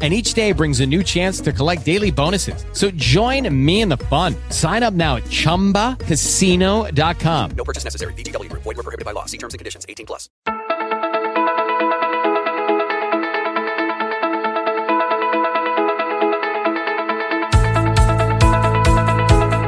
and 0.00 0.14
each 0.14 0.34
day 0.34 0.52
brings 0.52 0.78
a 0.78 0.86
new 0.86 1.02
chance 1.02 1.40
to 1.40 1.52
collect 1.52 1.84
daily 1.84 2.12
bonuses. 2.12 2.64
So 2.72 2.92
join 2.92 3.52
me 3.52 3.80
in 3.80 3.88
the 3.88 3.96
fun. 3.96 4.36
Sign 4.50 4.84
up 4.84 4.94
now 4.94 5.16
at 5.16 5.24
ChumbaCasino.com. 5.24 7.50
No 7.56 7.64
purchase 7.64 7.82
necessary. 7.82 8.12
VGW 8.12 8.48
Group. 8.48 8.62
Void 8.62 8.76
were 8.76 8.84
prohibited 8.84 9.04
by 9.04 9.10
law. 9.10 9.24
See 9.24 9.38
terms 9.38 9.54
and 9.54 9.58
conditions. 9.58 9.84
18 9.88 10.06
plus. 10.06 10.28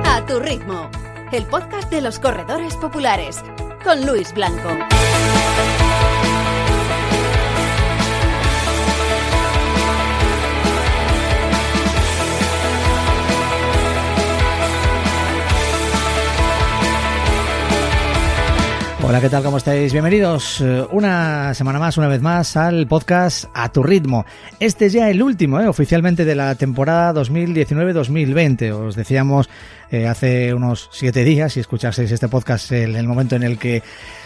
A 0.05 0.25
tu 0.27 0.39
ritmo. 0.41 0.91
El 1.33 1.47
podcast 1.47 1.91
de 1.91 2.01
los 2.01 2.19
corredores 2.19 2.75
populares. 2.77 3.42
Con 3.84 4.05
Luis 4.06 4.33
Blanco. 4.34 4.77
Hola, 19.10 19.20
¿qué 19.20 19.28
tal? 19.28 19.42
¿Cómo 19.42 19.56
estáis? 19.56 19.92
Bienvenidos 19.92 20.60
eh, 20.60 20.87
una 20.92 21.52
semana 21.55 21.80
más, 21.80 21.98
una 21.98 22.06
vez 22.06 22.23
más, 22.23 22.56
al 22.56 22.87
podcast 22.87 23.46
A 23.55 23.73
Tu 23.73 23.83
Ritmo. 23.83 24.24
Este 24.61 24.86
es 24.86 24.92
ya 24.92 25.11
el 25.11 25.20
último, 25.20 25.58
¿eh? 25.58 25.67
oficialmente, 25.67 26.25
de 26.25 26.36
la 26.36 26.55
temporada 26.55 27.12
2019-2020. 27.20 28.70
Os 28.70 28.94
decíamos 28.94 29.50
eh, 29.91 30.06
hace 30.06 30.55
unos 30.55 30.91
siete 30.92 31.25
días, 31.25 31.55
si 31.55 31.58
escuchaseis 31.58 32.12
este 32.12 32.28
podcast 32.28 32.70
en 32.70 32.94
el 32.94 33.08
momento 33.08 33.34
en 33.34 33.42
el 33.42 33.58
que 33.58 33.83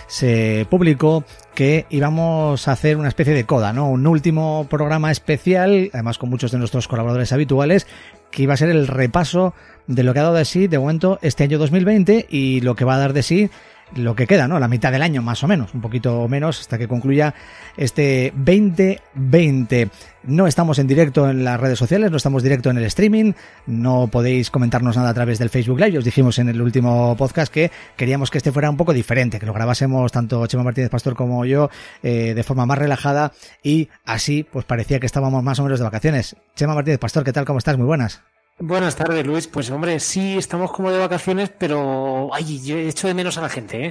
se 0.06 0.66
publicó, 0.68 1.24
que 1.54 1.86
íbamos 1.88 2.69
a 2.69 2.72
hacer 2.72 2.98
una 2.98 3.08
especie 3.08 3.32
de 3.32 3.46
coda, 3.46 3.72
¿no? 3.72 3.88
Un 3.88 4.06
último 4.06 4.66
programa 4.69 5.10
especial, 5.10 5.88
además 5.94 6.19
con 6.19 6.28
muchos 6.28 6.52
de 6.52 6.58
nuestros 6.58 6.88
colaboradores 6.88 7.32
habituales, 7.32 7.86
que 8.30 8.42
iba 8.42 8.52
a 8.52 8.58
ser 8.58 8.69
el 8.69 8.86
repaso 8.86 9.54
de 9.86 10.02
lo 10.02 10.12
que 10.12 10.20
ha 10.20 10.24
dado 10.24 10.34
de 10.34 10.44
sí, 10.44 10.66
de 10.66 10.78
momento, 10.78 11.19
este 11.22 11.42
año 11.44 11.56
2020 11.56 12.26
y 12.28 12.60
lo 12.60 12.74
que 12.74 12.84
va 12.84 12.96
a 12.96 12.98
dar 12.98 13.14
de 13.14 13.22
sí 13.22 13.50
lo 13.94 14.14
que 14.14 14.27
queda, 14.27 14.48
¿no? 14.48 14.58
La 14.58 14.68
mitad 14.68 14.92
del 14.92 15.02
año 15.02 15.22
más 15.22 15.42
o 15.42 15.48
menos, 15.48 15.74
un 15.74 15.80
poquito 15.80 16.27
menos 16.28 16.60
hasta 16.60 16.78
que 16.78 16.88
concluya 16.88 17.34
este 17.77 18.32
2020. 18.36 19.91
No 20.24 20.46
estamos 20.46 20.78
en 20.78 20.86
directo 20.86 21.28
en 21.28 21.44
las 21.44 21.60
redes 21.60 21.78
sociales, 21.78 22.10
no 22.10 22.16
estamos 22.16 22.42
directo 22.42 22.70
en 22.70 22.78
el 22.78 22.84
streaming, 22.84 23.32
no 23.66 24.08
podéis 24.08 24.50
comentarnos 24.50 24.96
nada 24.96 25.10
a 25.10 25.14
través 25.14 25.38
del 25.38 25.50
Facebook 25.50 25.78
Live. 25.80 25.98
Os 25.98 26.04
dijimos 26.04 26.38
en 26.38 26.48
el 26.48 26.62
último 26.62 27.14
podcast 27.16 27.52
que 27.52 27.70
queríamos 27.96 28.30
que 28.30 28.38
este 28.38 28.52
fuera 28.52 28.70
un 28.70 28.76
poco 28.76 28.92
diferente, 28.92 29.38
que 29.38 29.46
lo 29.46 29.52
grabásemos 29.52 30.10
tanto 30.12 30.46
Chema 30.46 30.62
Martínez 30.62 30.91
Pastor 30.91 31.14
como 31.14 31.44
yo 31.44 31.69
eh, 32.02 32.32
de 32.34 32.42
forma 32.42 32.66
más 32.66 32.78
relajada 32.78 33.32
y 33.62 33.88
así 34.04 34.44
pues 34.44 34.64
parecía 34.64 34.98
que 34.98 35.06
estábamos 35.06 35.42
más 35.42 35.58
o 35.58 35.62
menos 35.62 35.78
de 35.78 35.84
vacaciones. 35.84 36.36
Chema 36.56 36.74
Martínez 36.74 36.98
Pastor, 36.98 37.24
¿qué 37.24 37.32
tal? 37.32 37.44
¿Cómo 37.44 37.58
estás? 37.58 37.76
Muy 37.76 37.86
buenas. 37.86 38.33
Buenas 38.60 38.94
tardes, 38.94 39.27
Luis. 39.27 39.48
Pues 39.48 39.69
hombre, 39.70 39.98
sí 39.98 40.38
estamos 40.38 40.70
como 40.70 40.92
de 40.92 40.98
vacaciones, 41.00 41.50
pero 41.50 42.33
ay, 42.33 42.62
yo 42.62 42.77
he 42.77 42.88
hecho 42.88 43.08
de 43.08 43.14
menos 43.14 43.36
a 43.36 43.41
la 43.41 43.48
gente, 43.48 43.86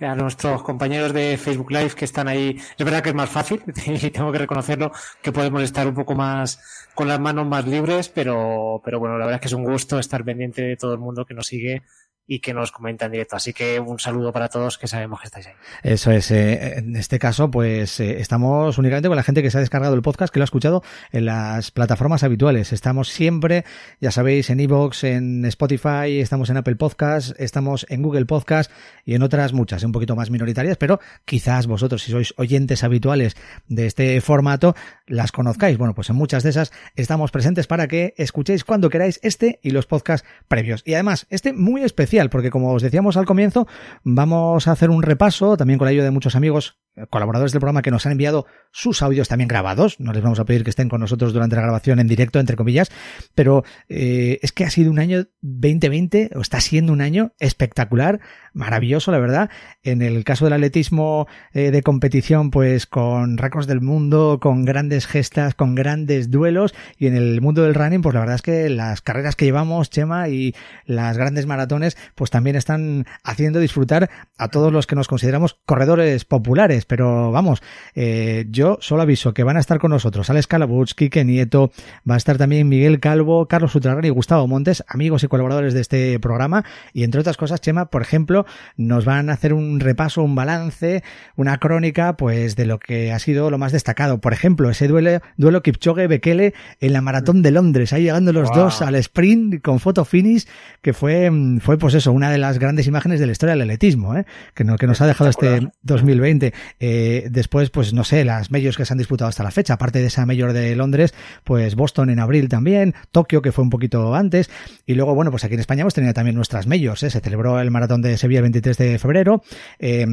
¿eh? 0.00 0.04
a 0.04 0.16
nuestros 0.16 0.64
compañeros 0.64 1.12
de 1.12 1.38
Facebook 1.38 1.70
Live 1.70 1.90
que 1.90 2.04
están 2.04 2.26
ahí. 2.26 2.60
Es 2.76 2.84
verdad 2.84 3.00
que 3.00 3.10
es 3.10 3.14
más 3.14 3.30
fácil, 3.30 3.62
y 3.86 4.10
tengo 4.10 4.32
que 4.32 4.38
reconocerlo, 4.38 4.90
que 5.22 5.30
podemos 5.30 5.62
estar 5.62 5.86
un 5.86 5.94
poco 5.94 6.16
más 6.16 6.60
con 6.96 7.06
las 7.06 7.20
manos 7.20 7.46
más 7.46 7.64
libres, 7.68 8.08
pero, 8.08 8.82
pero 8.84 8.98
bueno, 8.98 9.18
la 9.18 9.24
verdad 9.24 9.36
es 9.36 9.40
que 9.42 9.48
es 9.48 9.52
un 9.54 9.64
gusto 9.64 10.00
estar 10.00 10.24
pendiente 10.24 10.62
de 10.62 10.76
todo 10.76 10.94
el 10.94 10.98
mundo 10.98 11.24
que 11.24 11.34
nos 11.34 11.46
sigue 11.46 11.84
y 12.30 12.40
que 12.40 12.52
nos 12.52 12.70
comenta 12.70 13.06
en 13.06 13.12
directo. 13.12 13.34
Así 13.34 13.54
que 13.54 13.80
un 13.80 13.98
saludo 13.98 14.32
para 14.32 14.48
todos 14.48 14.76
que 14.76 14.86
sabemos 14.86 15.20
que 15.20 15.26
estáis 15.26 15.46
ahí. 15.46 15.54
Eso 15.82 16.12
es. 16.12 16.30
Eh, 16.30 16.78
en 16.78 16.94
este 16.94 17.18
caso, 17.18 17.50
pues 17.50 17.98
eh, 18.00 18.20
estamos 18.20 18.76
únicamente 18.76 19.08
con 19.08 19.16
la 19.16 19.22
gente 19.22 19.42
que 19.42 19.50
se 19.50 19.56
ha 19.56 19.60
descargado 19.60 19.94
el 19.94 20.02
podcast, 20.02 20.32
que 20.32 20.38
lo 20.38 20.42
ha 20.42 20.44
escuchado 20.44 20.84
en 21.10 21.24
las 21.24 21.70
plataformas 21.70 22.22
habituales. 22.22 22.74
Estamos 22.74 23.08
siempre, 23.08 23.64
ya 23.98 24.10
sabéis, 24.10 24.50
en 24.50 24.60
Evox, 24.60 25.04
en 25.04 25.46
Spotify, 25.46 26.20
estamos 26.20 26.50
en 26.50 26.58
Apple 26.58 26.76
Podcast, 26.76 27.32
estamos 27.40 27.86
en 27.88 28.02
Google 28.02 28.26
Podcast 28.26 28.70
y 29.06 29.14
en 29.14 29.22
otras 29.22 29.54
muchas, 29.54 29.82
un 29.82 29.92
poquito 29.92 30.14
más 30.14 30.30
minoritarias, 30.30 30.76
pero 30.76 31.00
quizás 31.24 31.66
vosotros, 31.66 32.02
si 32.02 32.12
sois 32.12 32.34
oyentes 32.36 32.84
habituales 32.84 33.36
de 33.68 33.86
este 33.86 34.20
formato, 34.20 34.76
las 35.06 35.32
conozcáis. 35.32 35.78
Bueno, 35.78 35.94
pues 35.94 36.10
en 36.10 36.16
muchas 36.16 36.42
de 36.42 36.50
esas 36.50 36.72
estamos 36.94 37.30
presentes 37.30 37.66
para 37.66 37.88
que 37.88 38.12
escuchéis 38.18 38.64
cuando 38.64 38.90
queráis 38.90 39.18
este 39.22 39.60
y 39.62 39.70
los 39.70 39.86
podcasts 39.86 40.28
previos. 40.46 40.82
Y 40.84 40.92
además, 40.92 41.26
este 41.30 41.54
muy 41.54 41.82
especial 41.84 42.17
porque 42.30 42.50
como 42.50 42.72
os 42.72 42.82
decíamos 42.82 43.16
al 43.16 43.26
comienzo, 43.26 43.66
vamos 44.02 44.68
a 44.68 44.72
hacer 44.72 44.90
un 44.90 45.02
repaso, 45.02 45.56
también 45.56 45.78
con 45.78 45.86
la 45.86 45.90
ayuda 45.90 46.04
de 46.04 46.10
muchos 46.10 46.34
amigos, 46.34 46.78
colaboradores 47.10 47.52
del 47.52 47.60
programa 47.60 47.82
que 47.82 47.90
nos 47.90 48.06
han 48.06 48.12
enviado 48.12 48.46
sus 48.72 49.02
audios 49.02 49.28
también 49.28 49.48
grabados, 49.48 50.00
no 50.00 50.12
les 50.12 50.22
vamos 50.22 50.40
a 50.40 50.44
pedir 50.44 50.64
que 50.64 50.70
estén 50.70 50.88
con 50.88 51.00
nosotros 51.00 51.32
durante 51.32 51.56
la 51.56 51.62
grabación 51.62 52.00
en 52.00 52.08
directo, 52.08 52.40
entre 52.40 52.56
comillas, 52.56 52.90
pero 53.34 53.64
eh, 53.88 54.38
es 54.42 54.52
que 54.52 54.64
ha 54.64 54.70
sido 54.70 54.90
un 54.90 54.98
año 54.98 55.26
2020, 55.40 56.30
o 56.34 56.40
está 56.40 56.60
siendo 56.60 56.92
un 56.92 57.00
año 57.00 57.32
espectacular, 57.38 58.20
maravilloso, 58.52 59.12
la 59.12 59.18
verdad. 59.18 59.50
En 59.82 60.02
el 60.02 60.24
caso 60.24 60.44
del 60.44 60.54
atletismo 60.54 61.26
eh, 61.52 61.70
de 61.70 61.82
competición, 61.82 62.50
pues 62.50 62.86
con 62.86 63.38
récords 63.38 63.66
del 63.66 63.80
mundo, 63.80 64.38
con 64.40 64.64
grandes 64.64 65.06
gestas, 65.06 65.54
con 65.54 65.74
grandes 65.74 66.30
duelos, 66.30 66.74
y 66.98 67.06
en 67.06 67.16
el 67.16 67.40
mundo 67.40 67.62
del 67.62 67.74
running, 67.74 68.02
pues 68.02 68.14
la 68.14 68.20
verdad 68.20 68.36
es 68.36 68.42
que 68.42 68.68
las 68.68 69.00
carreras 69.00 69.36
que 69.36 69.44
llevamos, 69.44 69.90
Chema, 69.90 70.28
y 70.28 70.54
las 70.84 71.16
grandes 71.16 71.46
maratones, 71.46 71.96
pues 72.14 72.30
también 72.30 72.56
están 72.56 73.06
haciendo 73.24 73.60
disfrutar 73.60 74.10
a 74.36 74.48
todos 74.48 74.72
los 74.72 74.86
que 74.86 74.96
nos 74.96 75.08
consideramos 75.08 75.58
corredores 75.66 76.24
populares. 76.24 76.84
Pero 76.84 77.32
vamos, 77.32 77.62
eh, 77.94 78.46
yo 78.50 78.78
solo 78.80 79.02
aviso 79.02 79.34
que 79.34 79.44
van 79.44 79.56
a 79.56 79.60
estar 79.60 79.78
con 79.78 79.90
nosotros 79.90 80.30
Alex 80.30 80.46
Calabuch, 80.46 80.92
Quique 80.94 81.24
Nieto, 81.24 81.70
va 82.08 82.14
a 82.14 82.16
estar 82.16 82.38
también 82.38 82.68
Miguel 82.68 83.00
Calvo, 83.00 83.46
Carlos 83.46 83.74
Utrarán 83.74 84.04
y 84.04 84.10
Gustavo 84.10 84.46
Montes, 84.46 84.84
amigos 84.88 85.22
y 85.24 85.28
colaboradores 85.28 85.74
de 85.74 85.80
este 85.80 86.18
programa. 86.20 86.64
Y 86.92 87.04
entre 87.04 87.20
otras 87.20 87.36
cosas, 87.36 87.60
Chema, 87.60 87.86
por 87.86 88.02
ejemplo, 88.02 88.46
nos 88.76 89.04
van 89.04 89.30
a 89.30 89.34
hacer 89.34 89.52
un 89.52 89.80
repaso, 89.80 90.22
un 90.22 90.34
balance, 90.34 91.02
una 91.36 91.58
crónica, 91.58 92.16
pues 92.16 92.56
de 92.56 92.66
lo 92.66 92.78
que 92.78 93.12
ha 93.12 93.18
sido 93.18 93.50
lo 93.50 93.58
más 93.58 93.72
destacado. 93.72 94.20
Por 94.20 94.32
ejemplo, 94.32 94.70
ese 94.70 94.88
duelo, 94.88 95.20
duelo 95.36 95.62
Kipchoge-Bekele 95.62 96.54
en 96.80 96.92
la 96.92 97.00
maratón 97.00 97.42
de 97.42 97.50
Londres, 97.50 97.92
ahí 97.92 98.04
llegando 98.04 98.32
los 98.32 98.48
Wow. 98.48 98.56
dos 98.56 98.82
al 98.82 98.94
sprint 98.96 99.60
con 99.62 99.78
foto 99.80 100.04
finish, 100.04 100.46
que 100.82 100.92
fue, 100.92 101.30
fue 101.60 101.76
pues 101.78 101.94
eso, 101.98 102.12
una 102.12 102.30
de 102.30 102.38
las 102.38 102.58
grandes 102.58 102.86
imágenes 102.86 103.20
de 103.20 103.26
la 103.26 103.32
historia 103.32 103.54
del 103.54 103.62
atletismo, 103.62 104.16
¿eh? 104.16 104.24
que, 104.54 104.64
no, 104.64 104.76
que 104.76 104.86
nos 104.86 105.00
ha 105.00 105.06
dejado 105.06 105.30
este 105.30 105.68
2020. 105.82 106.52
Eh, 106.80 107.28
después, 107.30 107.70
pues 107.70 107.92
no 107.92 108.04
sé, 108.04 108.24
las 108.24 108.50
majors 108.50 108.76
que 108.76 108.84
se 108.84 108.94
han 108.94 108.98
disputado 108.98 109.28
hasta 109.28 109.42
la 109.42 109.50
fecha, 109.50 109.74
aparte 109.74 110.00
de 110.00 110.06
esa 110.06 110.26
mayor 110.26 110.52
de 110.52 110.74
Londres, 110.76 111.14
pues 111.44 111.74
Boston 111.74 112.10
en 112.10 112.20
abril 112.20 112.48
también, 112.48 112.94
Tokio 113.12 113.42
que 113.42 113.52
fue 113.52 113.64
un 113.64 113.70
poquito 113.70 114.14
antes, 114.14 114.50
y 114.86 114.94
luego, 114.94 115.14
bueno, 115.14 115.30
pues 115.30 115.44
aquí 115.44 115.54
en 115.54 115.60
España 115.60 115.82
hemos 115.82 115.94
tenido 115.94 116.14
también 116.14 116.36
nuestras 116.36 116.66
majors, 116.66 117.02
¿eh? 117.02 117.10
se 117.10 117.20
celebró 117.20 117.60
el 117.60 117.70
maratón 117.70 118.02
de 118.02 118.16
Sevilla 118.16 118.38
el 118.38 118.44
23 118.44 118.76
de 118.76 118.98
febrero, 118.98 119.42
eh, 119.78 120.06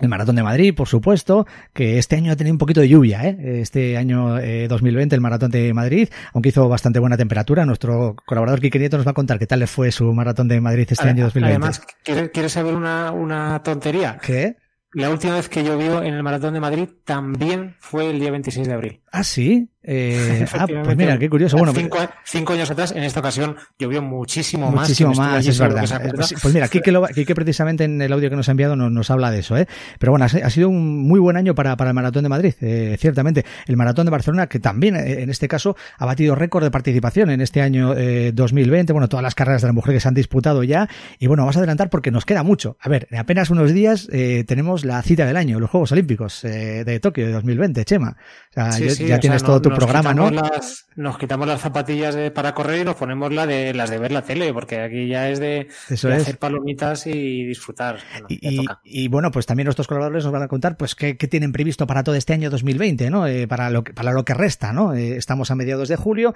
el 0.00 0.08
Maratón 0.08 0.36
de 0.36 0.42
Madrid, 0.42 0.74
por 0.74 0.88
supuesto, 0.88 1.46
que 1.72 1.98
este 1.98 2.16
año 2.16 2.32
ha 2.32 2.36
tenido 2.36 2.54
un 2.54 2.58
poquito 2.58 2.80
de 2.80 2.88
lluvia, 2.88 3.24
¿eh? 3.24 3.60
Este 3.60 3.96
año 3.96 4.38
eh, 4.38 4.68
2020, 4.68 5.14
el 5.14 5.20
Maratón 5.20 5.50
de 5.50 5.72
Madrid, 5.74 6.08
aunque 6.32 6.50
hizo 6.50 6.68
bastante 6.68 6.98
buena 6.98 7.16
temperatura. 7.16 7.64
Nuestro 7.66 8.16
colaborador 8.26 8.60
Quique 8.60 8.78
Nieto 8.78 8.96
nos 8.96 9.06
va 9.06 9.12
a 9.12 9.14
contar 9.14 9.38
qué 9.38 9.46
tal 9.46 9.60
le 9.60 9.66
fue 9.66 9.90
su 9.92 10.12
Maratón 10.12 10.48
de 10.48 10.60
Madrid 10.60 10.86
este 10.88 11.08
año 11.08 11.24
2020. 11.24 11.56
Además, 11.56 11.82
¿quieres, 12.04 12.30
quieres 12.30 12.52
saber 12.52 12.74
una, 12.74 13.12
una 13.12 13.62
tontería? 13.62 14.18
¿Qué? 14.22 14.56
La 14.92 15.10
última 15.10 15.34
vez 15.34 15.50
que 15.50 15.62
llovió 15.62 16.02
en 16.02 16.14
el 16.14 16.22
Maratón 16.22 16.54
de 16.54 16.60
Madrid 16.60 16.88
también 17.04 17.76
fue 17.78 18.08
el 18.10 18.20
día 18.20 18.30
26 18.30 18.66
de 18.66 18.72
abril. 18.72 19.02
Ah, 19.12 19.22
sí. 19.22 19.68
Eh, 19.90 20.44
ah, 20.52 20.66
pues 20.84 20.96
mira, 20.98 21.18
qué 21.18 21.30
curioso. 21.30 21.56
Bueno, 21.56 21.72
cinco, 21.72 21.96
cinco 22.24 22.52
años 22.52 22.70
atrás, 22.70 22.92
en 22.92 23.04
esta 23.04 23.20
ocasión, 23.20 23.56
llovió 23.78 24.02
muchísimo, 24.02 24.70
Muchísimo 24.70 25.10
más. 25.10 25.18
me 25.18 25.24
más, 25.24 25.46
estuve 25.46 25.52
es 25.66 25.74
verdad. 25.74 26.06
Eh. 26.06 26.12
Pues, 26.14 26.34
pues 26.42 26.52
mira, 26.54 26.68
Quique, 26.68 26.92
lo- 26.92 27.06
Quique 27.06 27.34
precisamente 27.34 27.84
en 27.84 28.02
el 28.02 28.12
audio 28.12 28.28
que 28.28 28.36
nos 28.36 28.48
ha 28.48 28.50
enviado 28.50 28.76
nos, 28.76 28.92
nos 28.92 29.10
habla 29.10 29.30
de 29.30 29.38
eso, 29.38 29.56
¿eh? 29.56 29.66
Pero 29.98 30.12
bueno, 30.12 30.26
ha 30.26 30.28
si- 30.28 30.42
ha 30.42 30.50
sido 30.50 30.68
un 30.68 31.08
muy 31.08 31.18
buen 31.18 31.38
año 31.38 31.54
para, 31.54 31.74
para 31.78 31.90
el 31.90 31.94
Maratón 31.94 32.22
de 32.24 32.28
Madrid, 32.28 32.54
eh, 32.60 32.96
ciertamente. 33.00 33.46
El 33.66 33.76
Maratón 33.78 34.04
de 34.04 34.10
Barcelona, 34.10 34.46
que 34.46 34.60
también 34.60 34.94
en 34.96 35.30
este 35.30 35.48
caso 35.48 35.74
ha 35.96 36.04
batido 36.04 36.34
récord 36.34 36.64
de 36.64 36.70
participación 36.70 37.30
en 37.30 37.40
este 37.40 37.62
año 37.62 37.94
eh, 37.96 38.32
2020. 38.34 38.92
Bueno, 38.92 39.08
todas 39.08 39.22
las 39.22 39.34
carreras 39.34 39.62
de 39.62 39.68
la 39.68 39.72
mujer 39.72 39.94
que 39.94 40.00
se 40.00 40.08
han 40.08 40.14
disputado 40.14 40.62
ya. 40.64 40.86
Y 41.18 41.28
bueno, 41.28 41.44
vamos 41.44 41.56
a 41.56 41.60
adelantar 41.60 41.88
porque 41.88 42.10
nos 42.10 42.26
queda 42.26 42.42
mucho. 42.42 42.76
A 42.80 42.90
ver, 42.90 43.08
en 43.10 43.18
apenas 43.18 43.48
unos 43.48 43.72
días 43.72 44.06
eh, 44.12 44.44
tenemos 44.46 44.84
la 44.84 45.00
cita 45.02 45.24
del 45.24 45.36
año, 45.38 45.58
los 45.60 45.70
Juegos 45.70 45.92
Olímpicos 45.92 46.42
de 46.42 47.00
Tokio 47.00 47.26
de 47.26 47.32
2020, 47.32 47.84
Chema. 47.86 48.16
O 48.50 48.52
sea, 48.52 48.72
Sí, 48.72 48.84
ya- 48.84 48.90
sí, 48.90 49.06
ya 49.06 49.16
o 49.16 49.20
tienes 49.20 49.40
sea, 49.40 49.46
todo 49.46 49.62
tu 49.62 49.70
programa, 49.78 50.14
¿no? 50.14 50.30
Las, 50.30 50.86
nos 50.96 51.18
quitamos 51.18 51.46
las 51.46 51.60
zapatillas 51.60 52.14
de, 52.14 52.30
para 52.30 52.54
correr 52.54 52.80
y 52.80 52.84
nos 52.84 52.96
ponemos 52.96 53.32
la 53.32 53.46
de, 53.46 53.74
las 53.74 53.90
de 53.90 53.98
ver 53.98 54.12
la 54.12 54.22
tele, 54.22 54.52
porque 54.52 54.80
aquí 54.80 55.08
ya 55.08 55.28
es 55.28 55.38
de, 55.40 55.68
Eso 55.88 56.08
de 56.08 56.16
es. 56.16 56.22
hacer 56.22 56.38
palomitas 56.38 57.06
y 57.06 57.44
disfrutar. 57.44 57.98
Bueno, 58.12 58.80
Y, 58.84 59.08
bueno, 59.08 59.30
pues 59.30 59.46
también 59.46 59.66
nuestros 59.66 59.86
colaboradores 59.86 60.24
nos 60.24 60.32
van 60.32 60.42
a 60.42 60.48
contar 60.48 60.76
pues 60.76 60.94
qué, 60.94 61.16
qué 61.16 61.28
tienen 61.28 61.52
previsto 61.52 61.86
para 61.86 62.02
todo 62.02 62.14
este 62.14 62.32
año 62.32 62.50
2020, 62.50 63.10
¿no? 63.10 63.26
Eh, 63.26 63.46
para, 63.48 63.70
lo 63.70 63.84
que, 63.84 63.92
para 63.94 64.12
lo 64.12 64.24
que 64.24 64.34
resta, 64.34 64.72
¿no? 64.72 64.94
Eh, 64.94 65.16
estamos 65.16 65.50
a 65.50 65.54
mediados 65.54 65.88
de 65.88 65.96
julio. 65.96 66.34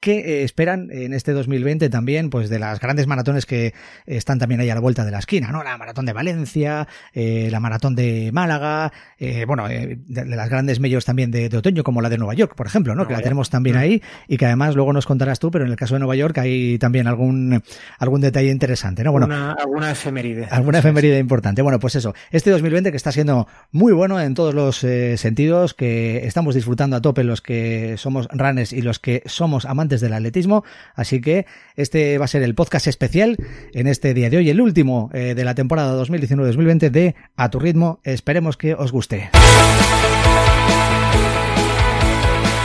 ¿Qué 0.00 0.18
eh, 0.40 0.42
esperan 0.44 0.88
en 0.90 1.12
este 1.12 1.32
2020 1.32 1.90
también, 1.90 2.30
pues 2.30 2.48
de 2.48 2.58
las 2.58 2.80
grandes 2.80 3.06
maratones 3.06 3.44
que 3.44 3.74
están 4.06 4.38
también 4.38 4.60
ahí 4.62 4.70
a 4.70 4.74
la 4.74 4.80
vuelta 4.80 5.04
de 5.04 5.10
la 5.10 5.18
esquina, 5.18 5.52
¿no? 5.52 5.62
La 5.62 5.76
maratón 5.76 6.06
de 6.06 6.14
Valencia, 6.14 6.88
eh, 7.12 7.48
la 7.50 7.60
maratón 7.60 7.94
de 7.94 8.30
Málaga, 8.32 8.92
eh, 9.18 9.44
bueno, 9.46 9.68
eh, 9.68 9.98
de, 10.06 10.24
de 10.24 10.36
las 10.36 10.48
grandes 10.48 10.80
medios 10.80 11.04
también 11.04 11.30
de, 11.30 11.50
de 11.50 11.56
otoño, 11.58 11.82
como 11.84 12.00
la 12.00 12.08
de 12.08 12.16
Nueva 12.16 12.32
York, 12.32 12.54
por 12.56 12.66
ejemplo, 12.66 12.94
¿no? 12.94 12.98
Nueva 13.02 13.08
que 13.08 13.12
la 13.12 13.18
York. 13.18 13.24
tenemos 13.24 13.50
también 13.50 13.76
Mm. 13.76 13.78
ahí 13.78 14.02
y 14.26 14.36
que 14.38 14.46
además 14.46 14.74
luego 14.74 14.92
nos 14.94 15.04
contarás 15.04 15.38
tú, 15.38 15.50
pero 15.50 15.66
en 15.66 15.70
el 15.70 15.76
caso 15.76 15.94
de 15.96 15.98
Nueva 16.00 16.16
York 16.16 16.38
hay 16.38 16.78
también 16.78 17.06
algún, 17.06 17.62
algún 17.98 18.20
detalle 18.22 18.50
interesante, 18.50 19.04
¿no? 19.04 19.12
Bueno, 19.12 19.26
Una- 19.26 19.52
alguna 19.52 19.90
efeméride. 19.90 20.46
Alguna 20.50 20.78
efeméride 20.78 21.18
importante. 21.18 21.60
Bueno, 21.60 21.78
pues 21.78 21.94
eso. 21.96 22.14
Este 22.30 22.48
2020 22.50 22.90
que 22.90 22.96
está 22.96 23.12
siendo 23.12 23.46
muy 23.70 23.92
bueno 23.92 24.18
en 24.18 24.32
todos 24.32 24.54
los 24.54 24.82
eh, 24.82 25.18
sentidos, 25.18 25.74
que 25.74 26.26
estamos 26.26 26.54
disfrutando 26.54 26.96
a 26.96 27.02
tope 27.02 27.22
los 27.22 27.42
que 27.42 27.96
somos 27.98 28.28
runners 28.32 28.72
y 28.72 28.80
los 28.80 28.98
que 28.98 29.22
somos 29.26 29.66
amantes 29.66 29.89
del 29.98 30.12
atletismo. 30.12 30.62
Así 30.94 31.20
que 31.20 31.46
este 31.74 32.16
va 32.18 32.26
a 32.26 32.28
ser 32.28 32.44
el 32.44 32.54
podcast 32.54 32.86
especial 32.86 33.36
en 33.72 33.88
este 33.88 34.14
día 34.14 34.30
de 34.30 34.36
hoy, 34.36 34.50
el 34.50 34.60
último 34.60 35.10
eh, 35.12 35.34
de 35.34 35.44
la 35.44 35.56
temporada 35.56 36.00
2019-2020 36.00 36.90
de 36.90 37.16
A 37.34 37.50
tu 37.50 37.58
ritmo. 37.58 37.98
Esperemos 38.04 38.56
que 38.56 38.74
os 38.74 38.92
guste. 38.92 39.30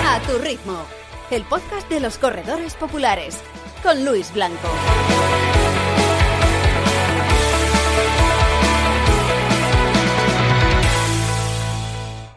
A 0.05 0.19
tu 0.27 0.37
ritmo, 0.43 0.85
el 1.31 1.41
podcast 1.43 1.89
de 1.89 1.99
los 1.99 2.19
corredores 2.19 2.75
populares, 2.75 3.39
con 3.81 4.05
Luis 4.05 4.31
Blanco. 4.31 4.69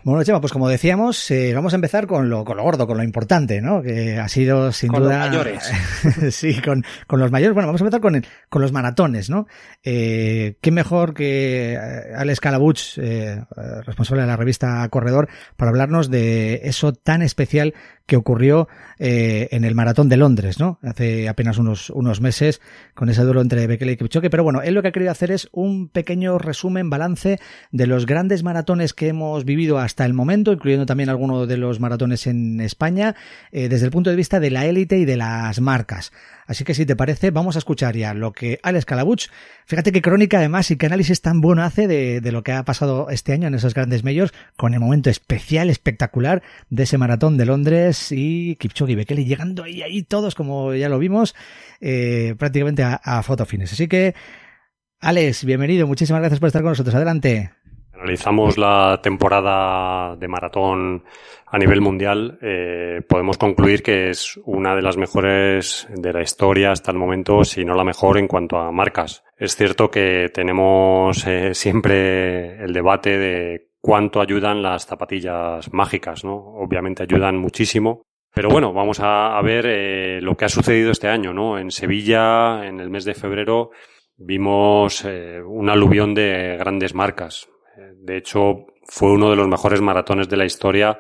Bueno, 0.09 0.25
Chema, 0.25 0.41
pues 0.41 0.53
como 0.53 0.69
decíamos, 0.69 1.31
eh, 1.31 1.53
vamos 1.55 1.73
a 1.73 1.77
empezar 1.77 2.07
con 2.07 2.29
lo, 2.31 2.45
con 2.45 2.57
lo 2.57 2.63
gordo, 2.63 2.87
con 2.87 2.97
lo 2.97 3.03
importante, 3.03 3.61
¿no? 3.61 3.83
Que 3.83 4.19
ha 4.19 4.29
sido 4.29 4.73
sin 4.73 4.91
Con 4.91 5.01
los 5.01 5.09
duda. 5.11 5.27
mayores. 5.27 5.71
sí, 6.31 6.61
con, 6.63 6.85
con 7.07 7.21
los 7.21 7.31
mayores. 7.31 7.55
Bueno, 7.55 7.69
vamos 7.69 7.81
a 7.81 7.85
empezar 7.85 8.01
con, 8.01 8.15
el- 8.17 8.27
con 8.49 8.63
los 8.63 8.73
maratones, 8.73 9.29
¿no? 9.31 9.47
Eh, 9.83 10.57
¿Qué 10.61 10.71
mejor 10.71 11.15
que 11.15 11.75
eh, 11.75 11.79
Alex 12.17 12.41
Calabuch, 12.41 12.99
eh, 12.99 13.43
responsable 13.85 14.23
de 14.23 14.29
la 14.29 14.37
revista 14.37 14.89
Corredor, 14.89 15.29
para 15.57 15.71
hablarnos 15.71 16.11
de 16.11 16.61
eso 16.65 16.93
tan 16.93 17.23
especial 17.23 17.75
que 18.09 18.17
ocurrió 18.17 18.69
eh, 18.99 19.49
en 19.51 19.65
el 19.65 19.75
maratón 19.75 20.09
de 20.09 20.17
Londres, 20.17 20.59
¿no? 20.59 20.79
Hace 20.83 21.29
apenas 21.29 21.59
unos, 21.59 21.91
unos 21.91 22.23
meses, 22.23 22.63
con 22.95 23.11
ese 23.11 23.23
duelo 23.23 23.43
entre 23.43 23.67
Bekele 23.67 23.93
y 23.93 23.97
Kipchoge. 23.99 24.31
Pero 24.31 24.43
bueno, 24.43 24.63
él 24.63 24.73
lo 24.73 24.81
que 24.81 24.89
ha 24.89 24.93
querido 24.93 25.13
hacer 25.13 25.31
es 25.31 25.49
un 25.53 25.89
pequeño 25.89 26.39
resumen, 26.39 26.89
balance 26.89 27.39
de 27.71 27.87
los 27.87 28.07
grandes 28.07 28.43
maratones 28.43 28.95
que 28.95 29.09
hemos 29.09 29.45
vivido 29.45 29.79
hasta 29.79 30.07
el 30.07 30.15
momento, 30.15 30.53
incluyendo 30.53 30.87
también 30.87 31.11
algunos 31.11 31.47
de 31.47 31.59
los 31.59 31.81
maratones 31.81 32.27
en 32.27 32.63
España, 32.63 33.15
eh, 33.53 33.69
desde 33.69 33.85
el 33.85 33.93
punto 33.93 34.09
de 34.09 34.17
vista 34.17 34.41
de 34.41 34.51
la 34.51 34.65
élite 34.65 34.97
y 34.97 35.05
de 35.05 35.19
las 35.19 35.61
marcas. 35.61 36.11
Así 36.47 36.65
que 36.65 36.73
si 36.73 36.87
te 36.87 36.97
parece, 36.97 37.31
vamos 37.31 37.57
a 37.57 37.59
escuchar 37.59 37.95
ya 37.95 38.15
lo 38.15 38.33
que 38.33 38.59
Alex 38.63 38.87
Calabuch, 38.87 39.27
fíjate 39.67 39.93
qué 39.93 40.01
crónica 40.01 40.39
además 40.39 40.71
y 40.71 40.77
qué 40.77 40.87
análisis 40.87 41.21
tan 41.21 41.43
bueno 41.43 41.63
hace 41.63 41.87
de, 41.87 42.23
de 42.23 42.33
lo 42.33 42.43
que 42.43 42.53
ha 42.53 42.65
pasado 42.65 43.11
este 43.11 43.35
año 43.35 43.49
en 43.49 43.55
esos 43.55 43.75
grandes 43.75 44.03
medios, 44.03 44.33
con 44.57 44.73
el 44.73 44.81
momento 44.81 45.11
especial, 45.11 45.69
espectacular 45.69 46.43
de 46.71 46.85
ese 46.85 46.97
maratón 46.97 47.37
de 47.37 47.45
Londres 47.45 47.98
y 48.13 48.57
Kipchoge 48.57 48.93
y 48.93 48.95
Bekele 48.95 49.25
llegando 49.25 49.65
ahí, 49.65 49.83
ahí 49.83 50.03
todos, 50.03 50.35
como 50.35 50.75
ya 50.75 50.89
lo 50.89 50.99
vimos, 50.99 51.35
eh, 51.81 52.35
prácticamente 52.39 52.83
a, 52.83 53.01
a 53.03 53.23
fotofines. 53.23 53.73
Así 53.73 53.89
que, 53.89 54.15
Alex, 55.01 55.45
bienvenido, 55.45 55.87
muchísimas 55.87 56.21
gracias 56.21 56.41
por 56.41 56.49
estar 56.49 56.63
con 56.63 56.71
nosotros. 56.71 56.95
Adelante. 56.95 57.51
Analizamos 57.93 58.59
la 58.59 59.01
temporada 59.03 60.15
de 60.15 60.29
maratón 60.29 61.03
a 61.47 61.59
nivel 61.59 61.81
mundial, 61.81 62.39
eh, 62.43 63.01
podemos 63.09 63.39
concluir 63.39 63.83
que 63.83 64.11
es 64.11 64.39
una 64.45 64.77
de 64.77 64.83
las 64.83 64.97
mejores 64.97 65.89
de 65.91 66.13
la 66.13 66.23
historia 66.23 66.71
hasta 66.71 66.93
el 66.93 66.99
momento, 66.99 67.43
si 67.43 67.65
no 67.65 67.75
la 67.75 67.85
mejor 67.85 68.19
en 68.19 68.29
cuanto 68.29 68.59
a 68.59 68.71
marcas. 68.71 69.25
Es 69.37 69.57
cierto 69.57 69.91
que 69.91 70.31
tenemos 70.33 71.27
eh, 71.27 71.55
siempre 71.55 72.63
el 72.63 72.73
debate 72.73 73.19
de 73.19 73.68
cuánto 73.89 74.21
ayudan 74.21 74.63
las 74.63 74.85
zapatillas 74.85 75.73
mágicas, 75.73 76.23
¿no? 76.23 76.37
Obviamente 76.37 77.05
ayudan 77.05 77.39
muchísimo. 77.39 78.03
Pero 78.35 78.51
bueno, 78.51 78.75
vamos 78.75 79.01
a, 79.01 79.41
ver 79.43 79.65
eh, 79.67 80.21
lo 80.21 80.37
que 80.37 80.45
ha 80.45 80.51
sucedido 80.51 80.91
este 80.91 81.09
año, 81.09 81.33
¿no? 81.33 81.59
En 81.59 81.71
Sevilla, 81.71 82.67
en 82.67 82.81
el 82.81 82.91
mes 82.91 83.07
de 83.07 83.15
febrero, 83.15 83.71
vimos 84.19 85.07
eh, 85.07 85.41
un 85.41 85.71
aluvión 85.71 86.13
de 86.13 86.59
grandes 86.59 86.95
marcas. 86.95 87.49
De 87.97 88.19
hecho, 88.19 88.67
fue 88.85 89.11
uno 89.11 89.31
de 89.31 89.37
los 89.37 89.49
mejores 89.49 89.81
maratones 89.81 90.29
de 90.29 90.37
la 90.37 90.45
historia, 90.45 90.99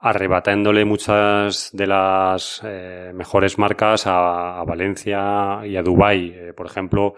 arrebatándole 0.00 0.84
muchas 0.84 1.70
de 1.72 1.86
las 1.86 2.60
eh, 2.64 3.12
mejores 3.14 3.58
marcas 3.58 4.08
a, 4.08 4.58
a 4.58 4.64
Valencia 4.64 5.60
y 5.64 5.76
a 5.76 5.82
Dubái. 5.82 6.34
Eh, 6.34 6.52
por 6.52 6.66
ejemplo, 6.66 7.14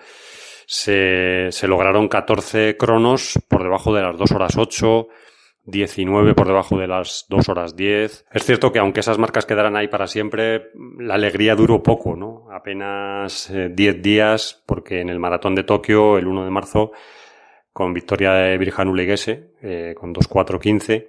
se, 0.66 1.50
lograron 1.66 2.08
14 2.08 2.76
cronos 2.76 3.38
por 3.48 3.62
debajo 3.62 3.94
de 3.94 4.02
las 4.02 4.18
2 4.18 4.32
horas 4.32 4.56
8, 4.56 5.08
19 5.64 6.34
por 6.34 6.46
debajo 6.46 6.76
de 6.78 6.88
las 6.88 7.26
2 7.28 7.48
horas 7.48 7.76
10. 7.76 8.26
Es 8.30 8.44
cierto 8.44 8.72
que 8.72 8.80
aunque 8.80 9.00
esas 9.00 9.18
marcas 9.18 9.46
quedaran 9.46 9.76
ahí 9.76 9.88
para 9.88 10.06
siempre, 10.06 10.70
la 10.98 11.14
alegría 11.14 11.54
duró 11.54 11.82
poco, 11.82 12.16
¿no? 12.16 12.48
Apenas 12.52 13.48
eh, 13.50 13.70
10 13.72 14.02
días, 14.02 14.62
porque 14.66 15.00
en 15.00 15.08
el 15.08 15.20
maratón 15.20 15.54
de 15.54 15.64
Tokio, 15.64 16.18
el 16.18 16.26
1 16.26 16.44
de 16.44 16.50
marzo, 16.50 16.92
con 17.72 17.94
victoria 17.94 18.32
de 18.32 18.58
Virjan 18.58 18.88
Uleguese, 18.88 19.50
eh, 19.62 19.94
con 19.96 20.14
2.4.15, 20.14 21.08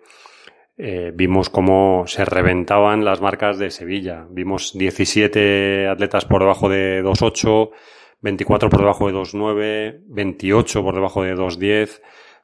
eh, 0.80 1.12
vimos 1.16 1.50
cómo 1.50 2.04
se 2.06 2.24
reventaban 2.24 3.04
las 3.04 3.22
marcas 3.22 3.58
de 3.58 3.72
Sevilla. 3.72 4.28
Vimos 4.30 4.78
17 4.78 5.88
atletas 5.88 6.26
por 6.26 6.42
debajo 6.42 6.70
de 6.70 7.04
2.8, 7.04 7.72
24 8.22 8.70
por 8.70 8.80
debajo 8.80 9.08
de 9.08 9.14
2.9, 9.14 10.02
28 10.08 10.84
por 10.84 10.96
debajo 10.96 11.24
de 11.24 11.36
2.10. 11.36 12.02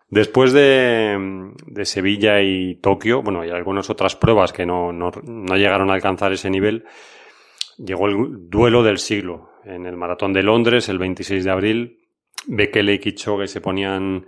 Después 0.10 0.54
de, 0.54 1.52
de 1.66 1.86
Sevilla 1.86 2.42
y 2.42 2.76
Tokio, 2.76 3.24
bueno, 3.24 3.44
y 3.46 3.50
algunas 3.50 3.90
otras 3.90 4.16
pruebas 4.16 4.54
que 4.54 4.66
no, 4.66 4.92
no, 4.94 5.12
no 5.24 5.56
llegaron 5.58 5.90
a 5.90 5.94
alcanzar 5.96 6.32
ese 6.34 6.50
nivel, 6.52 6.86
llegó 7.78 8.08
el 8.08 8.50
duelo 8.50 8.84
del 8.84 9.00
siglo. 9.00 9.50
En 9.66 9.86
el 9.88 9.98
maratón 9.98 10.34
de 10.34 10.44
Londres, 10.44 10.90
el 10.90 11.00
26 11.00 11.44
de 11.46 11.52
abril, 11.52 12.00
Bekele 12.46 12.94
y 12.94 13.00
Kipchoge 13.00 13.48
se 13.48 13.62
ponían 13.62 14.28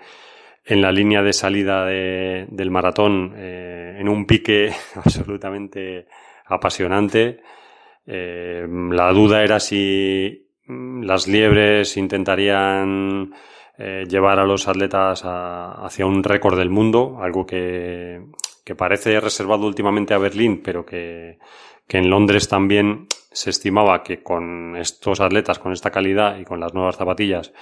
en 0.64 0.82
la 0.82 0.92
línea 0.92 1.22
de 1.22 1.34
salida 1.34 1.86
de- 1.86 2.48
del 2.50 2.72
maratón 2.72 3.34
eh, 3.36 3.98
en 4.00 4.10
un 4.10 4.26
pique 4.26 4.72
absolutamente 4.96 6.08
apasionante. 6.48 7.42
Eh, 8.08 8.66
la 8.92 9.12
duda 9.12 9.44
era 9.44 9.60
si 9.60 10.45
las 10.68 11.28
liebres 11.28 11.98
intentarían 11.98 13.34
eh, 13.78 14.06
llevar 14.08 14.40
a 14.40 14.46
los 14.46 14.68
atletas 14.68 15.24
a- 15.26 15.86
hacia 15.86 16.06
un 16.06 16.24
récord 16.24 16.58
del 16.58 16.70
mundo, 16.70 17.18
algo 17.22 17.46
que, 17.46 18.22
que 18.64 18.76
parece 18.76 19.20
reservado 19.20 19.68
últimamente 19.68 20.14
a 20.14 20.18
Berlín, 20.18 20.62
pero 20.64 20.86
que, 20.86 21.38
en 21.90 22.10
Londres 22.10 22.48
también 22.50 23.08
se 23.32 23.50
estimaba 23.50 24.02
que 24.04 24.24
con 24.24 24.76
estos 24.78 25.20
atletas, 25.22 25.60
con 25.60 25.72
esta 25.74 25.92
calidad 25.92 26.38
y 26.40 26.46
con 26.46 26.60
las 26.60 26.74
nuevas 26.74 26.96
zapatillas, 26.96 27.54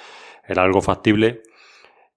era 0.47 0.63
algo 0.63 0.81
factible. 0.81 1.41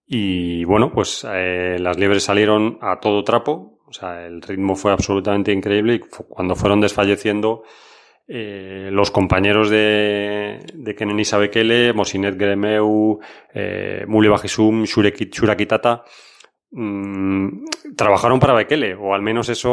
Y 0.07 0.64
bueno, 0.64 0.93
pues 0.93 1.26
eh, 1.28 1.78
las 1.81 1.99
liebres 1.99 2.23
salieron 2.25 2.78
a 2.81 3.00
todo 3.00 3.25
trapo, 3.25 3.81
o 3.87 3.93
sea, 3.93 4.25
el 4.26 4.40
ritmo 4.43 4.76
fue 4.76 4.93
absolutamente 4.93 5.52
increíble 5.52 5.95
y 5.95 5.99
cuando 6.00 6.55
fueron 6.55 6.81
desfalleciendo, 6.81 7.64
eh, 8.28 8.88
los 8.90 9.11
compañeros 9.12 9.71
de, 9.71 10.59
de 10.75 10.95
Kenenisa 10.97 11.38
Bekele, 11.38 11.92
Mosinet 11.92 12.37
Gremeu, 12.37 13.21
eh, 13.54 14.04
Mule 14.09 14.28
Bajisum, 14.28 14.85
Shurakitata, 14.85 16.04
mm, 16.73 17.64
trabajaron 17.97 18.40
para 18.40 18.54
Bekele, 18.54 18.95
o 18.95 19.14
al 19.14 19.23
menos 19.23 19.49
eso, 19.49 19.71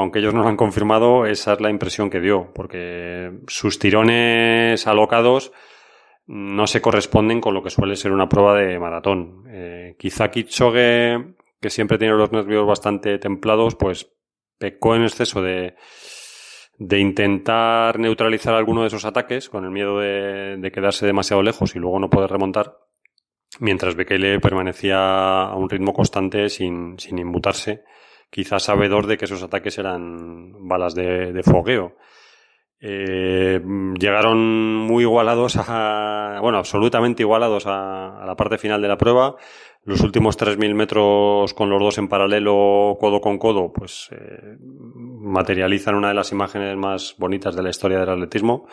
aunque 0.00 0.18
ellos 0.18 0.34
no 0.34 0.42
lo 0.42 0.48
han 0.48 0.56
confirmado, 0.56 1.26
esa 1.26 1.52
es 1.52 1.60
la 1.60 1.70
impresión 1.70 2.10
que 2.10 2.20
dio, 2.20 2.52
porque 2.54 3.30
sus 3.46 3.78
tirones 3.78 4.84
alocados 4.88 5.52
no 6.26 6.66
se 6.66 6.80
corresponden 6.80 7.40
con 7.40 7.54
lo 7.54 7.62
que 7.62 7.70
suele 7.70 7.94
ser 7.94 8.10
una 8.10 8.28
prueba 8.28 8.54
de 8.56 8.78
maratón. 8.78 9.44
Eh, 9.48 9.96
quizá 9.98 10.30
Kipchoge, 10.30 11.34
que 11.60 11.70
siempre 11.70 11.98
tiene 11.98 12.14
los 12.14 12.32
nervios 12.32 12.66
bastante 12.66 13.18
templados, 13.18 13.76
pues 13.76 14.10
pecó 14.58 14.96
en 14.96 15.02
exceso 15.02 15.42
de, 15.42 15.74
de 16.78 16.98
intentar 16.98 17.98
neutralizar 17.98 18.54
alguno 18.54 18.82
de 18.82 18.88
esos 18.88 19.04
ataques 19.04 19.48
con 19.48 19.64
el 19.64 19.70
miedo 19.70 19.98
de, 20.00 20.70
quedarse 20.72 21.06
demasiado 21.06 21.42
lejos 21.42 21.76
y 21.76 21.78
luego 21.78 21.98
no 21.98 22.10
poder 22.10 22.30
remontar, 22.30 22.78
mientras 23.60 23.94
Bekele 23.94 24.40
permanecía 24.40 25.42
a 25.42 25.54
un 25.54 25.68
ritmo 25.68 25.92
constante 25.92 26.48
sin, 26.48 26.98
sin 26.98 27.18
inmutarse, 27.18 27.84
quizás 28.30 28.64
sabedor 28.64 29.06
de 29.06 29.18
que 29.18 29.26
esos 29.26 29.42
ataques 29.42 29.78
eran 29.78 30.66
balas 30.66 30.94
de, 30.94 31.32
de 31.32 31.42
fogueo. 31.42 31.96
Eh, 32.84 33.60
llegaron 33.96 34.76
muy 34.76 35.04
igualados 35.04 35.56
a, 35.56 36.38
bueno, 36.40 36.58
absolutamente 36.58 37.22
igualados 37.22 37.64
a, 37.66 38.20
a, 38.20 38.26
la 38.26 38.34
parte 38.34 38.58
final 38.58 38.82
de 38.82 38.88
la 38.88 38.98
prueba. 38.98 39.36
Los 39.84 40.00
últimos 40.02 40.38
3.000 40.38 40.74
metros 40.74 41.54
con 41.54 41.68
los 41.68 41.80
dos 41.80 41.98
en 41.98 42.06
paralelo, 42.06 42.96
codo 43.00 43.20
con 43.20 43.38
codo, 43.38 43.72
pues 43.72 44.10
eh, 44.12 44.56
materializan 44.60 45.96
una 45.96 46.08
de 46.08 46.14
las 46.14 46.30
imágenes 46.30 46.76
más 46.76 47.16
bonitas 47.18 47.56
de 47.56 47.62
la 47.64 47.70
historia 47.70 47.98
del 47.98 48.10
atletismo. 48.10 48.68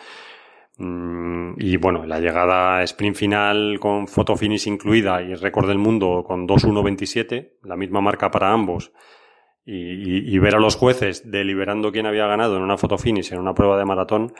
Mm, 0.78 1.54
y 1.58 1.76
bueno, 1.78 2.06
la 2.06 2.20
llegada 2.20 2.82
sprint 2.84 3.16
final 3.16 3.78
con 3.80 4.06
foto 4.06 4.36
finish 4.36 4.68
incluida 4.68 5.20
y 5.20 5.34
récord 5.34 5.66
del 5.66 5.78
mundo 5.78 6.22
con 6.24 6.46
2.1.27, 6.46 7.58
la 7.64 7.76
misma 7.76 8.00
marca 8.00 8.30
para 8.30 8.52
ambos 8.52 8.92
y, 9.66 9.74
y, 9.74 10.34
y, 10.34 10.38
ver 10.38 10.54
a 10.54 10.60
los 10.60 10.76
jueces 10.76 11.28
deliberando 11.28 11.90
quién 11.90 12.06
había 12.06 12.26
ganado 12.26 12.56
en 12.56 12.62
una 12.62 12.78
foto 12.78 12.96
finish, 12.96 13.32
en 13.32 13.40
una 13.40 13.52
prueba 13.52 13.76
de 13.76 13.84
maratón, 13.84 14.32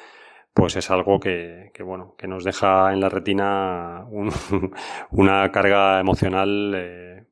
pues 0.52 0.76
es 0.76 0.90
algo 0.90 1.20
que, 1.20 1.70
bueno, 1.84 2.14
que 2.18 2.26
nos 2.26 2.44
deja 2.44 2.92
en 2.92 3.00
la 3.00 3.08
retina 3.08 4.04
un, 4.10 4.30
una 5.10 5.50
carga 5.50 6.00
emocional 6.00 6.72
eh, 6.74 7.26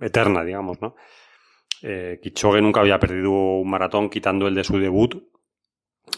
eterna, 0.00 0.44
digamos, 0.44 0.80
¿no? 0.80 0.96
Eh, 1.82 2.20
nunca 2.62 2.80
había 2.80 2.98
perdido 2.98 3.30
un 3.30 3.68
maratón 3.68 4.08
quitando 4.08 4.46
el 4.46 4.54
de 4.54 4.64
su 4.64 4.78
debut, 4.78 5.22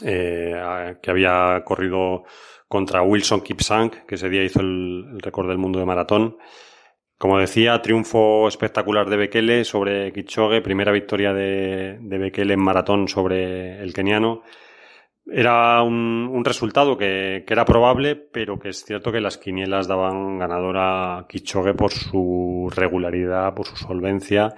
eh, 0.03 0.97
que 1.03 1.11
había 1.11 1.63
corrido 1.65 2.25
contra 2.69 3.03
Wilson 3.03 3.41
Kipsang, 3.41 4.07
que 4.07 4.17
ese 4.17 4.29
día 4.29 4.45
hizo 4.45 4.61
el, 4.61 5.07
el 5.15 5.21
récord 5.21 5.49
del 5.49 5.59
mundo 5.59 5.79
de 5.79 5.87
maratón. 5.87 6.37
Como 7.17 7.39
decía, 7.39 7.81
triunfo 7.81 8.49
espectacular 8.49 9.09
de 9.09 9.17
Bekele 9.17 9.65
sobre 9.65 10.13
Kichogue, 10.13 10.61
primera 10.61 10.93
victoria 10.93 11.33
de, 11.33 11.99
de 12.01 12.19
Bekele 12.19 12.55
en 12.55 12.61
maratón 12.61 13.09
sobre 13.09 13.81
el 13.81 13.95
keniano. 13.95 14.43
Era 15.27 15.83
un, 15.83 16.29
un 16.31 16.45
resultado 16.45 16.99
que, 16.99 17.45
que, 17.47 17.55
era 17.55 17.65
probable, 17.65 18.15
pero 18.15 18.59
que 18.59 18.69
es 18.69 18.85
cierto 18.85 19.11
que 19.11 19.21
las 19.21 19.39
quinielas 19.39 19.89
daban 19.89 20.39
ganador 20.39 20.77
a 20.79 21.27
Kichogue 21.29 21.73
por 21.73 21.93
su 21.93 22.71
regularidad, 22.75 23.55
por 23.55 23.67
su 23.67 23.77
solvencia, 23.77 24.55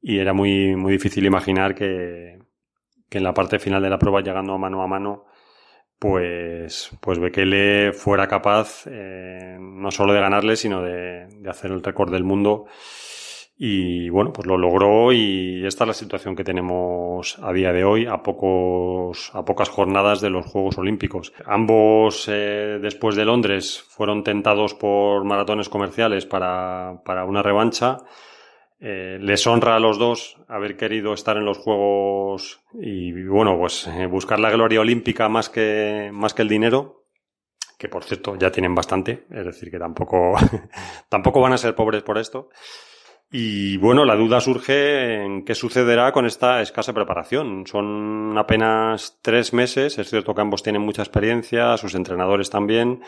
y 0.00 0.18
era 0.18 0.32
muy, 0.32 0.76
muy 0.76 0.92
difícil 0.92 1.26
imaginar 1.26 1.74
que, 1.74 2.38
que 3.08 3.18
en 3.18 3.24
la 3.24 3.34
parte 3.34 3.58
final 3.58 3.82
de 3.82 3.90
la 3.90 3.98
prueba, 3.98 4.20
llegando 4.20 4.54
a 4.54 4.58
mano 4.58 4.82
a 4.82 4.86
mano, 4.86 5.24
pues, 5.98 6.90
pues 7.00 7.18
Bekele 7.18 7.92
fuera 7.92 8.28
capaz 8.28 8.84
eh, 8.86 9.56
no 9.58 9.90
solo 9.90 10.12
de 10.12 10.20
ganarle, 10.20 10.56
sino 10.56 10.80
de, 10.82 11.26
de, 11.26 11.50
hacer 11.50 11.72
el 11.72 11.82
récord 11.82 12.12
del 12.12 12.22
mundo. 12.22 12.66
Y 13.60 14.08
bueno, 14.10 14.32
pues 14.32 14.46
lo 14.46 14.56
logró 14.56 15.12
y 15.12 15.66
esta 15.66 15.82
es 15.82 15.88
la 15.88 15.94
situación 15.94 16.36
que 16.36 16.44
tenemos 16.44 17.36
a 17.42 17.52
día 17.52 17.72
de 17.72 17.82
hoy, 17.82 18.06
a 18.06 18.22
pocos, 18.22 19.32
a 19.34 19.44
pocas 19.44 19.68
jornadas 19.68 20.20
de 20.20 20.30
los 20.30 20.46
Juegos 20.46 20.78
Olímpicos. 20.78 21.32
Ambos, 21.44 22.28
eh, 22.28 22.78
después 22.80 23.16
de 23.16 23.24
Londres, 23.24 23.84
fueron 23.88 24.22
tentados 24.22 24.74
por 24.74 25.24
maratones 25.24 25.68
comerciales 25.68 26.24
para, 26.24 27.02
para 27.04 27.24
una 27.24 27.42
revancha. 27.42 27.98
Eh, 28.78 29.18
les 29.20 29.44
honra 29.48 29.74
a 29.74 29.80
los 29.80 29.98
dos 29.98 30.36
haber 30.46 30.76
querido 30.76 31.12
estar 31.12 31.36
en 31.36 31.44
los 31.44 31.58
Juegos 31.58 32.60
y, 32.74 33.24
bueno, 33.24 33.58
pues 33.58 33.88
eh, 33.88 34.06
buscar 34.06 34.38
la 34.38 34.52
gloria 34.52 34.80
olímpica 34.80 35.28
más 35.28 35.50
que, 35.50 36.10
más 36.12 36.32
que 36.32 36.42
el 36.42 36.48
dinero, 36.48 37.06
que 37.76 37.88
por 37.88 38.04
cierto 38.04 38.36
ya 38.36 38.52
tienen 38.52 38.76
bastante, 38.76 39.26
es 39.32 39.44
decir, 39.44 39.68
que 39.68 39.80
tampoco, 39.80 40.36
tampoco 41.08 41.40
van 41.40 41.54
a 41.54 41.58
ser 41.58 41.74
pobres 41.74 42.04
por 42.04 42.18
esto. 42.18 42.50
Y 43.30 43.76
bueno, 43.76 44.06
la 44.06 44.16
duda 44.16 44.40
surge 44.40 45.22
en 45.22 45.44
qué 45.44 45.54
sucederá 45.54 46.12
con 46.12 46.24
esta 46.24 46.62
escasa 46.62 46.94
preparación. 46.94 47.66
Son 47.66 48.36
apenas 48.38 49.18
tres 49.20 49.52
meses, 49.52 49.98
es 49.98 50.08
cierto 50.08 50.34
que 50.34 50.40
ambos 50.40 50.62
tienen 50.62 50.80
mucha 50.80 51.02
experiencia, 51.02 51.76
sus 51.76 51.94
entrenadores 51.94 52.48
también, 52.48 53.02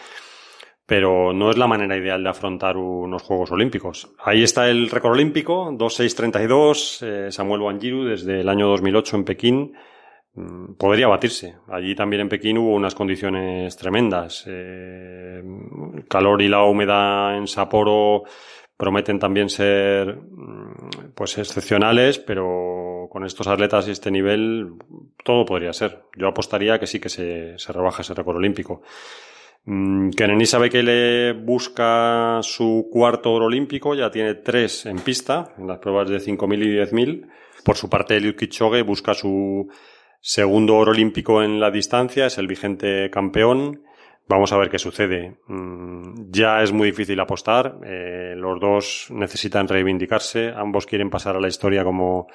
pero 0.85 1.33
no 1.33 1.50
es 1.50 1.57
la 1.57 1.67
manera 1.67 1.97
ideal 1.97 2.23
de 2.23 2.29
afrontar 2.29 2.77
unos 2.77 3.23
Juegos 3.23 3.50
Olímpicos. 3.50 4.11
Ahí 4.23 4.43
está 4.43 4.69
el 4.69 4.91
récord 4.91 5.12
olímpico, 5.12 5.71
2.632, 5.73 6.99
eh, 7.00 7.33
Samuel 7.33 7.62
Wanjiru 7.62 8.05
desde 8.05 8.41
el 8.41 8.49
año 8.50 8.69
2008 8.69 9.17
en 9.17 9.25
Pekín. 9.25 9.73
Mm, 10.35 10.75
podría 10.75 11.09
batirse. 11.09 11.57
Allí 11.69 11.95
también 11.95 12.23
en 12.23 12.29
Pekín 12.29 12.59
hubo 12.59 12.75
unas 12.75 12.95
condiciones 12.95 13.75
tremendas. 13.77 14.45
Eh, 14.47 15.43
calor 16.09 16.43
y 16.43 16.49
la 16.49 16.62
humedad 16.65 17.39
en 17.39 17.47
Sapporo 17.47 18.25
prometen 18.81 19.21
también 19.21 19.49
ser 19.49 20.17
mm, 20.17 21.13
pues 21.15 21.39
excepcionales, 21.39 22.19
pero 22.19 23.07
con 23.11 23.25
estos 23.25 23.47
atletas 23.47 23.87
y 23.87 23.93
este 23.93 24.11
nivel 24.11 24.73
todo 25.23 25.45
podría 25.45 25.73
ser. 25.73 26.03
Yo 26.17 26.27
apostaría 26.27 26.81
que 26.81 26.89
sí 26.89 26.99
que 26.99 27.09
se, 27.09 27.59
se 27.59 27.73
rebaja 27.73 28.03
ese 28.03 28.15
récord 28.15 28.39
olímpico. 28.39 28.83
Kenenisa 29.65 30.53
sabe 30.53 30.71
que 30.71 30.83
le 30.83 31.33
busca 31.35 32.41
su 32.43 32.89
cuarto 32.91 33.31
oro 33.33 33.45
olímpico, 33.45 33.95
ya 33.95 34.11
tiene 34.11 34.35
tres 34.35 34.87
en 34.87 34.99
pista, 34.99 35.55
en 35.59 35.67
las 35.67 35.79
pruebas 35.79 36.09
de 36.09 36.17
5.000 36.17 36.65
y 36.65 36.77
10.000. 36.79 37.29
Por 37.65 37.77
su 37.77 37.91
parte, 37.91 38.17
Eliud 38.17 38.37
Kipchoge 38.37 38.83
busca 38.83 39.13
su 39.13 39.69
segundo 40.21 40.77
oro 40.77 40.93
olímpico 40.93 41.43
en 41.43 41.61
la 41.61 41.71
distancia, 41.71 42.27
es 42.27 42.39
el 42.39 42.47
vigente 42.47 43.11
campeón. 43.11 43.83
Vamos 44.31 44.53
a 44.53 44.59
ver 44.59 44.71
qué 44.71 44.79
sucede. 44.79 45.39
Mm, 45.49 46.31
ya 46.31 46.63
es 46.63 46.71
muy 46.71 46.93
difícil 46.93 47.19
apostar. 47.19 47.79
Eh, 47.85 48.35
los 48.37 48.61
dos 48.61 49.09
necesitan 49.11 49.67
reivindicarse. 49.67 50.53
Ambos 50.55 50.87
quieren 50.87 51.11
pasar 51.11 51.35
a 51.35 51.41
la 51.41 51.49
historia 51.49 51.83
como 51.83 52.29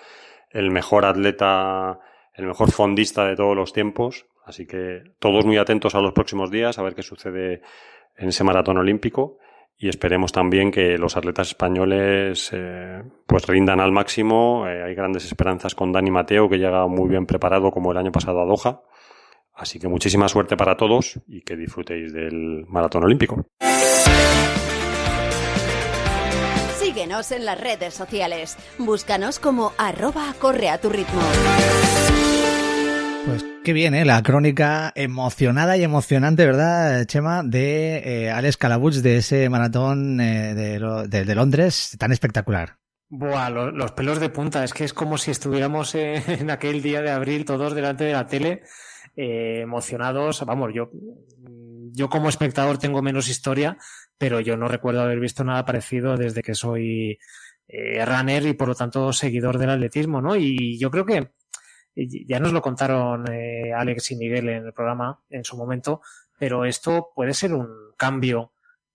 el 0.50 0.72
mejor 0.72 1.06
atleta, 1.06 1.98
el 2.34 2.48
mejor 2.48 2.72
fondista 2.72 3.26
de 3.26 3.38
todos 3.38 3.56
los 3.56 3.72
tiempos. 3.72 4.26
Así 4.44 4.68
que 4.68 5.04
todos 5.20 5.46
muy 5.46 5.56
atentos 5.56 5.96
a 5.96 6.02
los 6.02 6.12
próximos 6.12 6.52
días, 6.52 6.78
a 6.78 6.84
ver 6.84 6.96
qué 6.96 7.02
sucede 7.02 7.62
en 8.18 8.28
ese 8.28 8.44
maratón 8.44 8.78
olímpico 8.78 9.38
y 9.78 9.88
esperemos 9.88 10.34
también 10.34 10.72
que 10.72 10.98
los 10.98 11.16
atletas 11.16 11.48
españoles 11.48 12.50
eh, 12.52 13.04
pues 13.26 13.48
rindan 13.48 13.80
al 13.80 13.94
máximo. 13.94 14.68
Eh, 14.68 14.84
hay 14.84 14.96
grandes 14.96 15.24
esperanzas 15.24 15.76
con 15.76 15.94
Dani 15.94 16.12
Mateo, 16.12 16.50
que 16.50 16.58
llega 16.58 16.88
muy 16.88 17.08
bien 17.08 17.26
preparado 17.26 17.72
como 17.72 17.94
el 17.94 17.98
año 17.98 18.12
pasado 18.12 18.42
a 18.42 18.46
Doha. 18.46 18.82
Así 19.56 19.80
que 19.80 19.88
muchísima 19.88 20.28
suerte 20.28 20.58
para 20.58 20.76
todos 20.76 21.20
y 21.28 21.42
que 21.42 21.56
disfrutéis 21.56 22.12
del 22.12 22.66
maratón 22.68 23.06
olímpico. 23.06 23.48
Síguenos 26.78 27.32
en 27.32 27.46
las 27.46 27.60
redes 27.60 27.94
sociales. 27.94 28.58
Búscanos 28.78 29.40
como 29.40 29.72
arroba 29.78 30.34
corre 30.40 30.70
a 30.70 30.80
tu 30.80 30.90
ritmo. 30.90 31.22
Pues 33.26 33.46
qué 33.64 33.74
bien, 33.74 33.96
¿eh? 33.96 34.06
La 34.06 34.22
crónica 34.22 34.92
emocionada 34.94 35.78
y 35.78 35.84
emocionante, 35.84 36.46
¿verdad, 36.46 37.06
Chema? 37.06 37.42
De 37.42 38.26
eh, 38.26 38.32
Alex 38.32 38.58
Calabuch, 38.58 38.96
de 38.96 39.18
ese 39.18 39.50
maratón 39.50 40.20
eh, 40.20 40.54
de, 40.54 40.80
de, 41.08 41.26
de, 41.26 41.36
Londres 41.36 41.96
tan 41.98 42.12
espectacular. 42.12 42.78
Buah, 43.10 43.50
los, 43.50 43.74
los, 43.74 43.92
pelos 43.94 44.20
de 44.20 44.30
punta. 44.30 44.64
Es 44.64 44.74
que 44.74 44.84
es 44.84 44.94
como 44.94 45.18
si 45.18 45.32
estuviéramos 45.32 45.96
en, 45.96 46.22
en 46.28 46.52
aquel 46.52 46.82
día 46.82 47.02
de 47.02 47.10
abril 47.10 47.46
todos 47.46 47.74
delante 47.74 48.04
de 48.04 48.14
la 48.14 48.28
tele, 48.28 48.62
eh, 49.16 49.62
emocionados. 49.62 50.44
Vamos, 50.46 50.72
yo, 50.74 50.90
yo 51.92 52.10
como 52.10 52.30
espectador 52.30 52.78
tengo 52.78 53.02
menos 53.02 53.30
historia, 53.30 53.78
pero 54.18 54.40
yo 54.40 54.58
no 54.58 54.68
recuerdo 54.68 55.02
haber 55.02 55.20
visto 55.20 55.44
nada 55.44 55.66
parecido 55.66 56.18
desde 56.18 56.44
que 56.44 56.56
soy 56.56 57.18
eh, 57.68 58.06
runner 58.06 58.46
y 58.46 58.54
por 58.54 58.68
lo 58.68 58.76
tanto 58.76 59.12
seguidor 59.14 59.58
del 59.58 59.72
atletismo, 59.72 60.22
¿no? 60.22 60.36
Y 60.36 60.78
yo 60.78 60.92
creo 60.92 61.06
que 61.06 61.32
ya 61.96 62.40
nos 62.40 62.52
lo 62.52 62.62
contaron 62.62 63.26
eh, 63.32 63.72
Alex 63.74 64.12
y 64.12 64.18
Miguel 64.18 64.50
en 64.50 64.66
el 64.66 64.74
programa 64.74 65.22
en 65.30 65.44
su 65.44 65.58
momento, 65.58 66.02
pero 66.38 66.66
esto 66.66 67.12
puede 67.16 67.34
ser 67.34 67.54
un 67.54 67.94
cambio 67.98 68.52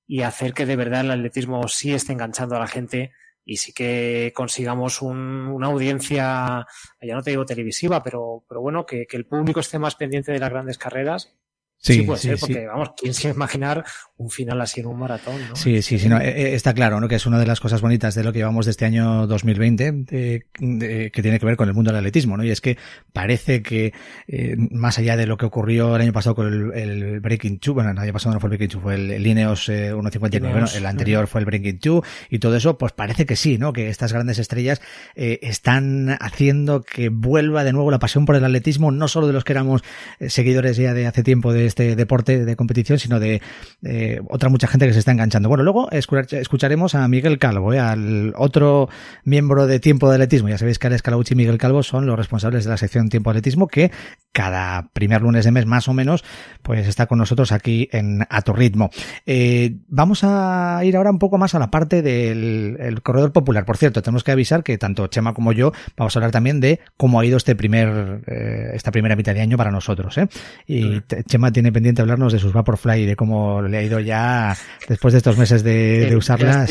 y 0.06 0.22
hacer 0.22 0.52
que 0.52 0.66
de 0.66 0.76
verdad 0.76 1.02
el 1.02 1.12
atletismo 1.12 1.66
sí 1.68 1.92
esté 1.94 2.12
enganchando 2.12 2.56
a 2.56 2.60
la 2.60 2.66
gente 2.66 3.12
y 3.44 3.56
sí 3.56 3.72
que 3.72 4.32
consigamos 4.34 5.02
un, 5.02 5.16
una 5.48 5.68
audiencia, 5.68 6.66
ya 7.00 7.14
no 7.14 7.22
te 7.22 7.30
digo 7.30 7.44
televisiva, 7.44 8.02
pero, 8.02 8.44
pero 8.48 8.60
bueno, 8.60 8.86
que, 8.86 9.06
que 9.06 9.16
el 9.16 9.26
público 9.26 9.60
esté 9.60 9.78
más 9.78 9.96
pendiente 9.96 10.32
de 10.32 10.38
las 10.38 10.50
grandes 10.50 10.78
carreras 10.78 11.36
Sí, 11.82 11.94
sí, 11.94 12.02
puede 12.02 12.20
sí, 12.20 12.28
ser, 12.28 12.38
porque 12.38 12.54
sí. 12.54 12.66
vamos, 12.66 12.90
¿quién 12.94 13.14
se 13.14 13.30
imaginar 13.30 13.82
un 14.18 14.28
final 14.28 14.60
así 14.60 14.80
en 14.80 14.86
un 14.86 14.98
maratón? 14.98 15.36
¿no? 15.48 15.56
Sí, 15.56 15.80
sí, 15.80 15.98
sí, 15.98 16.10
no, 16.10 16.20
eh, 16.20 16.54
está 16.54 16.74
claro, 16.74 17.00
¿no? 17.00 17.08
Que 17.08 17.14
es 17.14 17.24
una 17.24 17.38
de 17.38 17.46
las 17.46 17.58
cosas 17.58 17.80
bonitas 17.80 18.14
de 18.14 18.22
lo 18.22 18.34
que 18.34 18.40
llevamos 18.40 18.66
de 18.66 18.72
este 18.72 18.84
año 18.84 19.26
2020, 19.26 19.92
de, 19.92 20.46
de, 20.58 21.10
que 21.10 21.22
tiene 21.22 21.40
que 21.40 21.46
ver 21.46 21.56
con 21.56 21.68
el 21.68 21.74
mundo 21.74 21.90
del 21.90 22.00
atletismo, 22.00 22.36
¿no? 22.36 22.44
Y 22.44 22.50
es 22.50 22.60
que 22.60 22.76
parece 23.14 23.62
que, 23.62 23.94
eh, 24.28 24.56
más 24.58 24.98
allá 24.98 25.16
de 25.16 25.24
lo 25.24 25.38
que 25.38 25.46
ocurrió 25.46 25.96
el 25.96 26.02
año 26.02 26.12
pasado 26.12 26.34
con 26.34 26.48
el, 26.48 26.78
el 26.78 27.20
Breaking 27.20 27.60
Two, 27.60 27.72
bueno, 27.72 27.92
el 27.92 27.98
año 27.98 28.12
pasado 28.12 28.34
no 28.34 28.40
fue 28.40 28.48
el 28.48 28.58
Breaking 28.58 28.68
Two, 28.68 28.80
fue 28.82 28.96
el, 28.96 29.10
el 29.10 29.26
Ineos 29.26 29.66
eh, 29.70 29.94
1.59, 29.94 30.52
bueno, 30.52 30.66
el 30.74 30.84
anterior 30.84 31.28
fue 31.28 31.40
el 31.40 31.46
Breaking 31.46 31.78
Two, 31.78 32.04
y 32.28 32.40
todo 32.40 32.56
eso, 32.56 32.76
pues 32.76 32.92
parece 32.92 33.24
que 33.24 33.36
sí, 33.36 33.56
¿no? 33.56 33.72
Que 33.72 33.88
estas 33.88 34.12
grandes 34.12 34.38
estrellas 34.38 34.82
eh, 35.14 35.38
están 35.40 36.18
haciendo 36.20 36.82
que 36.82 37.08
vuelva 37.08 37.64
de 37.64 37.72
nuevo 37.72 37.90
la 37.90 37.98
pasión 37.98 38.26
por 38.26 38.36
el 38.36 38.44
atletismo, 38.44 38.90
no 38.90 39.08
solo 39.08 39.28
de 39.28 39.32
los 39.32 39.44
que 39.44 39.54
éramos 39.54 39.82
seguidores 40.20 40.76
ya 40.76 40.92
de 40.92 41.06
hace 41.06 41.22
tiempo 41.22 41.54
de 41.54 41.69
este 41.70 41.96
deporte 41.96 42.44
de 42.44 42.56
competición, 42.56 42.98
sino 42.98 43.18
de 43.18 43.40
eh, 43.82 44.20
otra 44.28 44.48
mucha 44.48 44.66
gente 44.66 44.86
que 44.86 44.92
se 44.92 44.98
está 44.98 45.12
enganchando. 45.12 45.48
Bueno, 45.48 45.64
luego 45.64 45.88
escucharemos 45.90 46.94
a 46.94 47.08
Miguel 47.08 47.38
Calvo, 47.38 47.72
¿eh? 47.72 47.78
al 47.78 48.34
otro 48.36 48.88
miembro 49.24 49.66
de 49.66 49.80
Tiempo 49.80 50.08
de 50.08 50.16
Atletismo. 50.16 50.48
Ya 50.48 50.58
sabéis 50.58 50.78
que 50.78 50.88
Alex 50.88 51.02
Calauchi 51.02 51.34
y 51.34 51.36
Miguel 51.36 51.58
Calvo 51.58 51.82
son 51.82 52.06
los 52.06 52.16
responsables 52.16 52.64
de 52.64 52.70
la 52.70 52.76
sección 52.76 53.08
Tiempo 53.08 53.30
de 53.32 53.38
Atletismo 53.38 53.66
que 53.66 53.90
cada 54.32 54.90
primer 54.92 55.22
lunes 55.22 55.44
de 55.44 55.50
mes 55.50 55.66
más 55.66 55.88
o 55.88 55.94
menos 55.94 56.24
pues 56.62 56.86
está 56.86 57.06
con 57.06 57.18
nosotros 57.18 57.52
aquí 57.52 57.88
en 57.92 58.26
A 58.28 58.42
Tu 58.42 58.52
Ritmo. 58.52 58.90
Eh, 59.26 59.76
vamos 59.88 60.20
a 60.22 60.80
ir 60.84 60.96
ahora 60.96 61.10
un 61.10 61.18
poco 61.18 61.38
más 61.38 61.54
a 61.54 61.58
la 61.58 61.70
parte 61.70 62.02
del 62.02 63.02
corredor 63.02 63.32
popular. 63.32 63.64
Por 63.64 63.76
cierto, 63.76 64.02
tenemos 64.02 64.24
que 64.24 64.32
avisar 64.32 64.62
que 64.62 64.78
tanto 64.78 65.06
Chema 65.06 65.34
como 65.34 65.52
yo 65.52 65.72
vamos 65.96 66.14
a 66.14 66.18
hablar 66.18 66.30
también 66.30 66.60
de 66.60 66.80
cómo 66.96 67.20
ha 67.20 67.26
ido 67.26 67.36
este 67.36 67.54
primer, 67.54 68.22
eh, 68.26 68.70
esta 68.74 68.90
primera 68.90 69.16
mitad 69.16 69.34
de 69.34 69.40
año 69.40 69.56
para 69.56 69.70
nosotros. 69.70 70.16
¿eh? 70.18 70.28
Y 70.66 71.00
Chema 71.26 71.52
tiene 71.52 71.59
pendiente 71.72 72.02
hablarnos 72.02 72.32
de 72.32 72.38
sus 72.38 72.52
Vaporfly 72.52 73.02
y 73.02 73.06
de 73.06 73.16
cómo 73.16 73.62
le 73.62 73.78
ha 73.78 73.82
ido 73.82 74.00
ya 74.00 74.56
después 74.88 75.12
de 75.12 75.18
estos 75.18 75.36
meses 75.36 75.62
de, 75.62 76.06
de 76.08 76.16
usarlas 76.16 76.70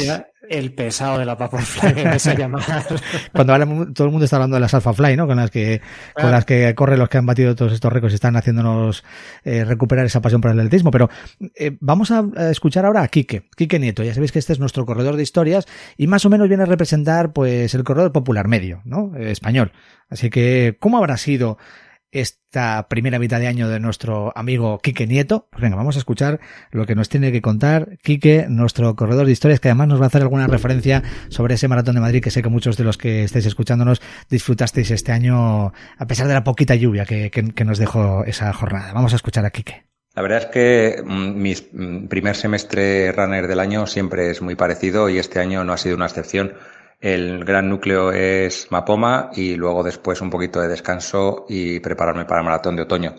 el 0.50 0.74
pesado 0.74 1.20
de 1.20 1.26
la 1.26 1.36
Vaporfly 1.36 1.94
que 1.94 2.06
me 2.06 2.36
llamar. 2.36 2.64
Cuando 3.32 3.54
todo 3.94 4.06
el 4.08 4.12
mundo 4.12 4.26
está 4.26 4.38
hablando 4.38 4.56
de 4.56 4.62
las 4.62 4.74
Alphafly, 4.74 5.16
¿no? 5.16 5.28
Con 5.28 5.38
las 5.38 5.52
que, 5.52 5.82
con 6.14 6.32
las 6.32 6.44
que 6.44 6.74
corren 6.76 7.00
los 7.00 7.08
que 7.08 7.20
han 7.20 7.26
batido 7.26 7.56
todos 7.56 7.72
estos 7.72 7.94
récords 7.94 8.14
y 8.14 8.16
están 8.16 8.36
haciéndonos 8.36 9.04
eh, 9.44 9.64
recuperar 9.64 10.06
esa 10.06 10.22
pasión 10.22 10.42
por 10.42 10.52
el 10.52 10.60
atletismo. 10.60 10.90
Pero 10.92 11.10
eh, 11.56 11.78
vamos 11.80 12.12
a, 12.12 12.26
escuchar 12.50 12.86
ahora 12.86 13.04
a 13.04 13.08
Quique, 13.08 13.44
Quique 13.56 13.80
Nieto. 13.80 14.04
Ya 14.04 14.14
sabéis 14.14 14.32
que 14.32 14.40
este 14.40 14.54
es 14.54 14.60
nuestro 14.60 14.86
corredor 14.86 15.16
de 15.16 15.24
historias 15.24 15.68
y 15.98 16.08
más 16.08 16.26
o 16.26 16.30
menos 16.30 16.48
viene 16.48 16.64
a 16.64 16.66
representar, 16.66 17.32
pues, 17.32 17.76
el 17.76 17.84
corredor 17.84 18.12
popular 18.12 18.48
medio, 18.48 18.82
¿no? 18.86 19.16
Eh, 19.16 19.32
español. 19.32 19.72
Así 20.10 20.32
que, 20.32 20.78
¿cómo 20.80 20.98
habrá 20.98 21.18
sido 21.18 21.60
esta 22.12 22.88
primera 22.90 23.20
mitad 23.20 23.40
de 23.40 23.48
año 23.48 23.70
de 23.70 23.80
nuestro 23.80 24.34
amigo 24.36 24.80
Quique 24.80 25.08
Nieto. 25.08 25.48
Pues 25.52 25.62
venga, 25.62 25.76
vamos 25.76 25.96
a 25.96 26.00
escuchar 26.00 26.40
lo 26.72 26.86
que 26.86 26.96
nos 26.96 27.10
tiene 27.10 27.32
que 27.32 27.42
contar 27.42 27.98
Quique, 28.04 28.46
nuestro 28.50 28.96
corredor 28.96 29.26
de 29.26 29.32
historias, 29.32 29.60
que 29.60 29.70
además 29.70 29.88
nos 29.88 30.00
va 30.00 30.06
a 30.06 30.08
hacer 30.08 30.22
alguna 30.22 30.48
referencia 30.48 31.04
sobre 31.30 31.56
ese 31.56 31.68
maratón 31.68 31.96
de 31.96 32.02
Madrid 32.02 32.22
que 32.22 32.32
sé 32.32 32.42
que 32.42 32.50
muchos 32.50 32.78
de 32.78 32.84
los 32.84 32.98
que 32.98 33.24
estáis 33.24 33.46
escuchándonos 33.46 34.02
disfrutasteis 34.30 34.92
este 34.92 35.12
año 35.12 35.74
a 35.98 36.08
pesar 36.08 36.28
de 36.28 36.34
la 36.34 36.44
poquita 36.44 36.76
lluvia 36.76 37.06
que, 37.06 37.64
nos 37.66 37.78
dejó 37.78 38.24
esa 38.26 38.52
jornada. 38.54 38.94
Vamos 38.94 39.14
a 39.14 39.18
escuchar 39.18 39.46
a 39.46 39.52
Quique. 39.52 39.84
La 40.16 40.24
verdad 40.24 40.40
es 40.40 40.46
que 40.48 41.04
mm, 41.04 41.42
mi 41.42 41.54
mm, 41.54 42.08
primer 42.08 42.36
semestre 42.36 43.12
runner 43.12 43.48
del 43.48 43.60
año 43.60 43.86
siempre 43.86 44.32
es 44.32 44.42
muy 44.42 44.56
parecido 44.56 45.10
y 45.10 45.20
este 45.20 45.40
año 45.40 45.64
no 45.64 45.74
ha 45.74 45.78
sido 45.78 45.96
una 45.96 46.08
excepción. 46.08 46.54
El 47.02 47.46
gran 47.46 47.70
núcleo 47.70 48.12
es 48.12 48.68
Mapoma 48.72 49.32
y 49.34 49.56
luego 49.56 49.84
después 49.84 50.20
un 50.20 50.30
poquito 50.30 50.60
de 50.60 50.68
descanso 50.68 51.46
y 51.48 51.80
prepararme 51.80 52.26
para 52.26 52.42
el 52.42 52.46
maratón 52.46 52.76
de 52.76 52.82
otoño. 52.82 53.16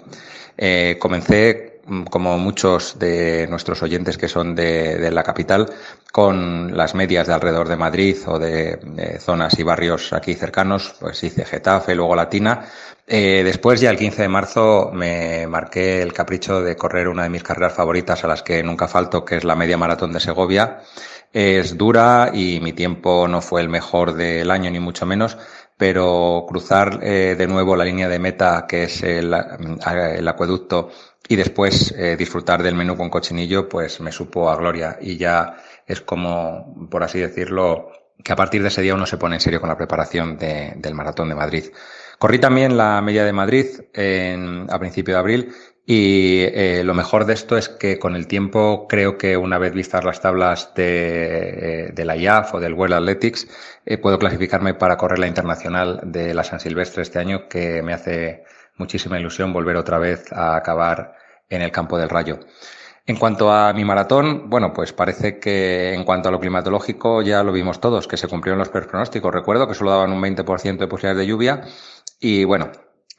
Eh, 0.59 0.97
comencé, 0.99 1.81
mm, 1.87 2.03
como 2.05 2.37
muchos 2.37 2.99
de 2.99 3.47
nuestros 3.49 3.83
oyentes 3.83 4.19
que 4.19 4.29
son 4.29 4.55
de, 4.55 5.11
la 5.11 5.23
capital, 5.23 5.67
con 6.13 6.77
las 6.77 6.95
medias 6.95 7.27
de 7.27 7.33
alrededor 7.33 7.69
de 7.69 7.77
Madrid 7.77 8.17
o 8.27 8.39
de, 8.39 9.19
zonas 9.19 9.59
y 9.59 9.63
barrios 9.63 10.13
aquí 10.13 10.35
cercanos, 10.35 10.95
pues 11.01 11.25
hice 11.25 11.47
Getafe, 11.47 11.95
luego 11.95 12.15
Latina. 12.15 12.67
Eh, 13.07 13.41
después, 13.43 13.81
ya 13.81 13.91
el 13.91 13.97
15 13.97 14.23
de 14.23 14.29
marzo, 14.29 14.91
me 14.93 15.47
marqué 15.47 16.03
el 16.03 16.13
capricho 16.13 16.63
de 16.63 16.77
correr 16.77 17.09
una 17.09 17.23
de 17.23 17.31
mis 17.31 17.43
carreras 17.43 17.73
favoritas 17.73 18.23
a 18.25 18.29
las 18.29 18.43
que 18.43 18.63
nunca 18.63 18.87
falto, 18.89 19.25
que 19.25 19.37
es 19.39 19.45
la 19.45 19.57
media 19.57 19.79
maratón 19.79 20.13
de 20.13 20.21
Segovia 20.21 20.81
es 21.33 21.77
dura 21.77 22.31
y 22.33 22.61
mi 22.61 22.73
tiempo 22.73 23.29
no 23.29 23.41
fue 23.41 23.61
el 23.61 23.69
mejor 23.69 24.15
del 24.15 24.51
año, 24.51 24.71
ni 24.71 24.81
mucho 24.81 25.07
menos, 25.07 25.39
pero 25.77 26.45
cruzar 26.49 26.99
eh, 27.03 27.37
de 27.39 27.47
nuevo 27.47 27.77
la 27.77 27.85
línea 27.85 28.09
de 28.09 28.19
meta, 28.19 28.67
que 28.69 28.85
es 28.85 29.03
el, 29.03 29.33
acueducto, 29.33 30.91
y 31.29 31.37
después 31.37 31.95
eh, 31.97 32.17
disfrutar 32.17 32.63
del 32.63 32.75
menú 32.75 32.97
con 32.97 33.09
cochinillo, 33.09 33.69
pues 33.69 34.01
me 34.01 34.13
supo 34.13 34.51
a 34.51 34.57
gloria. 34.57 34.99
Y 35.01 35.17
ya 35.17 35.57
es 35.87 36.01
como, 36.01 36.89
por 36.91 37.03
así 37.05 37.21
decirlo, 37.21 37.93
que 38.23 38.33
a 38.33 38.37
partir 38.37 38.63
de 38.63 38.69
ese 38.69 38.83
día 38.83 38.95
uno 38.95 39.07
se 39.07 39.17
pone 39.17 39.37
en 39.37 39.41
serio 39.41 39.61
con 39.61 39.69
la 39.69 39.77
preparación 39.77 40.37
del 40.37 40.95
maratón 40.95 41.29
de 41.29 41.35
Madrid. 41.35 41.65
Corrí 42.19 42.39
también 42.39 42.77
la 42.77 43.01
media 43.01 43.25
de 43.25 43.33
Madrid 43.33 43.67
en, 43.95 44.67
a 44.71 44.79
principio 44.79 45.15
de 45.15 45.21
abril 45.21 45.55
y 45.93 46.43
eh, 46.43 46.85
lo 46.85 46.95
mejor 46.95 47.25
de 47.25 47.33
esto 47.33 47.57
es 47.57 47.69
que 47.69 47.99
con 47.99 48.15
el 48.15 48.29
tiempo 48.29 48.87
creo 48.89 49.19
que 49.19 49.37
una 49.37 49.59
vez 49.59 49.73
vistas 49.75 50.05
las 50.05 50.21
tablas 50.21 50.73
de, 50.77 51.93
eh, 51.97 52.05
la 52.05 52.17
IAF 52.17 52.55
o 52.55 52.61
del 52.61 52.75
World 52.75 52.95
Athletics, 52.95 53.49
eh, 53.85 53.99
puedo 53.99 54.17
clasificarme 54.17 54.75
para 54.75 54.97
correr 54.97 55.19
la 55.19 55.27
internacional 55.27 56.01
de 56.05 56.33
la 56.33 56.45
San 56.45 56.61
Silvestre 56.61 57.03
este 57.03 57.19
año, 57.19 57.49
que 57.49 57.83
me 57.83 57.93
hace 57.93 58.45
muchísima 58.77 59.19
ilusión 59.19 59.53
volver 59.53 59.75
otra 59.75 59.99
vez 59.99 60.33
a 60.33 60.55
acabar 60.55 61.17
en 61.49 61.61
el 61.61 61.73
campo 61.73 61.99
del 61.99 62.09
Rayo. 62.09 62.39
En 63.05 63.17
cuanto 63.17 63.51
a 63.53 63.73
mi 63.73 63.85
maratón, 63.85 64.49
bueno, 64.49 64.73
pues 64.73 64.93
parece 64.93 65.41
que 65.41 65.93
en 65.93 66.05
cuanto 66.05 66.29
a 66.29 66.33
lo 66.33 66.39
climatológico 66.39 67.21
ya 67.23 67.43
lo 67.43 67.51
vimos 67.51 67.81
todos, 67.81 68.07
que 68.07 68.17
se 68.17 68.29
cumplieron 68.29 68.61
los 68.61 68.69
pronósticos. 68.69 69.35
Recuerdo 69.35 69.67
que 69.67 69.75
solo 69.75 69.91
daban 69.91 70.13
un 70.13 70.23
20% 70.23 70.79
de 70.79 70.87
posibilidades 70.87 71.19
de 71.19 71.27
lluvia 71.27 71.63
y 72.21 72.45
bueno, 72.45 72.71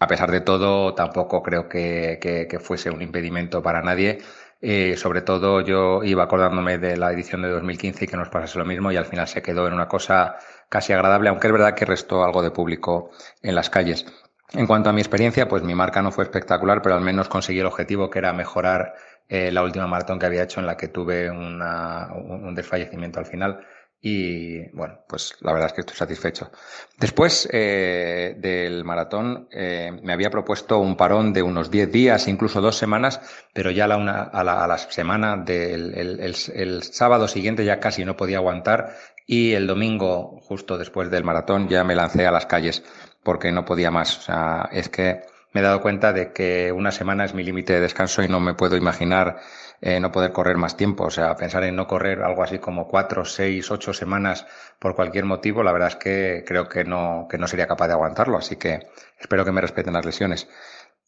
a 0.01 0.07
pesar 0.07 0.31
de 0.31 0.41
todo, 0.41 0.95
tampoco 0.95 1.43
creo 1.43 1.69
que, 1.69 2.59
fuese 2.59 2.89
un 2.89 3.03
impedimento 3.03 3.61
para 3.61 3.83
nadie. 3.83 4.17
Eh, 4.59 4.97
sobre 4.97 5.21
todo 5.21 5.61
yo 5.61 6.03
iba 6.03 6.23
acordándome 6.23 6.79
de 6.79 6.97
la 6.97 7.11
edición 7.11 7.43
de 7.43 7.49
2015 7.49 8.05
y 8.05 8.07
que 8.07 8.17
nos 8.17 8.29
pasase 8.29 8.57
lo 8.57 8.65
mismo 8.65 8.91
y 8.91 8.97
al 8.97 9.05
final 9.05 9.27
se 9.27 9.43
quedó 9.43 9.67
en 9.67 9.73
una 9.73 9.87
cosa 9.87 10.37
casi 10.69 10.91
agradable, 10.91 11.29
aunque 11.29 11.45
es 11.45 11.53
verdad 11.53 11.75
que 11.75 11.85
restó 11.85 12.23
algo 12.23 12.41
de 12.41 12.49
público 12.49 13.11
en 13.43 13.53
las 13.53 13.69
calles. 13.69 14.07
En 14.53 14.65
cuanto 14.65 14.89
a 14.89 14.93
mi 14.93 15.01
experiencia, 15.01 15.47
pues 15.47 15.61
mi 15.61 15.75
marca 15.75 16.01
no 16.01 16.11
fue 16.11 16.23
espectacular, 16.23 16.81
pero 16.81 16.95
al 16.95 17.01
menos 17.01 17.29
conseguí 17.29 17.59
el 17.59 17.67
objetivo 17.67 18.09
que 18.09 18.17
era 18.17 18.33
mejorar 18.33 18.95
eh, 19.29 19.51
la 19.51 19.61
última 19.61 19.85
maratón 19.85 20.17
que 20.17 20.25
había 20.25 20.41
hecho 20.41 20.59
en 20.59 20.65
la 20.65 20.77
que 20.77 20.87
tuve 20.87 21.29
una, 21.29 22.11
un 22.11 22.55
desfallecimiento 22.55 23.19
al 23.19 23.27
final 23.27 23.63
y 24.03 24.67
bueno, 24.71 24.99
pues 25.07 25.35
la 25.41 25.53
verdad 25.53 25.67
es 25.67 25.73
que 25.73 25.81
estoy 25.81 25.95
satisfecho. 25.95 26.51
Después 26.97 27.47
eh, 27.51 28.35
del 28.37 28.83
maratón 28.83 29.47
eh, 29.51 29.91
me 30.01 30.13
había 30.13 30.31
propuesto 30.31 30.79
un 30.79 30.97
parón 30.97 31.33
de 31.33 31.43
unos 31.43 31.69
10 31.69 31.91
días, 31.91 32.27
incluso 32.27 32.61
dos 32.61 32.75
semanas, 32.77 33.21
pero 33.53 33.69
ya 33.69 33.87
la, 33.87 33.97
una, 33.97 34.23
a 34.23 34.43
la, 34.43 34.63
a 34.63 34.67
la 34.67 34.79
semana 34.79 35.37
del 35.37 35.93
el, 35.93 36.19
el, 36.19 36.35
el, 36.55 36.83
sábado 36.83 37.27
siguiente 37.27 37.63
ya 37.63 37.79
casi 37.79 38.03
no 38.03 38.17
podía 38.17 38.37
aguantar 38.37 38.95
y 39.27 39.53
el 39.53 39.67
domingo, 39.67 40.39
justo 40.41 40.79
después 40.79 41.11
del 41.11 41.23
maratón, 41.23 41.69
ya 41.69 41.83
me 41.83 41.95
lancé 41.95 42.25
a 42.25 42.31
las 42.31 42.47
calles 42.47 42.83
porque 43.23 43.51
no 43.51 43.65
podía 43.65 43.91
más. 43.91 44.17
O 44.17 44.21
sea, 44.21 44.67
es 44.71 44.89
que 44.89 45.21
me 45.53 45.61
he 45.61 45.63
dado 45.63 45.81
cuenta 45.81 46.11
de 46.11 46.31
que 46.33 46.71
una 46.71 46.91
semana 46.91 47.25
es 47.25 47.33
mi 47.33 47.43
límite 47.43 47.73
de 47.73 47.81
descanso 47.81 48.23
y 48.23 48.27
no 48.27 48.39
me 48.39 48.55
puedo 48.55 48.75
imaginar 48.77 49.37
eh, 49.81 49.99
no 49.99 50.11
poder 50.11 50.31
correr 50.31 50.57
más 50.57 50.77
tiempo. 50.77 51.05
O 51.05 51.09
sea, 51.09 51.35
pensar 51.35 51.63
en 51.63 51.75
no 51.75 51.87
correr 51.87 52.21
algo 52.21 52.43
así 52.43 52.59
como 52.59 52.87
cuatro, 52.87 53.25
seis, 53.25 53.69
ocho 53.71 53.93
semanas 53.93 54.45
por 54.79 54.95
cualquier 54.95 55.25
motivo, 55.25 55.63
la 55.63 55.71
verdad 55.71 55.89
es 55.89 55.95
que 55.95 56.43
creo 56.45 56.69
que 56.69 56.83
no, 56.83 57.27
que 57.29 57.39
no 57.39 57.47
sería 57.47 57.67
capaz 57.67 57.87
de 57.87 57.93
aguantarlo. 57.93 58.37
Así 58.37 58.57
que 58.57 58.87
espero 59.19 59.43
que 59.43 59.51
me 59.51 59.61
respeten 59.61 59.93
las 59.93 60.05
lesiones. 60.05 60.47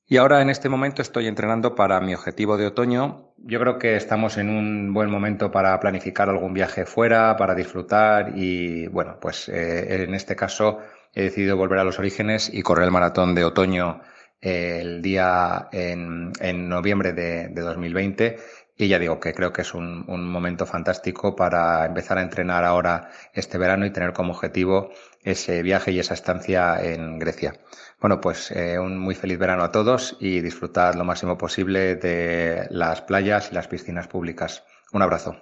Y 0.06 0.18
ahora 0.18 0.42
en 0.42 0.50
este 0.50 0.70
momento 0.70 1.02
estoy 1.02 1.28
entrenando 1.28 1.76
para 1.76 2.02
mi 2.02 2.14
objetivo 2.14 2.58
de 2.58 2.68
otoño. 2.68 3.34
Yo 3.38 3.60
creo 3.60 3.78
que 3.78 3.96
estamos 3.96 4.38
en 4.38 4.50
un 4.50 4.94
buen 4.94 5.10
momento 5.10 5.50
para 5.52 5.80
planificar 5.80 6.30
algún 6.30 6.54
viaje 6.54 6.86
fuera, 6.86 7.38
para 7.38 7.56
disfrutar 7.56 8.34
y 8.36 8.88
bueno, 8.88 9.18
pues 9.22 9.48
eh, 9.50 10.04
en 10.04 10.14
este 10.14 10.36
caso 10.36 10.80
he 11.14 11.24
decidido 11.24 11.56
volver 11.58 11.80
a 11.80 11.84
los 11.84 12.00
orígenes 12.00 12.50
y 12.54 12.64
correr 12.64 12.86
el 12.86 12.92
maratón 12.92 13.34
de 13.34 13.46
otoño 13.46 14.02
eh, 14.42 14.80
el 14.82 15.02
día 15.02 15.70
en, 15.72 16.34
en 16.42 16.68
noviembre 16.68 17.14
de, 17.14 17.48
de 17.48 17.62
2020 17.62 18.40
y 18.84 18.88
ya 18.90 19.00
digo 19.00 19.20
que 19.20 19.34
creo 19.34 19.52
que 19.54 19.62
es 19.62 19.74
un, 19.74 20.06
momento 20.08 20.66
fantástico 20.66 21.36
para 21.36 21.86
empezar 21.86 22.18
a 22.18 22.22
entrenar 22.22 22.64
ahora 22.66 23.10
este 23.34 23.58
verano 23.58 23.86
y 23.86 23.92
tener 23.92 24.14
como 24.14 24.34
objetivo 24.34 24.92
ese 25.22 25.62
viaje 25.64 25.92
y 25.92 26.00
esa 26.00 26.14
estancia 26.14 26.82
en 26.82 27.20
Grecia. 27.20 27.54
Bueno, 28.00 28.20
pues 28.20 28.52
eh, 28.52 28.78
un 28.80 28.98
muy 28.98 29.16
feliz 29.16 29.40
verano 29.40 29.64
a 29.64 29.72
todos 29.72 30.18
y 30.20 30.42
disfrutad 30.42 30.96
lo 30.96 31.06
máximo 31.06 31.38
posible 31.38 31.96
de 31.96 32.68
las 32.70 33.02
playas 33.02 33.50
y 33.52 33.56
las 33.56 33.68
piscinas 33.68 34.08
públicas. 34.08 34.64
Un 34.92 35.02
abrazo. 35.02 35.38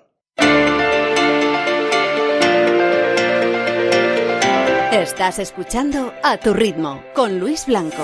Estás 4.91 5.39
escuchando 5.39 6.13
A 6.23 6.37
Tu 6.37 6.53
Ritmo 6.53 7.03
con 7.15 7.39
Luis 7.39 7.65
Blanco. 7.65 8.03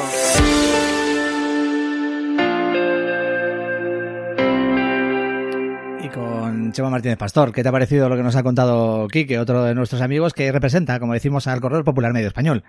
Chema 6.09 6.89
Martínez 6.89 7.17
Pastor. 7.17 7.51
¿Qué 7.51 7.63
te 7.63 7.69
ha 7.69 7.71
parecido 7.71 8.09
lo 8.09 8.15
que 8.15 8.23
nos 8.23 8.35
ha 8.35 8.43
contado 8.43 9.07
Quique, 9.07 9.39
otro 9.39 9.63
de 9.63 9.75
nuestros 9.75 10.01
amigos 10.01 10.33
que 10.33 10.51
representa, 10.51 10.99
como 10.99 11.13
decimos, 11.13 11.47
al 11.47 11.61
Corredor 11.61 11.83
Popular 11.83 12.13
Medio 12.13 12.27
Español? 12.27 12.63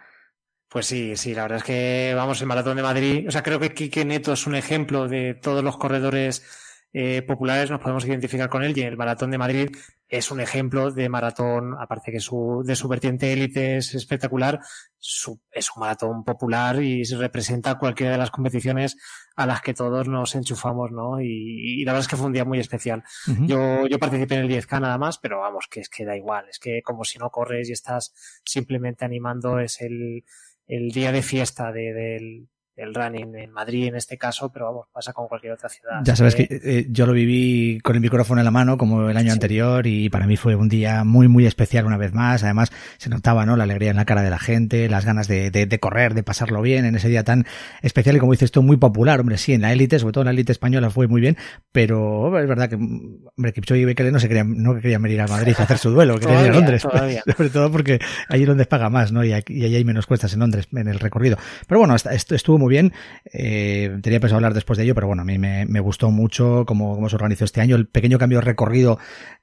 Pues 0.69 0.87
sí, 0.87 1.17
sí, 1.17 1.35
la 1.35 1.43
verdad 1.43 1.59
es 1.59 1.65
que 1.65 2.13
vamos, 2.15 2.41
el 2.41 2.47
Maratón 2.47 2.77
de 2.77 2.83
Madrid, 2.83 3.27
o 3.27 3.31
sea, 3.31 3.43
creo 3.43 3.59
que 3.59 3.73
Quique 3.73 4.05
Neto 4.05 4.35
es 4.35 4.47
un 4.47 4.55
ejemplo 4.55 5.09
de 5.09 5.35
todos 5.35 5.65
los 5.65 5.79
corredores 5.79 6.45
eh, 6.93 7.23
populares, 7.23 7.71
nos 7.71 7.81
podemos 7.81 8.05
identificar 8.05 8.51
con 8.51 8.63
él 8.63 8.77
y 8.77 8.83
el 8.83 8.97
Maratón 8.97 9.31
de 9.31 9.39
Madrid 9.39 9.71
es 10.09 10.31
un 10.31 10.41
ejemplo 10.41 10.91
de 10.91 11.09
maratón, 11.09 11.77
aparte 11.79 12.11
que 12.11 12.21
su, 12.21 12.63
de 12.65 12.77
su 12.77 12.89
vertiente 12.89 13.33
élite 13.33 13.77
es 13.77 13.95
espectacular, 13.95 14.59
su, 14.99 15.41
es 15.53 15.71
un 15.77 15.81
maratón 15.81 16.25
popular 16.25 16.83
y 16.83 17.05
representa 17.05 17.79
cualquiera 17.79 18.13
de 18.13 18.19
las 18.19 18.31
competiciones 18.31 18.97
a 19.37 19.47
las 19.47 19.61
que 19.61 19.75
todos 19.75 20.09
nos 20.09 20.35
enchufamos, 20.35 20.91
¿no? 20.93 21.21
Y, 21.21 21.81
y 21.81 21.85
la 21.85 21.93
verdad 21.93 22.05
es 22.07 22.09
que 22.09 22.17
fue 22.17 22.27
un 22.27 22.33
día 22.33 22.47
muy 22.47 22.59
especial. 22.59 23.05
Uh 23.27 23.31
-huh. 23.33 23.47
Yo, 23.47 23.87
yo 23.87 23.99
participé 23.99 24.37
en 24.37 24.47
el 24.47 24.49
10K 24.49 24.81
nada 24.81 24.97
más, 24.99 25.19
pero 25.19 25.41
vamos, 25.41 25.67
que 25.71 25.81
es 25.81 25.91
que 25.91 26.07
da 26.07 26.17
igual, 26.17 26.47
es 26.49 26.59
que 26.59 26.81
como 26.83 27.05
si 27.05 27.19
no 27.19 27.29
corres 27.31 27.69
y 27.69 27.73
estás 27.73 28.15
simplemente 28.45 29.05
animando, 29.05 29.61
es 29.61 29.81
el, 29.83 30.25
el 30.67 30.91
día 30.91 31.13
de 31.13 31.23
fiesta 31.23 31.71
de, 31.71 31.93
del, 31.93 32.49
el 32.79 32.95
running 32.95 33.35
en 33.37 33.51
Madrid 33.51 33.89
en 33.89 33.97
este 33.97 34.17
caso, 34.17 34.51
pero 34.53 34.67
vamos, 34.67 34.87
pasa 34.93 35.13
con 35.13 35.29
cualquier 35.29 35.53
otra 35.53 35.69
ciudad. 35.69 36.01
Ya 36.05 36.17
sabes 36.17 36.35
que 36.35 36.47
eh, 36.51 36.87
yo 36.91 37.07
lo 37.07 37.13
viví 37.13 37.81
con 37.81 37.97
el 37.97 38.01
micrófono 38.01 38.41
en 38.41 38.45
la 38.45 38.51
mano 38.51 38.79
como 38.79 39.09
el 39.09 39.17
año 39.17 39.31
sí. 39.31 39.33
anterior 39.33 39.87
y 39.87 40.09
para 40.09 40.27
mí 40.27 40.37
fue 40.37 40.55
un 40.55 40.69
día 40.69 41.05
muy, 41.05 41.29
muy 41.29 41.47
especial 41.47 41.87
una 41.87 41.97
vez 41.97 42.13
más. 42.13 42.45
Además, 42.45 42.71
se 42.99 43.11
notaba, 43.11 43.45
¿no? 43.47 43.57
La 43.57 43.65
alegría 43.65 43.91
en 43.91 43.97
la 43.97 44.05
cara 44.05 44.23
de 44.23 44.31
la 44.31 44.39
gente, 44.39 44.89
las 44.89 45.05
ganas 45.05 45.29
de, 45.29 45.51
de, 45.51 45.67
de 45.67 45.79
correr, 45.81 46.15
de 46.15 46.23
pasarlo 46.23 46.63
bien 46.63 46.85
en 46.85 46.95
ese 46.95 47.09
día 47.09 47.25
tan 47.25 47.47
especial 47.83 48.17
y 48.17 48.19
como 48.21 48.33
dices 48.33 48.51
tú, 48.51 48.63
muy 48.63 48.77
popular. 48.77 49.21
Hombre, 49.21 49.39
sí, 49.39 49.53
en 49.53 49.63
la 49.63 49.73
élite, 49.73 49.99
sobre 49.99 50.13
todo 50.13 50.23
en 50.23 50.27
la 50.27 50.33
élite 50.33 50.53
española 50.53 50.91
fue 50.91 51.09
muy 51.09 51.21
bien, 51.21 51.37
pero 51.73 52.39
es 52.39 52.49
verdad 52.49 52.69
que, 52.69 52.77
hombre, 52.77 53.53
Kipchoge 53.53 53.81
y 53.81 53.85
Bekele 53.85 54.13
no 54.13 54.21
se 54.21 54.29
querían, 54.29 54.63
no 54.63 54.75
querían 54.75 55.03
venir 55.03 55.21
a 55.21 55.27
Madrid 55.27 55.55
a 55.59 55.63
hacer 55.65 55.79
su 55.79 55.91
duelo, 55.91 56.17
querían 56.21 56.45
ir 56.45 56.51
a 56.51 56.55
Londres. 56.55 56.83
Todavía. 56.83 57.23
Sobre 57.37 57.51
todo 57.51 57.71
porque 57.71 57.99
allí 58.29 58.43
es 58.43 58.49
donde 58.49 58.67
paga 58.67 58.91
más, 58.91 59.13
¿no? 59.13 59.25
Y, 59.25 59.33
aquí, 59.33 59.55
y 59.55 59.65
allí 59.65 59.77
hay 59.77 59.85
menos 59.85 60.07
cuestas 60.07 60.33
en 60.35 60.41
Londres, 60.41 60.69
en 60.73 60.89
el 60.89 60.99
recorrido. 60.99 61.37
Pero 61.67 61.81
bueno, 61.81 61.95
esto 61.95 62.35
estuvo 62.35 62.59
muy 62.59 62.68
bien. 62.69 62.93
Eh, 63.33 63.99
tenía 64.03 64.21
pensado 64.21 64.37
hablar 64.37 64.55
después 64.55 64.77
de 64.77 64.85
ello, 64.85 64.95
pero 64.95 65.07
bueno, 65.07 65.23
a 65.23 65.25
mí 65.25 65.39
me, 65.39 65.81
gustó 65.81 66.11
mucho 66.11 66.65
cómo, 66.67 66.95
cómo, 66.95 67.09
se 67.09 67.17
organizó 67.17 67.45
este 67.45 67.61
año. 67.61 67.77
El 67.77 67.87
pequeño 67.87 68.19
cambio 68.19 68.39
de 68.39 68.45
recorrido 68.45 68.99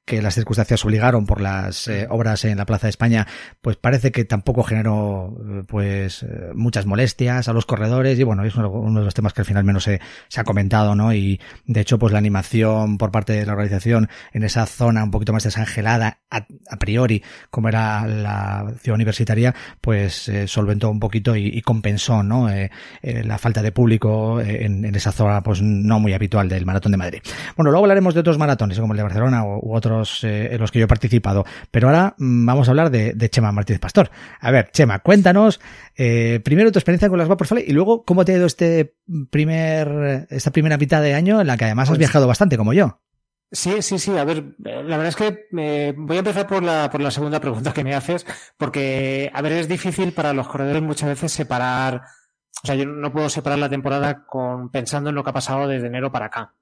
que 0.06 0.22
las 0.22 0.36
circunstancias 0.36 0.86
obligaron 0.86 1.26
por 1.26 1.42
las 1.42 1.88
eh, 1.88 2.08
obras 2.10 2.46
en 2.46 2.58
la 2.58 2.66
Plaza 2.66 2.86
de 2.86 2.92
España, 2.92 3.28
pues 3.62 3.76
parece 3.76 4.12
que 4.12 4.24
tampoco 4.24 4.64
generó 4.64 5.36
pues 5.68 6.22
eh, 6.22 6.52
muchas 6.54 6.86
molestias 6.86 7.50
a 7.50 7.54
los 7.54 7.66
corredores 7.66 8.20
y 8.20 8.24
bueno, 8.24 8.44
es 8.46 8.56
uno, 8.56 9.00
de 9.00 9.06
los 9.06 9.14
temas 9.16 9.34
que 9.34 9.42
al 9.42 9.46
final 9.46 9.64
menos 9.64 9.84
se, 9.84 10.00
se, 10.28 10.40
ha 10.40 10.44
comentado, 10.44 10.96
¿no? 10.96 11.12
Y 11.12 11.42
de 11.66 11.82
hecho, 11.82 11.98
pues 11.98 12.14
la 12.14 12.20
animación 12.20 13.00
por 13.00 13.12
parte 13.12 13.34
de 13.34 13.46
la 13.46 13.54
organización 13.54 14.08
en 14.32 14.44
esa 14.44 14.68
zona 14.68 15.04
un 15.04 15.12
poquito 15.12 15.34
más 15.34 15.44
desangelada 15.44 16.20
a, 16.30 16.46
a 16.70 16.78
priori, 16.78 17.24
como 17.50 17.70
era 17.70 18.06
la 18.06 18.74
ciudad 18.80 18.96
universitaria, 18.96 19.56
pues 19.82 20.30
eh, 20.30 20.48
solventó 20.48 20.90
un 20.92 21.00
poquito 21.00 21.36
y, 21.36 21.62
compensó, 21.66 22.22
¿no? 22.22 22.48
la 23.02 23.38
falta 23.40 23.64
de 23.64 23.72
público 23.72 24.40
en, 24.40 24.86
en, 24.86 24.94
esa 24.94 25.12
zona 25.12 25.42
pues 25.42 25.64
no 25.64 26.00
muy 26.00 26.14
habitual 26.14 26.48
del 26.48 26.66
Maratón 26.66 26.92
de 26.92 26.98
Madrid. 26.98 27.22
Bueno, 27.56 27.72
luego 27.72 27.86
hablaremos 27.86 28.14
de 28.14 28.20
otros 28.20 28.38
maratones, 28.38 28.80
como 28.80 28.94
el 28.94 28.98
de 28.98 29.04
Barcelona 29.04 29.44
u, 29.44 29.60
u 29.64 29.76
otros 29.76 29.95
eh, 30.24 30.50
en 30.52 30.60
los 30.60 30.72
que 30.72 30.80
yo 30.80 30.86
he 30.86 30.88
participado. 30.88 31.46
Pero 31.72 31.88
ahora 31.88 32.16
mmm, 32.18 32.46
vamos 32.46 32.68
a 32.68 32.72
hablar 32.72 32.90
de, 32.90 33.14
de, 33.14 33.30
Chema 33.30 33.52
Martínez 33.52 33.80
Pastor. 33.80 34.10
A 34.40 34.52
ver, 34.52 34.70
Chema, 34.72 35.00
cuéntanos 35.00 35.60
eh, 35.96 36.42
primero 36.44 36.72
tu 36.72 36.80
experiencia 36.80 37.10
con 37.10 37.18
las 37.18 37.28
Vaporfly 37.28 37.64
y 37.68 37.74
luego 37.74 38.04
cómo 38.04 38.26
te 38.26 38.34
ha 38.34 38.38
ido 38.38 38.46
este 38.46 38.96
primer, 39.30 40.28
esta 40.30 40.52
primera 40.52 40.78
mitad 40.78 41.02
de 41.02 41.14
año 41.14 41.42
en 41.42 41.48
la 41.48 41.58
que 41.58 41.66
además 41.66 41.88
pues, 41.88 41.96
has 41.96 42.00
viajado 42.00 42.28
bastante 42.28 42.58
como 42.58 42.74
yo. 42.74 43.00
Sí, 43.52 43.82
sí, 43.82 44.00
sí. 44.00 44.18
A 44.18 44.24
ver, 44.24 44.56
la 44.60 44.98
verdad 44.98 45.08
es 45.08 45.16
que 45.16 45.48
me 45.52 45.94
voy 45.94 46.18
a 46.18 46.20
empezar 46.20 46.48
por 46.48 46.64
la, 46.64 46.90
por 46.90 47.02
la 47.02 47.12
segunda 47.12 47.40
pregunta 47.40 47.74
que 47.74 47.84
me 47.84 47.96
haces, 47.96 48.26
porque, 48.58 49.32
a 49.34 49.42
ver, 49.42 49.54
es 49.54 49.68
difícil 49.68 50.14
para 50.14 50.34
los 50.34 50.48
corredores 50.48 50.82
muchas 50.82 51.10
veces 51.10 51.32
separar, 51.32 52.02
o 52.64 52.68
sea, 52.68 52.76
yo 52.76 52.86
no 52.86 53.12
puedo 53.12 53.30
separar 53.30 53.60
la 53.60 53.70
temporada 53.70 54.26
con 54.26 54.70
pensando 54.70 55.10
en 55.10 55.16
lo 55.16 55.24
que 55.24 55.30
ha 55.30 55.34
pasado 55.34 55.68
desde 55.68 55.88
enero 55.88 56.12
para 56.12 56.26
acá 56.26 56.54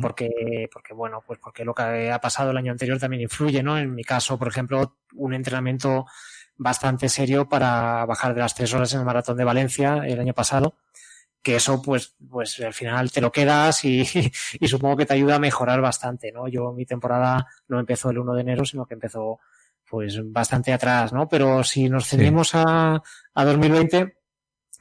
porque, 0.00 0.68
porque 0.70 0.92
bueno, 0.92 1.22
pues 1.26 1.38
porque 1.38 1.64
lo 1.64 1.74
que 1.74 2.10
ha 2.10 2.20
pasado 2.20 2.50
el 2.50 2.56
año 2.56 2.72
anterior 2.72 2.98
también 2.98 3.22
influye, 3.22 3.62
¿no? 3.62 3.78
En 3.78 3.94
mi 3.94 4.04
caso, 4.04 4.38
por 4.38 4.48
ejemplo, 4.48 4.98
un 5.14 5.32
entrenamiento 5.32 6.04
bastante 6.56 7.08
serio 7.08 7.48
para 7.48 8.04
bajar 8.04 8.34
de 8.34 8.40
las 8.40 8.54
tres 8.54 8.74
horas 8.74 8.92
en 8.92 9.00
el 9.00 9.06
maratón 9.06 9.38
de 9.38 9.44
Valencia 9.44 10.02
el 10.06 10.20
año 10.20 10.34
pasado, 10.34 10.74
que 11.42 11.56
eso 11.56 11.80
pues, 11.80 12.14
pues 12.28 12.60
al 12.60 12.74
final 12.74 13.10
te 13.10 13.22
lo 13.22 13.32
quedas 13.32 13.82
y, 13.86 14.02
y 14.60 14.68
supongo 14.68 14.98
que 14.98 15.06
te 15.06 15.14
ayuda 15.14 15.36
a 15.36 15.40
mejorar 15.40 15.80
bastante, 15.80 16.30
¿no? 16.30 16.46
Yo 16.46 16.72
mi 16.72 16.84
temporada 16.84 17.46
no 17.68 17.80
empezó 17.80 18.10
el 18.10 18.18
1 18.18 18.34
de 18.34 18.40
enero, 18.42 18.64
sino 18.66 18.84
que 18.84 18.94
empezó 18.94 19.40
pues 19.88 20.20
bastante 20.30 20.74
atrás, 20.74 21.12
¿no? 21.14 21.26
Pero 21.26 21.64
si 21.64 21.88
nos 21.88 22.06
ceñimos 22.06 22.50
sí. 22.50 22.58
a, 22.58 23.02
a 23.34 23.44
2020, 23.44 24.14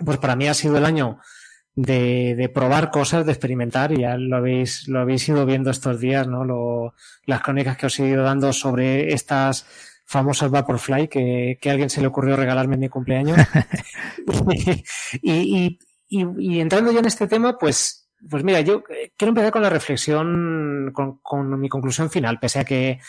pues 0.04 0.18
para 0.18 0.36
mí 0.36 0.48
ha 0.48 0.54
sido 0.54 0.78
el 0.78 0.86
año 0.86 1.20
de, 1.82 2.36
de, 2.36 2.50
probar 2.50 2.92
cosas, 2.92 3.26
de 3.26 3.32
experimentar, 3.32 3.94
y 3.94 4.02
ya 4.02 4.18
lo 4.18 4.36
habéis, 4.36 4.88
lo 4.90 5.00
habéis 5.00 5.30
ido 5.30 5.46
viendo 5.46 5.72
estos 5.72 6.00
días, 6.00 6.28
¿no? 6.28 6.44
Lo, 6.44 6.94
las 7.26 7.42
crónicas 7.42 7.78
que 7.78 7.86
os 7.86 7.98
he 8.00 8.08
ido 8.08 8.24
dando 8.24 8.52
sobre 8.52 9.14
estas 9.14 9.66
famosas 10.06 10.52
Vaporfly 10.52 11.08
que, 11.08 11.58
que 11.62 11.70
a 11.70 11.72
alguien 11.72 11.90
se 11.90 12.02
le 12.02 12.08
ocurrió 12.08 12.36
regalarme 12.36 12.76
en 12.76 12.82
mi 12.82 12.90
cumpleaños. 12.90 13.38
y, 15.22 15.32
y, 15.32 15.80
y, 16.10 16.26
y, 16.38 16.60
entrando 16.60 16.92
ya 16.92 17.00
en 17.00 17.06
este 17.06 17.28
tema, 17.28 17.58
pues, 17.58 18.10
pues 18.30 18.44
mira, 18.44 18.60
yo 18.60 18.84
quiero 18.84 19.30
empezar 19.30 19.52
con 19.52 19.62
la 19.62 19.70
reflexión, 19.70 20.92
con, 20.94 21.20
con 21.20 21.58
mi 21.60 21.70
conclusión 21.70 22.10
final, 22.10 22.40
pese 22.40 22.60
a 22.60 22.66
que 22.66 23.00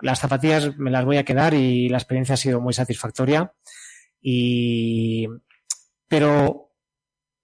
las 0.00 0.20
zapatillas 0.20 0.76
me 0.78 0.92
las 0.92 1.04
voy 1.04 1.16
a 1.16 1.24
quedar 1.24 1.54
y 1.54 1.88
la 1.88 1.98
experiencia 1.98 2.34
ha 2.34 2.38
sido 2.38 2.60
muy 2.60 2.72
satisfactoria. 2.72 3.52
Y, 4.20 5.26
pero 6.06 6.71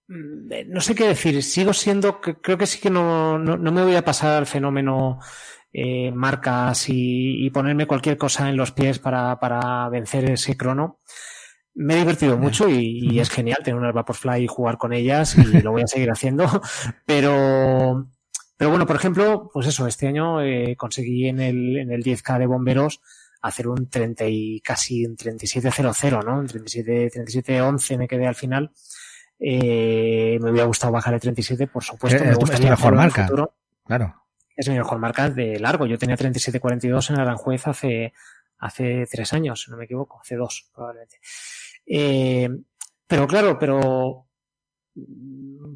no 0.08 0.80
sé 0.80 0.94
qué 0.94 1.08
decir, 1.08 1.42
sigo 1.42 1.72
siendo, 1.72 2.20
creo 2.20 2.56
que 2.56 2.66
sí 2.66 2.80
que 2.80 2.90
no, 2.90 3.38
no, 3.38 3.56
no 3.56 3.72
me 3.72 3.82
voy 3.82 3.94
a 3.94 4.04
pasar 4.04 4.38
al 4.38 4.46
fenómeno 4.46 5.18
eh, 5.72 6.10
marcas 6.12 6.88
y, 6.88 7.44
y, 7.44 7.50
ponerme 7.50 7.86
cualquier 7.86 8.16
cosa 8.16 8.48
en 8.48 8.56
los 8.56 8.72
pies 8.72 8.98
para, 8.98 9.38
para 9.38 9.88
vencer 9.90 10.30
ese 10.30 10.56
crono. 10.56 11.00
Me 11.74 11.94
he 11.94 11.98
divertido 11.98 12.38
mucho 12.38 12.68
y, 12.68 13.00
y 13.02 13.20
es 13.20 13.28
genial 13.28 13.58
tener 13.62 13.78
unas 13.78 13.94
Vaporfly 13.94 14.44
y 14.44 14.48
jugar 14.48 14.78
con 14.78 14.92
ellas 14.94 15.36
y 15.36 15.44
lo 15.62 15.72
voy 15.72 15.82
a 15.82 15.86
seguir 15.86 16.10
haciendo, 16.10 16.46
pero, 17.04 18.08
pero 18.56 18.70
bueno, 18.70 18.86
por 18.86 18.96
ejemplo, 18.96 19.50
pues 19.52 19.66
eso, 19.66 19.86
este 19.86 20.08
año 20.08 20.42
eh, 20.42 20.74
conseguí 20.76 21.28
en 21.28 21.40
el, 21.40 21.76
en 21.76 21.92
el 21.92 22.02
10K 22.02 22.38
de 22.38 22.46
bomberos 22.46 23.00
hacer 23.42 23.68
un 23.68 23.88
30 23.88 24.24
y 24.26 24.60
casi 24.60 25.04
un 25.04 25.16
37.00, 25.16 26.24
¿no? 26.24 26.40
Un 26.40 26.46
37, 26.46 27.10
37.11 27.10 27.98
me 27.98 28.08
quedé 28.08 28.26
al 28.26 28.34
final. 28.34 28.72
Eh, 29.38 30.38
me 30.40 30.50
hubiera 30.50 30.66
gustado 30.66 30.92
bajar 30.92 31.14
el 31.14 31.20
37, 31.20 31.66
por 31.66 31.84
supuesto. 31.84 32.22
Eh, 32.22 32.28
me 32.28 32.34
gustaría 32.34 32.72
es 32.72 32.78
mejor 32.78 32.94
marca. 32.94 33.24
Futuro. 33.24 33.54
Claro. 33.84 34.14
Es 34.56 34.68
mi 34.68 34.76
mejor 34.76 34.98
marca 34.98 35.30
de 35.30 35.58
largo. 35.60 35.86
Yo 35.86 35.98
tenía 35.98 36.16
37.42 36.16 37.10
en 37.10 37.20
Aranjuez 37.20 37.66
hace, 37.66 38.12
hace 38.58 39.06
tres 39.10 39.32
años, 39.32 39.62
si 39.62 39.70
no 39.70 39.76
me 39.76 39.84
equivoco, 39.84 40.20
hace 40.20 40.36
dos, 40.36 40.68
probablemente. 40.74 41.20
Eh, 41.86 42.48
pero 43.06 43.26
claro, 43.26 43.58
pero 43.58 44.26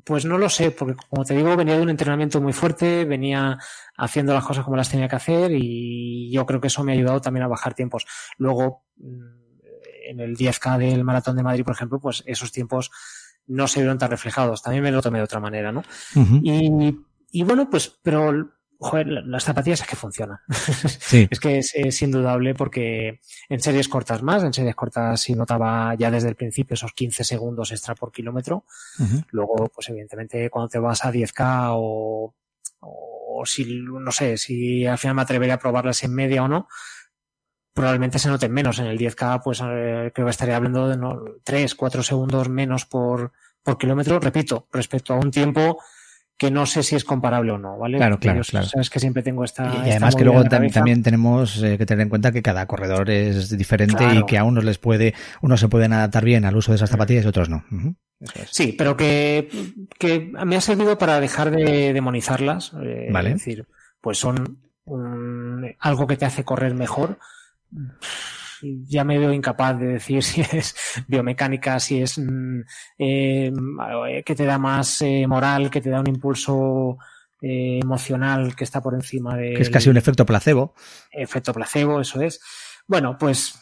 pues 0.04 0.24
no 0.24 0.36
lo 0.36 0.48
sé, 0.48 0.72
porque 0.72 0.96
como 1.08 1.24
te 1.24 1.34
digo, 1.36 1.56
venía 1.56 1.76
de 1.76 1.82
un 1.82 1.90
entrenamiento 1.90 2.40
muy 2.40 2.52
fuerte, 2.52 3.04
venía 3.04 3.58
haciendo 3.96 4.34
las 4.34 4.44
cosas 4.44 4.64
como 4.64 4.76
las 4.76 4.88
tenía 4.88 5.08
que 5.08 5.16
hacer 5.16 5.52
y 5.54 6.30
yo 6.32 6.44
creo 6.44 6.60
que 6.60 6.66
eso 6.66 6.82
me 6.82 6.92
ha 6.92 6.94
ayudado 6.96 7.20
también 7.20 7.44
a 7.44 7.48
bajar 7.48 7.74
tiempos. 7.74 8.06
Luego, 8.36 8.84
en 8.98 10.20
el 10.20 10.36
10K 10.36 10.78
del 10.78 11.04
Maratón 11.04 11.36
de 11.36 11.42
Madrid, 11.42 11.64
por 11.64 11.74
ejemplo, 11.74 12.00
pues 12.00 12.24
esos 12.26 12.50
tiempos 12.50 12.90
no 13.46 13.68
se 13.68 13.80
vieron 13.80 13.98
tan 13.98 14.10
reflejados. 14.10 14.62
También 14.62 14.82
me 14.82 14.92
lo 14.92 15.02
tomé 15.02 15.18
de 15.18 15.24
otra 15.24 15.40
manera, 15.40 15.72
¿no? 15.72 15.80
Uh 16.14 16.20
-huh. 16.20 16.40
y, 16.42 16.98
y, 17.30 17.42
bueno, 17.44 17.68
pues, 17.68 17.98
pero, 18.02 18.50
joder, 18.78 19.06
las 19.06 19.44
zapatillas 19.44 19.80
es 19.80 19.86
que 19.86 19.96
funcionan. 19.96 20.38
Sí. 21.00 21.28
es 21.30 21.40
que 21.40 21.58
es, 21.58 21.72
es, 21.74 22.02
indudable 22.02 22.54
porque 22.54 23.20
en 23.48 23.60
series 23.60 23.88
cortas 23.88 24.22
más, 24.22 24.42
en 24.42 24.52
series 24.52 24.74
cortas 24.74 25.20
sí 25.20 25.34
notaba 25.34 25.94
ya 25.94 26.10
desde 26.10 26.28
el 26.28 26.36
principio 26.36 26.74
esos 26.74 26.92
15 26.92 27.24
segundos 27.24 27.70
extra 27.72 27.94
por 27.94 28.12
kilómetro. 28.12 28.64
Uh 28.98 29.02
-huh. 29.02 29.24
Luego, 29.30 29.70
pues 29.74 29.88
evidentemente, 29.90 30.48
cuando 30.50 30.68
te 30.68 30.78
vas 30.78 31.04
a 31.04 31.12
10K 31.12 31.70
o, 31.74 32.34
o 32.80 33.46
si, 33.46 33.64
no 33.82 34.12
sé, 34.12 34.36
si 34.36 34.86
al 34.86 34.98
final 34.98 35.16
me 35.16 35.22
atrevería 35.22 35.54
a 35.54 35.58
probarlas 35.58 36.02
en 36.04 36.14
media 36.14 36.44
o 36.44 36.48
no, 36.48 36.68
probablemente 37.72 38.18
se 38.18 38.28
noten 38.28 38.52
menos. 38.52 38.78
En 38.78 38.86
el 38.86 38.98
10K, 38.98 39.40
pues 39.42 39.60
eh, 39.64 40.10
creo 40.14 40.26
que 40.26 40.30
estaría 40.30 40.56
hablando 40.56 40.88
de 40.88 40.96
¿no? 40.96 41.22
3, 41.44 41.74
4 41.74 42.02
segundos 42.02 42.48
menos 42.48 42.86
por, 42.86 43.32
por 43.62 43.78
kilómetro, 43.78 44.20
repito, 44.20 44.66
respecto 44.72 45.14
a 45.14 45.16
un 45.16 45.30
tiempo 45.30 45.78
que 46.42 46.50
no 46.50 46.66
sé 46.66 46.82
si 46.82 46.96
es 46.96 47.04
comparable 47.04 47.52
o 47.52 47.58
no, 47.58 47.78
¿vale? 47.78 47.98
Claro, 47.98 48.18
claro, 48.18 48.42
Yo, 48.42 48.50
claro. 48.50 48.66
Sabes 48.66 48.90
que 48.90 48.98
siempre 48.98 49.22
tengo 49.22 49.44
esta. 49.44 49.72
Y, 49.86 49.90
además 49.90 50.16
que 50.16 50.24
luego 50.24 50.42
tam 50.42 50.68
también 50.70 51.00
tenemos 51.00 51.62
eh, 51.62 51.78
que 51.78 51.86
tener 51.86 52.02
en 52.02 52.08
cuenta 52.08 52.32
que 52.32 52.42
cada 52.42 52.66
corredor 52.66 53.10
es 53.10 53.56
diferente 53.56 53.98
claro. 53.98 54.20
y 54.20 54.26
que 54.26 54.38
a 54.38 54.44
unos 54.44 54.64
les 54.64 54.78
puede, 54.78 55.14
unos 55.40 55.60
se 55.60 55.68
pueden 55.68 55.92
adaptar 55.92 56.24
bien 56.24 56.44
al 56.44 56.56
uso 56.56 56.72
de 56.72 56.76
esas 56.76 56.90
zapatillas 56.90 57.24
y 57.24 57.28
otros 57.28 57.48
no. 57.48 57.64
Uh 57.70 57.76
-huh. 57.76 57.96
es. 58.34 58.48
Sí, 58.50 58.74
pero 58.76 58.96
que, 58.96 59.48
que 60.00 60.32
me 60.44 60.56
ha 60.56 60.60
servido 60.60 60.98
para 60.98 61.20
dejar 61.20 61.52
de 61.52 61.92
demonizarlas. 61.92 62.72
Eh, 62.82 63.08
vale. 63.12 63.30
Es 63.30 63.34
decir, 63.36 63.68
pues 64.00 64.18
son 64.18 64.58
un, 64.84 65.76
algo 65.78 66.08
que 66.08 66.16
te 66.16 66.24
hace 66.24 66.42
correr 66.42 66.74
mejor 66.74 67.18
ya 68.62 69.04
me 69.04 69.18
veo 69.18 69.32
incapaz 69.32 69.78
de 69.78 69.86
decir 69.86 70.22
si 70.22 70.40
es 70.40 70.74
biomecánica, 71.06 71.80
si 71.80 72.02
es 72.02 72.18
mm, 72.18 72.60
eh, 72.98 73.52
que 74.24 74.34
te 74.34 74.44
da 74.44 74.58
más 74.58 75.02
eh, 75.02 75.26
moral, 75.26 75.70
que 75.70 75.80
te 75.80 75.90
da 75.90 76.00
un 76.00 76.08
impulso 76.08 76.98
eh, 77.40 77.80
emocional 77.82 78.54
que 78.54 78.64
está 78.64 78.80
por 78.80 78.94
encima 78.94 79.36
de... 79.36 79.54
Que 79.54 79.62
es 79.62 79.70
casi 79.70 79.88
un 79.90 79.96
efecto 79.96 80.24
placebo. 80.24 80.74
Efecto 81.10 81.52
placebo, 81.52 82.00
eso 82.00 82.20
es. 82.20 82.40
Bueno, 82.86 83.16
pues 83.18 83.54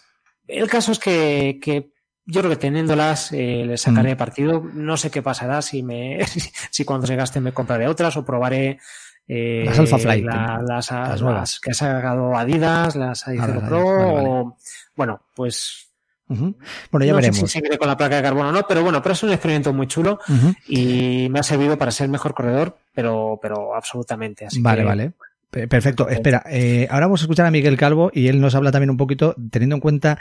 el 0.47 0.69
caso 0.69 0.93
es 0.93 0.99
que, 0.99 1.59
que 1.63 1.93
yo 2.27 2.41
creo 2.41 2.51
que 2.51 2.57
teniéndolas 2.57 3.33
eh, 3.33 3.65
le 3.67 3.77
sacaré 3.79 4.15
Mm. 4.15 4.19
partido. 4.19 4.71
No 4.75 4.97
sé 4.97 5.11
qué 5.11 5.23
pasará 5.23 5.63
si 5.63 5.83
me 5.83 6.21
si 6.71 6.85
cuando 6.85 7.07
se 7.07 7.17
gasten 7.17 7.43
me 7.43 7.53
compraré 7.53 7.89
otras 7.89 8.17
o 8.17 8.25
probaré 8.25 8.79
eh, 9.33 9.63
Las 9.67 9.79
Alpha 9.79 9.99
la- 9.99 10.15
que- 10.17 10.23
las, 10.23 10.91
las 10.91 11.21
nuevas. 11.23 11.41
las 11.41 11.61
que 11.61 11.71
ha 11.71 11.75
sacado 11.75 12.35
Adidas, 12.37 12.97
las 12.97 13.29
Adidas 13.29 13.49
Ah, 13.49 13.55
las 13.55 13.69
Pro 13.69 13.79
Adidas, 13.79 13.97
vale, 14.15 14.15
vale. 14.15 14.29
o 14.29 14.57
bueno, 14.97 15.21
pues. 15.35 15.87
Bueno, 16.29 17.05
ya 17.05 17.11
no 17.13 17.17
veremos. 17.17 17.39
sé 17.41 17.47
si 17.47 17.53
seguiré 17.55 17.77
con 17.77 17.89
la 17.89 17.97
placa 17.97 18.15
de 18.17 18.23
carbono 18.23 18.51
o 18.51 18.53
no, 18.53 18.63
pero 18.69 18.83
bueno, 18.85 19.03
pero 19.03 19.15
es 19.15 19.23
un 19.25 19.31
experimento 19.33 19.73
muy 19.73 19.89
chulo 19.89 20.21
y 20.69 21.29
me 21.31 21.41
ha 21.41 21.43
servido 21.43 21.77
para 21.77 21.91
ser 21.91 22.09
mejor 22.09 22.35
corredor, 22.35 22.77
pero, 22.95 23.39
pero 23.43 23.75
absolutamente. 23.75 24.47
Así 24.47 24.61
Vale, 24.61 24.83
que- 24.83 24.87
vale. 24.87 25.13
Pe- 25.51 25.67
Perfecto. 25.67 26.09
Espera, 26.09 26.45
eh, 26.49 26.87
ahora 26.89 27.07
vamos 27.07 27.23
a 27.23 27.25
escuchar 27.25 27.47
a 27.47 27.51
Miguel 27.51 27.77
Calvo 27.77 28.13
y 28.15 28.29
él 28.29 28.41
nos 28.41 28.55
habla 28.55 28.71
también 28.71 28.91
un 28.91 28.97
poquito, 28.97 29.35
teniendo 29.51 29.75
en 29.75 29.81
cuenta 29.81 30.19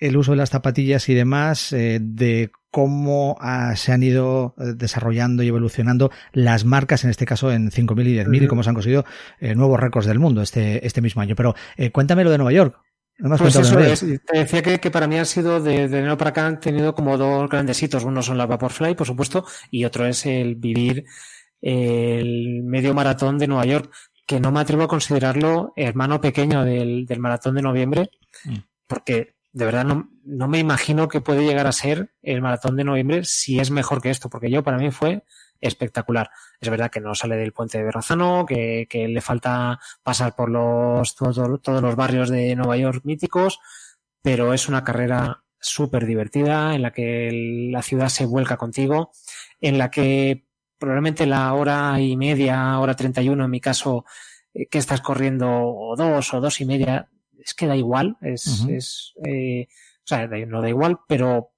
el 0.00 0.16
uso 0.16 0.32
de 0.32 0.38
las 0.38 0.50
zapatillas 0.50 1.08
y 1.08 1.14
demás, 1.14 1.72
eh, 1.72 1.98
de 2.02 2.50
cómo 2.70 3.36
ah, 3.40 3.74
se 3.76 3.92
han 3.92 4.02
ido 4.02 4.54
eh, 4.58 4.72
desarrollando 4.76 5.42
y 5.42 5.48
evolucionando 5.48 6.10
las 6.32 6.64
marcas, 6.64 7.04
en 7.04 7.10
este 7.10 7.26
caso 7.26 7.52
en 7.52 7.70
5.000 7.70 8.06
y 8.06 8.16
10.000, 8.16 8.34
y 8.34 8.38
Ujú. 8.40 8.48
cómo 8.48 8.62
se 8.62 8.70
han 8.70 8.74
conseguido 8.74 9.04
eh, 9.40 9.54
nuevos 9.54 9.78
récords 9.78 10.06
del 10.06 10.18
mundo 10.18 10.40
este, 10.42 10.86
este 10.86 11.00
mismo 11.00 11.20
año. 11.22 11.34
Pero 11.36 11.54
eh, 11.76 11.90
cuéntame 11.90 12.24
lo 12.24 12.30
de 12.30 12.38
Nueva 12.38 12.52
York. 12.52 12.78
No 13.18 13.28
me 13.28 13.34
has 13.34 13.40
Pues 13.42 13.56
eso 13.56 13.78
es. 13.80 14.00
Te 14.00 14.38
decía 14.38 14.62
que, 14.62 14.78
que 14.78 14.90
para 14.90 15.06
mí 15.06 15.18
han 15.18 15.26
sido 15.26 15.60
de, 15.60 15.88
de 15.88 15.98
enero 15.98 16.16
para 16.16 16.30
acá 16.30 16.46
han 16.46 16.58
tenido 16.58 16.94
como 16.94 17.18
dos 17.18 17.50
grandes 17.50 17.82
hitos. 17.82 18.04
Uno 18.04 18.22
son 18.22 18.38
la 18.38 18.46
Vaporfly, 18.46 18.94
por 18.94 19.06
supuesto, 19.06 19.44
y 19.70 19.84
otro 19.84 20.06
es 20.06 20.24
el 20.24 20.54
vivir 20.54 21.04
el 21.60 22.62
medio 22.62 22.94
maratón 22.94 23.36
de 23.38 23.46
Nueva 23.46 23.66
York, 23.66 23.92
que 24.26 24.40
no 24.40 24.52
me 24.52 24.60
atrevo 24.60 24.84
a 24.84 24.88
considerarlo 24.88 25.72
hermano 25.76 26.20
pequeño 26.20 26.64
del, 26.64 27.04
del 27.04 27.18
maratón 27.20 27.56
de 27.56 27.62
noviembre, 27.62 28.10
Mm. 28.44 28.56
porque 28.86 29.34
de 29.52 29.64
verdad 29.64 29.84
no, 29.84 30.10
no 30.24 30.48
me 30.48 30.58
imagino 30.58 31.08
que 31.08 31.20
puede 31.20 31.44
llegar 31.44 31.66
a 31.66 31.72
ser 31.72 32.12
el 32.22 32.40
maratón 32.42 32.76
de 32.76 32.84
noviembre 32.84 33.24
si 33.24 33.58
es 33.58 33.70
mejor 33.70 34.00
que 34.00 34.10
esto, 34.10 34.28
porque 34.30 34.50
yo 34.50 34.62
para 34.62 34.78
mí 34.78 34.90
fue 34.90 35.24
espectacular. 35.60 36.30
Es 36.60 36.70
verdad 36.70 36.90
que 36.90 37.00
no 37.00 37.14
sale 37.14 37.36
del 37.36 37.52
puente 37.52 37.78
de 37.78 37.84
Berrazano, 37.84 38.46
que, 38.46 38.86
que 38.88 39.08
le 39.08 39.20
falta 39.20 39.78
pasar 40.02 40.34
por 40.34 40.50
los 40.50 41.14
todo- 41.16 41.58
todos 41.58 41.82
los 41.82 41.96
barrios 41.96 42.30
de 42.30 42.54
Nueva 42.56 42.76
York 42.76 43.02
míticos, 43.04 43.58
pero 44.22 44.54
es 44.54 44.68
una 44.68 44.84
carrera 44.84 45.42
súper 45.58 46.06
divertida 46.06 46.74
en 46.74 46.82
la 46.82 46.92
que 46.92 47.68
la 47.72 47.82
ciudad 47.82 48.08
se 48.08 48.26
vuelca 48.26 48.56
contigo, 48.56 49.10
en 49.60 49.76
la 49.78 49.90
que 49.90 50.46
probablemente 50.78 51.26
la 51.26 51.52
hora 51.54 52.00
y 52.00 52.16
media, 52.16 52.78
hora 52.78 52.96
31 52.96 53.44
en 53.44 53.50
mi 53.50 53.60
caso, 53.60 54.04
eh, 54.54 54.66
que 54.68 54.78
estás 54.78 55.00
corriendo 55.02 55.48
o 55.50 55.94
dos 55.96 56.32
o 56.32 56.40
dos 56.40 56.60
y 56.60 56.64
media, 56.64 57.10
es 57.42 57.54
que 57.54 57.66
da 57.66 57.76
igual, 57.76 58.16
es, 58.20 58.64
es 58.68 59.14
eh, 59.24 59.66
o 59.70 60.06
sea, 60.06 60.26
no 60.26 60.60
da 60.60 60.68
igual, 60.68 60.98
pero, 61.06 61.52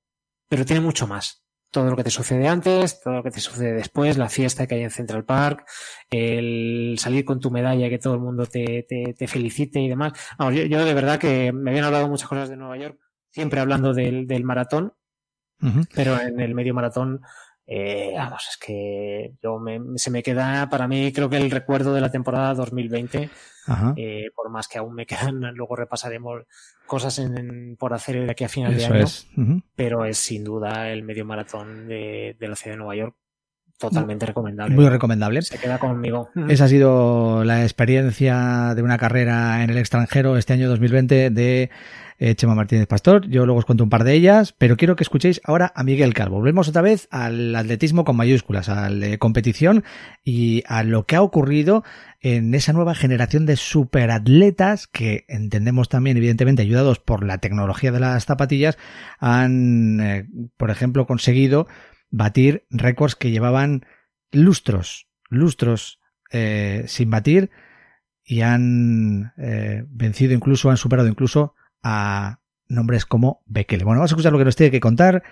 pero 0.49 0.65
tiene 0.65 0.81
mucho 0.81 1.07
más. 1.07 1.43
Todo 1.71 1.89
lo 1.89 1.97
que 1.97 2.05
te 2.05 2.11
sucede 2.11 2.47
antes, 2.49 3.01
todo 3.01 3.15
lo 3.15 3.23
que 3.23 3.31
te 3.31 3.41
sucede 3.41 3.73
después, 3.73 4.19
la 4.19 4.29
fiesta 4.29 4.67
que 4.67 4.75
hay 4.75 4.83
en 4.83 4.91
Central 4.91 5.25
Park, 5.25 5.65
el 6.11 6.97
salir 6.99 7.25
con 7.25 7.41
tu 7.41 7.51
medalla 7.51 7.89
que 7.89 7.99
todo 7.99 8.15
el 8.15 8.21
mundo 8.21 8.45
te, 8.45 8.85
te, 8.87 9.15
te 9.15 9.27
felicite 9.27 9.81
y 9.81 9.89
demás. 9.89 10.13
Vamos, 10.39 10.55
yo, 10.55 10.65
yo 10.65 10.85
de 10.85 10.93
verdad 10.93 11.19
que 11.19 11.51
me 11.51 11.71
habían 11.71 11.87
hablado 11.87 12.09
muchas 12.09 12.29
cosas 12.29 12.51
de 12.51 12.57
Nueva 12.57 12.77
York, 12.77 12.99
siempre 13.31 13.61
hablando 13.61 13.95
del, 13.95 14.27
del 14.27 14.45
maratón, 14.45 14.93
pero 15.95 16.21
en 16.21 16.41
el 16.41 16.55
medio 16.55 16.75
maratón, 16.75 17.23
eh, 17.75 18.13
vamos, 18.17 18.47
es 18.51 18.57
que 18.59 19.33
yo 19.43 19.59
me, 19.59 19.81
se 19.97 20.11
me 20.11 20.23
queda 20.23 20.69
para 20.69 20.87
mí, 20.87 21.11
creo 21.13 21.31
que 21.31 21.39
el 21.39 21.51
recuerdo 21.51 21.95
de 21.95 22.01
la 22.03 22.11
temporada 22.11 22.53
2020, 22.55 23.31
Ajá. 23.67 23.95
eh, 23.97 24.27
por 24.35 24.51
más 24.51 24.69
que 24.69 24.77
aún 24.79 24.95
me 24.95 25.07
quedan, 25.41 25.41
luego 25.55 25.75
repasaremos 25.77 26.43
cosas 26.87 27.19
en- 27.19 27.39
en- 27.39 27.77
por 27.77 27.95
hacer 27.95 28.25
de 28.27 28.31
aquí 28.31 28.45
a 28.45 28.49
final 28.51 28.77
de 28.77 28.85
año, 28.85 28.95
es. 29.05 29.27
Pero 29.75 30.05
es 30.05 30.19
sin 30.19 30.45
duda 30.45 30.91
el 30.91 31.03
medio 31.03 31.25
maratón 31.25 31.89
de, 31.89 32.37
de 32.39 32.49
la 32.49 32.57
ciudad 32.57 32.75
de 32.75 32.79
Nueva 32.79 32.97
York 32.97 33.17
totalmente 33.89 34.27
recomendable. 34.27 34.75
Muy 34.75 34.89
recomendable. 34.89 35.43
Se 35.43 35.59
queda 35.59 35.79
conmigo. 35.79 36.31
Esa 36.49 36.65
ha 36.65 36.69
sido 36.69 37.45
la 37.45 37.63
experiencia 37.63 38.75
de 38.75 38.83
una 38.83 38.99
carrera 38.99 39.63
en 39.63 39.71
el 39.71 39.79
extranjero 39.79 40.37
este 40.37 40.53
año 40.53 40.69
2020 40.69 41.31
de 41.31 41.71
eh, 42.19 42.37
Chema 42.37 42.55
Martínez 42.55 42.87
Pastor. 42.87 43.27
Yo 43.29 43.45
luego 43.47 43.59
os 43.59 43.65
cuento 43.65 43.83
un 43.83 43.91
par 43.91 44.05
de 44.05 44.15
ellas, 44.15 44.55
pero 44.57 44.77
quiero 44.77 44.95
que 44.95 45.03
escuchéis 45.03 45.41
ahora 45.45 45.73
a 45.75 45.83
Miguel 45.83 46.15
Calvo. 46.15 46.37
Volvemos 46.37 46.69
otra 46.69 46.81
vez 46.81 47.09
al 47.11 47.55
atletismo 47.57 48.05
con 48.05 48.15
mayúsculas, 48.15 48.69
a 48.69 48.89
la 48.91 49.19
competición 49.19 49.83
y 50.23 50.63
a 50.69 50.85
lo 50.85 51.05
que 51.05 51.17
ha 51.17 51.23
ocurrido 51.23 51.83
en 52.21 52.55
esa 52.55 52.73
nueva 52.73 52.95
generación 52.95 53.45
de 53.45 53.57
superatletas 53.57 54.87
que 54.87 55.25
entendemos 55.27 55.89
también, 55.89 56.17
evidentemente, 56.17 56.63
ayudados 56.63 57.01
por 57.01 57.25
la 57.25 57.39
tecnología 57.39 57.91
de 57.91 57.99
las 57.99 58.25
zapatillas, 58.25 58.79
han, 59.19 60.01
eh, 60.01 60.29
por 60.57 60.71
ejemplo, 60.71 61.09
conseguido 61.09 61.67
batir 62.13 62.67
récords 62.71 63.17
que 63.17 63.33
llevaban 63.33 63.85
lustros, 64.31 65.09
lustros 65.29 65.99
eh, 66.31 66.85
sin 66.87 67.11
batir 67.11 67.51
y 68.25 68.43
han 68.43 69.33
eh, 69.37 69.85
vencido 69.89 70.33
incluso, 70.33 70.71
han 70.71 70.77
superado 70.77 71.09
incluso 71.09 71.55
a 71.83 72.39
nombres 72.69 73.05
como 73.05 73.43
Bekele. 73.47 73.85
Bueno, 73.85 73.99
vamos 73.99 74.13
a 74.13 74.15
escuchar 74.15 74.33
lo 74.33 74.39
que 74.39 74.45
nos 74.45 74.57
tiene 74.57 74.71
que 74.71 74.81
contar 74.81 75.25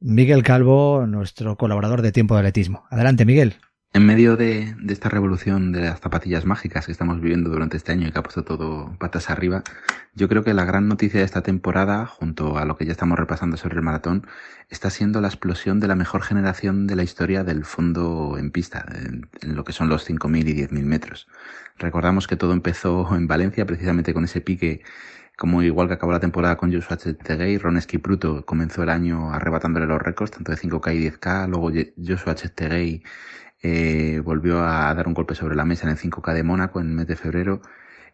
Miguel 0.00 0.42
Calvo, 0.42 1.06
nuestro 1.06 1.56
colaborador 1.56 2.02
de 2.02 2.12
Tiempo 2.12 2.34
de 2.34 2.40
Atletismo. 2.40 2.86
Adelante, 2.90 3.24
Miguel. 3.24 3.56
En 3.96 4.04
medio 4.04 4.36
de, 4.36 4.76
esta 4.90 5.08
revolución 5.08 5.72
de 5.72 5.80
las 5.80 6.00
zapatillas 6.00 6.44
mágicas 6.44 6.84
que 6.84 6.92
estamos 6.92 7.18
viviendo 7.18 7.48
durante 7.48 7.78
este 7.78 7.92
año 7.92 8.06
y 8.06 8.12
que 8.12 8.18
ha 8.18 8.22
puesto 8.22 8.44
todo 8.44 8.94
patas 8.98 9.30
arriba, 9.30 9.62
yo 10.14 10.28
creo 10.28 10.44
que 10.44 10.52
la 10.52 10.66
gran 10.66 10.86
noticia 10.86 11.20
de 11.20 11.24
esta 11.24 11.40
temporada, 11.40 12.04
junto 12.04 12.58
a 12.58 12.66
lo 12.66 12.76
que 12.76 12.84
ya 12.84 12.92
estamos 12.92 13.18
repasando 13.18 13.56
sobre 13.56 13.76
el 13.76 13.82
maratón, 13.82 14.26
está 14.68 14.90
siendo 14.90 15.22
la 15.22 15.28
explosión 15.28 15.80
de 15.80 15.88
la 15.88 15.94
mejor 15.94 16.20
generación 16.20 16.86
de 16.86 16.94
la 16.94 17.04
historia 17.04 17.42
del 17.42 17.64
fondo 17.64 18.36
en 18.36 18.50
pista, 18.50 18.84
en, 18.92 19.30
lo 19.56 19.64
que 19.64 19.72
son 19.72 19.88
los 19.88 20.06
5.000 20.06 20.46
y 20.46 20.66
10.000 20.66 20.82
metros. 20.84 21.26
Recordamos 21.78 22.26
que 22.26 22.36
todo 22.36 22.52
empezó 22.52 23.16
en 23.16 23.26
Valencia 23.26 23.64
precisamente 23.64 24.12
con 24.12 24.24
ese 24.24 24.42
pique 24.42 24.82
como 25.38 25.62
igual 25.62 25.88
que 25.88 25.94
acabó 25.94 26.12
la 26.12 26.20
temporada 26.20 26.56
con 26.56 26.72
Joshua 26.72 26.98
Cheptegei, 26.98 27.58
Ron 27.58 27.76
Esquipruto 27.76 28.44
comenzó 28.44 28.82
el 28.82 28.88
año 28.90 29.32
arrebatándole 29.32 29.86
los 29.86 30.00
récords, 30.00 30.32
tanto 30.32 30.52
de 30.52 30.58
5K 30.58 30.94
y 30.94 31.10
10K, 31.10 31.48
luego 31.48 31.70
Joshua 31.98 32.34
Cheptegei 32.34 33.02
eh, 33.66 34.20
volvió 34.20 34.60
a 34.64 34.94
dar 34.94 35.08
un 35.08 35.14
golpe 35.14 35.34
sobre 35.34 35.56
la 35.56 35.64
mesa 35.64 35.86
en 35.86 35.90
el 35.90 35.98
5K 35.98 36.34
de 36.34 36.44
Mónaco 36.44 36.80
en 36.80 36.88
el 36.90 36.94
mes 36.94 37.06
de 37.08 37.16
febrero 37.16 37.62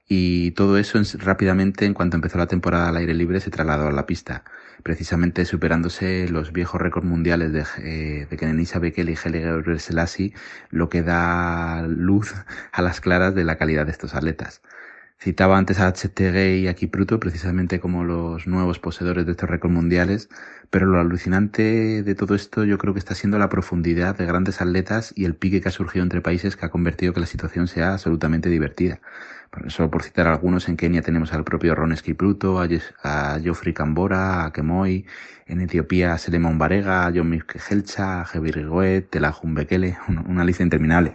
y 0.09 0.53
todo 0.53 0.79
eso 0.79 0.99
en, 0.99 1.05
rápidamente 1.21 1.85
en 1.85 1.93
cuanto 1.93 2.17
empezó 2.17 2.39
la 2.39 2.47
temporada 2.47 2.89
al 2.89 2.97
aire 2.97 3.13
libre 3.13 3.39
se 3.41 3.51
trasladó 3.51 3.89
a 3.89 3.93
la 3.93 4.07
pista, 4.07 4.45
precisamente 4.83 5.45
superándose 5.45 6.27
los 6.29 6.53
viejos 6.53 6.81
récords 6.81 7.07
mundiales 7.07 7.53
de, 7.53 7.65
eh, 7.79 8.27
de 8.31 8.37
Kenenisa 8.39 8.79
Bekele 8.79 9.13
y 9.13 9.17
Haile 9.23 9.41
Gebrselassie, 9.41 10.33
lo 10.71 10.89
que 10.89 11.03
da 11.03 11.83
luz 11.87 12.35
a 12.73 12.83
las 12.83 13.01
claras 13.03 13.35
de 13.35 13.45
la 13.45 13.57
calidad 13.57 13.85
de 13.85 13.93
estos 13.93 14.15
atletas. 14.15 14.63
Citaba 15.19 15.57
antes 15.57 15.79
a 15.81 15.93
Cheptegei 15.93 16.63
y 16.63 16.69
a 16.69 16.75
Kipruto 16.75 17.21
precisamente 17.21 17.79
como 17.79 18.05
los 18.05 18.47
nuevos 18.47 18.79
poseedores 18.81 19.27
de 19.27 19.33
estos 19.33 19.49
récords 19.49 19.75
mundiales, 19.75 20.29
pero 20.73 20.87
lo 20.87 20.99
alucinante 20.99 22.03
de 22.03 22.15
todo 22.15 22.35
esto 22.35 22.65
yo 22.65 22.79
creo 22.79 22.95
que 22.95 22.99
está 22.99 23.15
siendo 23.15 23.39
la 23.39 23.51
profundidad 23.51 24.17
de 24.17 24.25
grandes 24.25 24.63
atletas 24.63 25.13
y 25.15 25.27
el 25.27 25.35
pique 25.35 25.61
que 25.61 25.69
ha 25.69 25.71
surgido 25.71 26.03
entre 26.03 26.23
países 26.23 26.57
que 26.57 26.65
ha 26.65 26.71
convertido 26.71 27.13
que 27.13 27.21
la 27.21 27.27
situación 27.27 27.69
sea 27.69 27.93
absolutamente 27.93 28.49
divertida. 28.49 28.99
Solo 29.67 29.91
por 29.91 30.03
citar 30.03 30.29
algunos, 30.29 30.71
en 30.71 30.79
Kenia 30.79 31.03
tenemos 31.03 31.35
al 31.35 31.45
propio 31.45 31.75
Ron 31.75 31.95
Kipruto, 31.97 32.59
a, 32.59 33.39
Geoffrey 33.39 33.75
Cambora, 33.75 34.47
a 34.47 34.53
Kemoy, 34.55 35.05
en 35.47 35.61
Etiopía 35.61 36.15
a 36.15 36.19
Selemon 36.19 36.57
Barega, 36.57 37.07
a 37.07 37.13
John 37.15 37.39
Helcha, 37.69 38.23
a 38.23 38.25
Jebir 38.25 38.67
Goet, 38.67 39.11
Telahun 39.11 39.55
Bekele, 39.55 39.99
una 40.27 40.43
lista 40.43 40.63
interminable. 40.63 41.13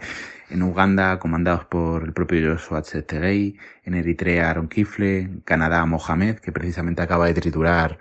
En 0.50 0.62
Uganda, 0.62 1.18
comandados 1.18 1.64
por 1.64 2.04
el 2.04 2.12
propio 2.12 2.52
Joshua 2.52 2.82
Cheptegei, 2.82 3.56
en 3.82 3.94
Eritrea 3.94 4.50
Aaron 4.50 4.68
Kifle, 4.68 5.18
en 5.18 5.40
Canadá 5.40 5.84
Mohamed, 5.84 6.36
que 6.38 6.52
precisamente 6.52 7.02
acaba 7.02 7.26
de 7.26 7.34
triturar 7.34 7.98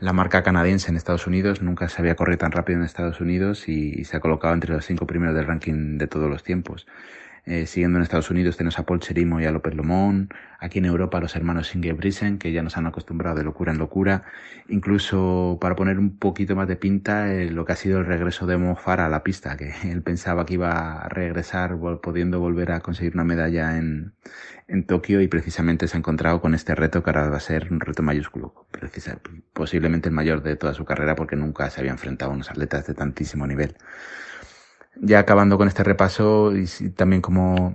la 0.00 0.14
marca 0.14 0.42
canadiense 0.42 0.90
en 0.90 0.96
Estados 0.96 1.26
Unidos, 1.26 1.60
nunca 1.60 1.88
se 1.88 2.00
había 2.00 2.16
corrido 2.16 2.38
tan 2.38 2.52
rápido 2.52 2.78
en 2.78 2.84
Estados 2.86 3.20
Unidos 3.20 3.68
y, 3.68 4.04
se 4.04 4.16
ha 4.16 4.20
colocado 4.20 4.54
entre 4.54 4.72
los 4.72 4.84
cinco 4.86 5.06
primeros 5.06 5.34
del 5.34 5.46
ranking 5.46 5.98
de 5.98 6.06
todos 6.06 6.28
los 6.28 6.42
tiempos. 6.42 6.86
Eh, 7.46 7.66
siguiendo 7.66 7.98
en 7.98 8.02
Estados 8.02 8.30
Unidos 8.30 8.56
tenemos 8.56 8.78
a 8.78 8.84
Paul 8.84 9.00
Cherimo 9.00 9.40
y 9.40 9.46
a 9.46 9.50
López 9.50 9.74
Lomón, 9.74 10.28
aquí 10.58 10.78
en 10.78 10.84
Europa 10.84 11.20
los 11.20 11.34
hermanos 11.36 11.74
Ingebrigtsen, 11.74 12.38
que 12.38 12.52
ya 12.52 12.62
nos 12.62 12.76
han 12.76 12.86
acostumbrado 12.86 13.36
de 13.36 13.44
locura 13.44 13.72
en 13.72 13.78
locura, 13.78 14.24
incluso 14.68 15.58
para 15.60 15.74
poner 15.74 15.98
un 15.98 16.18
poquito 16.18 16.54
más 16.54 16.68
de 16.68 16.76
pinta 16.76 17.32
eh, 17.32 17.50
lo 17.50 17.64
que 17.64 17.72
ha 17.72 17.76
sido 17.76 17.98
el 17.98 18.06
regreso 18.06 18.46
de 18.46 18.56
Mo 18.58 18.76
Farah 18.76 19.06
a 19.06 19.08
la 19.08 19.22
pista, 19.22 19.56
que 19.56 19.72
él 19.90 20.02
pensaba 20.02 20.44
que 20.46 20.54
iba 20.54 21.00
a 21.02 21.08
regresar 21.08 21.78
pudiendo 22.02 22.40
volver 22.40 22.72
a 22.72 22.80
conseguir 22.80 23.14
una 23.14 23.24
medalla 23.24 23.78
en, 23.78 24.14
en 24.68 24.84
Tokio 24.84 25.20
y 25.20 25.28
precisamente 25.28 25.88
se 25.88 25.96
ha 25.96 25.98
encontrado 25.98 26.40
con 26.40 26.54
este 26.54 26.74
reto 26.74 27.02
que 27.02 27.10
ahora 27.10 27.28
va 27.28 27.38
a 27.38 27.40
ser 27.40 27.68
un 27.72 27.80
reto 27.80 28.02
mayúsculo, 28.02 28.66
posiblemente 29.52 30.08
el 30.08 30.14
mayor 30.14 30.42
de 30.42 30.56
toda 30.56 30.74
su 30.74 30.84
carrera 30.84 31.16
porque 31.16 31.36
nunca 31.36 31.68
se 31.70 31.80
había 31.80 31.92
enfrentado 31.92 32.30
a 32.30 32.34
unos 32.34 32.50
atletas 32.50 32.86
de 32.86 32.94
tantísimo 32.94 33.46
nivel. 33.46 33.76
Ya 34.96 35.20
acabando 35.20 35.56
con 35.56 35.68
este 35.68 35.84
repaso 35.84 36.52
y 36.56 36.66
también 36.90 37.22
como, 37.22 37.74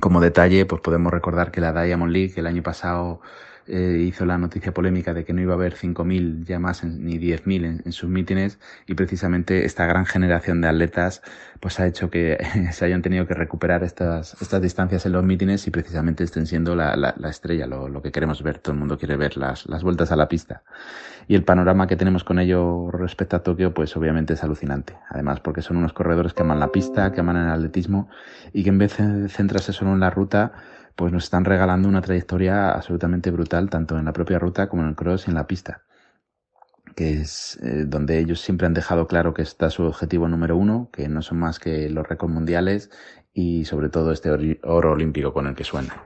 como 0.00 0.20
detalle, 0.20 0.66
pues 0.66 0.80
podemos 0.82 1.12
recordar 1.12 1.50
que 1.50 1.60
la 1.60 1.72
Diamond 1.72 2.12
League 2.12 2.34
el 2.36 2.46
año 2.46 2.62
pasado 2.62 3.20
eh, 3.66 4.04
hizo 4.06 4.26
la 4.26 4.38
noticia 4.38 4.72
polémica 4.72 5.14
de 5.14 5.24
que 5.24 5.32
no 5.32 5.40
iba 5.40 5.52
a 5.52 5.56
haber 5.56 5.74
5.000 5.74 6.44
ya 6.44 6.58
más 6.58 6.84
ni 6.84 7.18
10.000 7.18 7.64
en, 7.64 7.82
en 7.84 7.92
sus 7.92 8.10
mítines 8.10 8.58
y 8.86 8.94
precisamente 8.94 9.64
esta 9.64 9.86
gran 9.86 10.06
generación 10.06 10.60
de 10.60 10.68
atletas 10.68 11.22
pues 11.60 11.80
ha 11.80 11.86
hecho 11.86 12.10
que 12.10 12.36
se 12.72 12.84
hayan 12.84 13.00
tenido 13.00 13.26
que 13.26 13.32
recuperar 13.32 13.84
estas, 13.84 14.40
estas 14.42 14.60
distancias 14.60 15.06
en 15.06 15.12
los 15.12 15.24
mítines 15.24 15.66
y 15.66 15.70
precisamente 15.70 16.22
estén 16.22 16.46
siendo 16.46 16.76
la, 16.76 16.94
la, 16.94 17.14
la 17.16 17.30
estrella, 17.30 17.66
lo, 17.66 17.88
lo, 17.88 18.02
que 18.02 18.12
queremos 18.12 18.42
ver, 18.42 18.58
todo 18.58 18.74
el 18.74 18.78
mundo 18.78 18.98
quiere 18.98 19.16
ver 19.16 19.38
las, 19.38 19.66
las 19.66 19.82
vueltas 19.82 20.12
a 20.12 20.16
la 20.16 20.28
pista. 20.28 20.62
Y 21.26 21.34
el 21.34 21.42
panorama 21.42 21.86
que 21.86 21.96
tenemos 21.96 22.22
con 22.22 22.38
ello 22.38 22.90
respecto 22.90 23.36
a 23.36 23.42
Tokio 23.42 23.72
pues 23.72 23.96
obviamente 23.96 24.34
es 24.34 24.44
alucinante, 24.44 24.98
además 25.08 25.40
porque 25.40 25.62
son 25.62 25.78
unos 25.78 25.94
corredores 25.94 26.34
que 26.34 26.42
aman 26.42 26.60
la 26.60 26.70
pista, 26.70 27.12
que 27.12 27.20
aman 27.20 27.36
el 27.36 27.50
atletismo 27.50 28.10
y 28.52 28.62
que 28.62 28.68
en 28.68 28.78
vez 28.78 28.98
de 28.98 29.30
centrarse 29.30 29.72
solo 29.72 29.94
en 29.94 30.00
la 30.00 30.10
ruta 30.10 30.52
pues 30.96 31.12
nos 31.12 31.24
están 31.24 31.44
regalando 31.44 31.88
una 31.88 32.02
trayectoria 32.02 32.70
absolutamente 32.70 33.30
brutal, 33.30 33.70
tanto 33.70 33.98
en 33.98 34.04
la 34.04 34.12
propia 34.12 34.38
ruta 34.38 34.68
como 34.68 34.82
en 34.82 34.90
el 34.90 34.94
cross 34.94 35.26
y 35.26 35.30
en 35.30 35.34
la 35.34 35.46
pista, 35.46 35.82
que 36.94 37.20
es 37.20 37.58
eh, 37.62 37.84
donde 37.86 38.18
ellos 38.18 38.40
siempre 38.40 38.66
han 38.66 38.74
dejado 38.74 39.06
claro 39.06 39.34
que 39.34 39.42
está 39.42 39.70
su 39.70 39.84
objetivo 39.84 40.28
número 40.28 40.56
uno, 40.56 40.90
que 40.92 41.08
no 41.08 41.22
son 41.22 41.38
más 41.38 41.58
que 41.58 41.88
los 41.90 42.08
récords 42.08 42.32
mundiales 42.32 42.90
y 43.32 43.64
sobre 43.64 43.88
todo 43.88 44.12
este 44.12 44.30
oro 44.62 44.92
olímpico 44.92 45.32
con 45.32 45.46
el 45.46 45.54
que 45.54 45.64
suenan. 45.64 45.96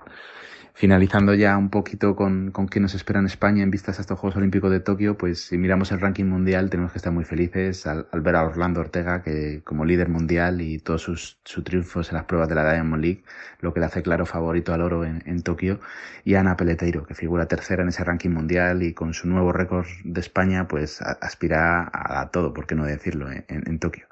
Finalizando 0.79 1.35
ya 1.35 1.59
un 1.59 1.71
poquito 1.71 2.15
con, 2.15 2.53
con 2.53 2.69
qué 2.69 2.79
nos 2.79 2.95
espera 2.95 3.19
en 3.19 3.27
España 3.27 3.65
en 3.65 3.71
vistas 3.73 3.99
a 3.99 4.03
estos 4.03 4.17
Juegos 4.17 4.37
Olímpicos 4.37 4.71
de 4.71 4.79
Tokio, 4.79 5.19
pues 5.19 5.41
si 5.43 5.59
miramos 5.59 5.91
el 5.91 6.01
ranking 6.01 6.27
mundial 6.27 6.71
tenemos 6.71 6.93
que 6.93 6.99
estar 6.99 7.13
muy 7.13 7.25
felices. 7.25 7.85
Al, 7.89 8.07
al 8.13 8.21
ver 8.21 8.37
a 8.37 8.45
Orlando 8.45 8.79
Ortega 8.79 9.21
que 9.25 9.61
como 9.65 9.85
líder 9.85 10.09
mundial 10.09 10.61
y 10.61 10.79
todos 10.79 11.03
sus, 11.03 11.41
sus, 11.43 11.65
triunfos 11.65 12.11
en 12.11 12.15
las 12.15 12.27
pruebas 12.27 12.49
de 12.49 12.55
la 12.55 12.73
Diamond 12.73 13.03
League, 13.03 13.25
lo 13.59 13.75
que 13.75 13.81
le 13.81 13.87
hace 13.87 14.03
claro 14.03 14.25
favorito 14.25 14.73
al 14.73 14.83
oro 14.83 15.05
en, 15.05 15.21
en 15.27 15.43
Tokio, 15.43 15.81
y 16.23 16.37
Ana 16.37 16.57
Peleteiro, 16.57 17.05
que 17.05 17.17
figura 17.17 17.47
tercera 17.47 17.83
en 17.83 17.89
ese 17.89 18.05
ranking 18.05 18.31
mundial 18.31 18.85
y 18.85 18.95
con 18.95 19.15
su 19.15 19.27
nuevo 19.27 19.51
récord 19.51 19.89
de 20.05 20.21
España, 20.21 20.69
pues 20.69 21.03
a, 21.03 21.19
aspira 21.21 21.91
a, 21.93 22.21
a, 22.21 22.31
todo, 22.31 22.55
por 22.55 22.69
qué 22.69 22.77
no 22.77 22.85
decirlo, 22.85 23.29
en, 23.33 23.45
en 23.49 23.79
Tokio. 23.81 24.07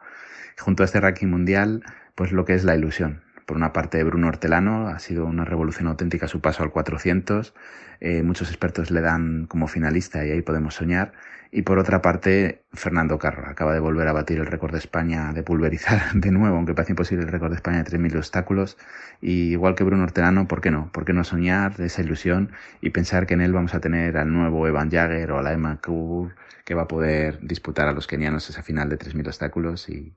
Junto 0.59 0.83
a 0.83 0.87
este 0.87 1.01
ranking 1.01 1.29
mundial, 1.29 1.85
pues 2.17 2.33
lo 2.33 2.45
que 2.45 2.55
es 2.55 2.65
la 2.65 2.75
ilusión, 2.75 3.23
por 3.47 3.57
una 3.57 3.73
parte, 3.73 4.03
Bruno 4.03 4.27
Hortelano, 4.27 4.89
ha 4.89 4.99
sido 4.99 5.25
una 5.25 5.45
revolución 5.45 5.87
auténtica 5.87 6.27
su 6.27 6.41
paso 6.41 6.65
al 6.65 6.73
400. 6.73 7.55
Eh, 8.01 8.23
muchos 8.25 8.49
expertos 8.49 8.91
le 8.91 9.01
dan 9.01 9.47
como 9.47 9.69
finalista 9.69 10.27
y 10.27 10.33
ahí 10.33 10.43
podemos 10.43 10.75
soñar. 10.75 11.13
Y 11.53 11.63
por 11.63 11.79
otra 11.79 12.03
parte, 12.03 12.65
Fernando 12.73 13.21
Carro 13.21 13.49
acaba 13.49 13.73
de 13.73 13.79
volver 13.79 14.09
a 14.09 14.13
batir 14.13 14.39
el 14.39 14.47
récord 14.47 14.73
de 14.73 14.79
España 14.79 15.33
de 15.33 15.45
pulverizar 15.45 16.13
de 16.15 16.33
nuevo, 16.33 16.57
aunque 16.57 16.75
parece 16.75 16.93
imposible 16.93 17.25
el 17.25 17.31
récord 17.31 17.51
de 17.51 17.57
España 17.57 17.85
de 17.85 17.85
3.000 17.85 18.17
obstáculos. 18.17 18.77
Y 19.21 19.53
igual 19.53 19.77
que 19.77 19.85
Bruno 19.85 20.03
Hortelano, 20.03 20.49
¿por 20.49 20.61
qué 20.61 20.73
no? 20.73 20.91
¿Por 20.93 21.05
qué 21.05 21.13
no 21.13 21.23
soñar 21.23 21.77
de 21.77 21.87
esa 21.87 22.03
ilusión 22.03 22.51
y 22.81 22.91
pensar 22.91 23.27
que 23.27 23.35
en 23.35 23.43
él 23.43 23.53
vamos 23.53 23.75
a 23.75 23.81
tener 23.81 24.17
al 24.17 24.33
nuevo 24.33 24.67
Evan 24.67 24.91
Jagger 24.91 25.31
o 25.31 25.39
a 25.39 25.43
la 25.43 25.53
Emma 25.53 25.81
Kubur 25.81 26.35
que 26.65 26.75
va 26.75 26.83
a 26.83 26.89
poder 26.89 27.39
disputar 27.43 27.87
a 27.87 27.93
los 27.93 28.09
kenianos 28.09 28.51
esa 28.51 28.65
final 28.65 28.89
de 28.89 28.99
3.000 28.99 29.29
obstáculos 29.29 29.89
y, 29.89 30.13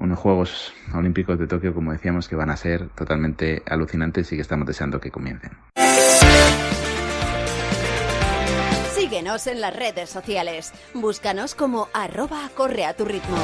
unos 0.00 0.18
Juegos 0.18 0.72
Olímpicos 0.92 1.38
de 1.38 1.46
Tokio, 1.46 1.74
como 1.74 1.92
decíamos, 1.92 2.28
que 2.28 2.34
van 2.34 2.50
a 2.50 2.56
ser 2.56 2.88
totalmente 2.88 3.62
alucinantes 3.66 4.32
y 4.32 4.36
que 4.36 4.42
estamos 4.42 4.66
deseando 4.66 5.00
que 5.00 5.10
comiencen. 5.10 5.52
Síguenos 8.94 9.46
en 9.46 9.60
las 9.60 9.74
redes 9.74 10.08
sociales. 10.10 10.72
Búscanos 10.94 11.54
como 11.54 11.88
arroba 11.92 12.50
corre 12.56 12.84
a 12.86 12.94
tu 12.94 13.04
ritmo. 13.04 13.36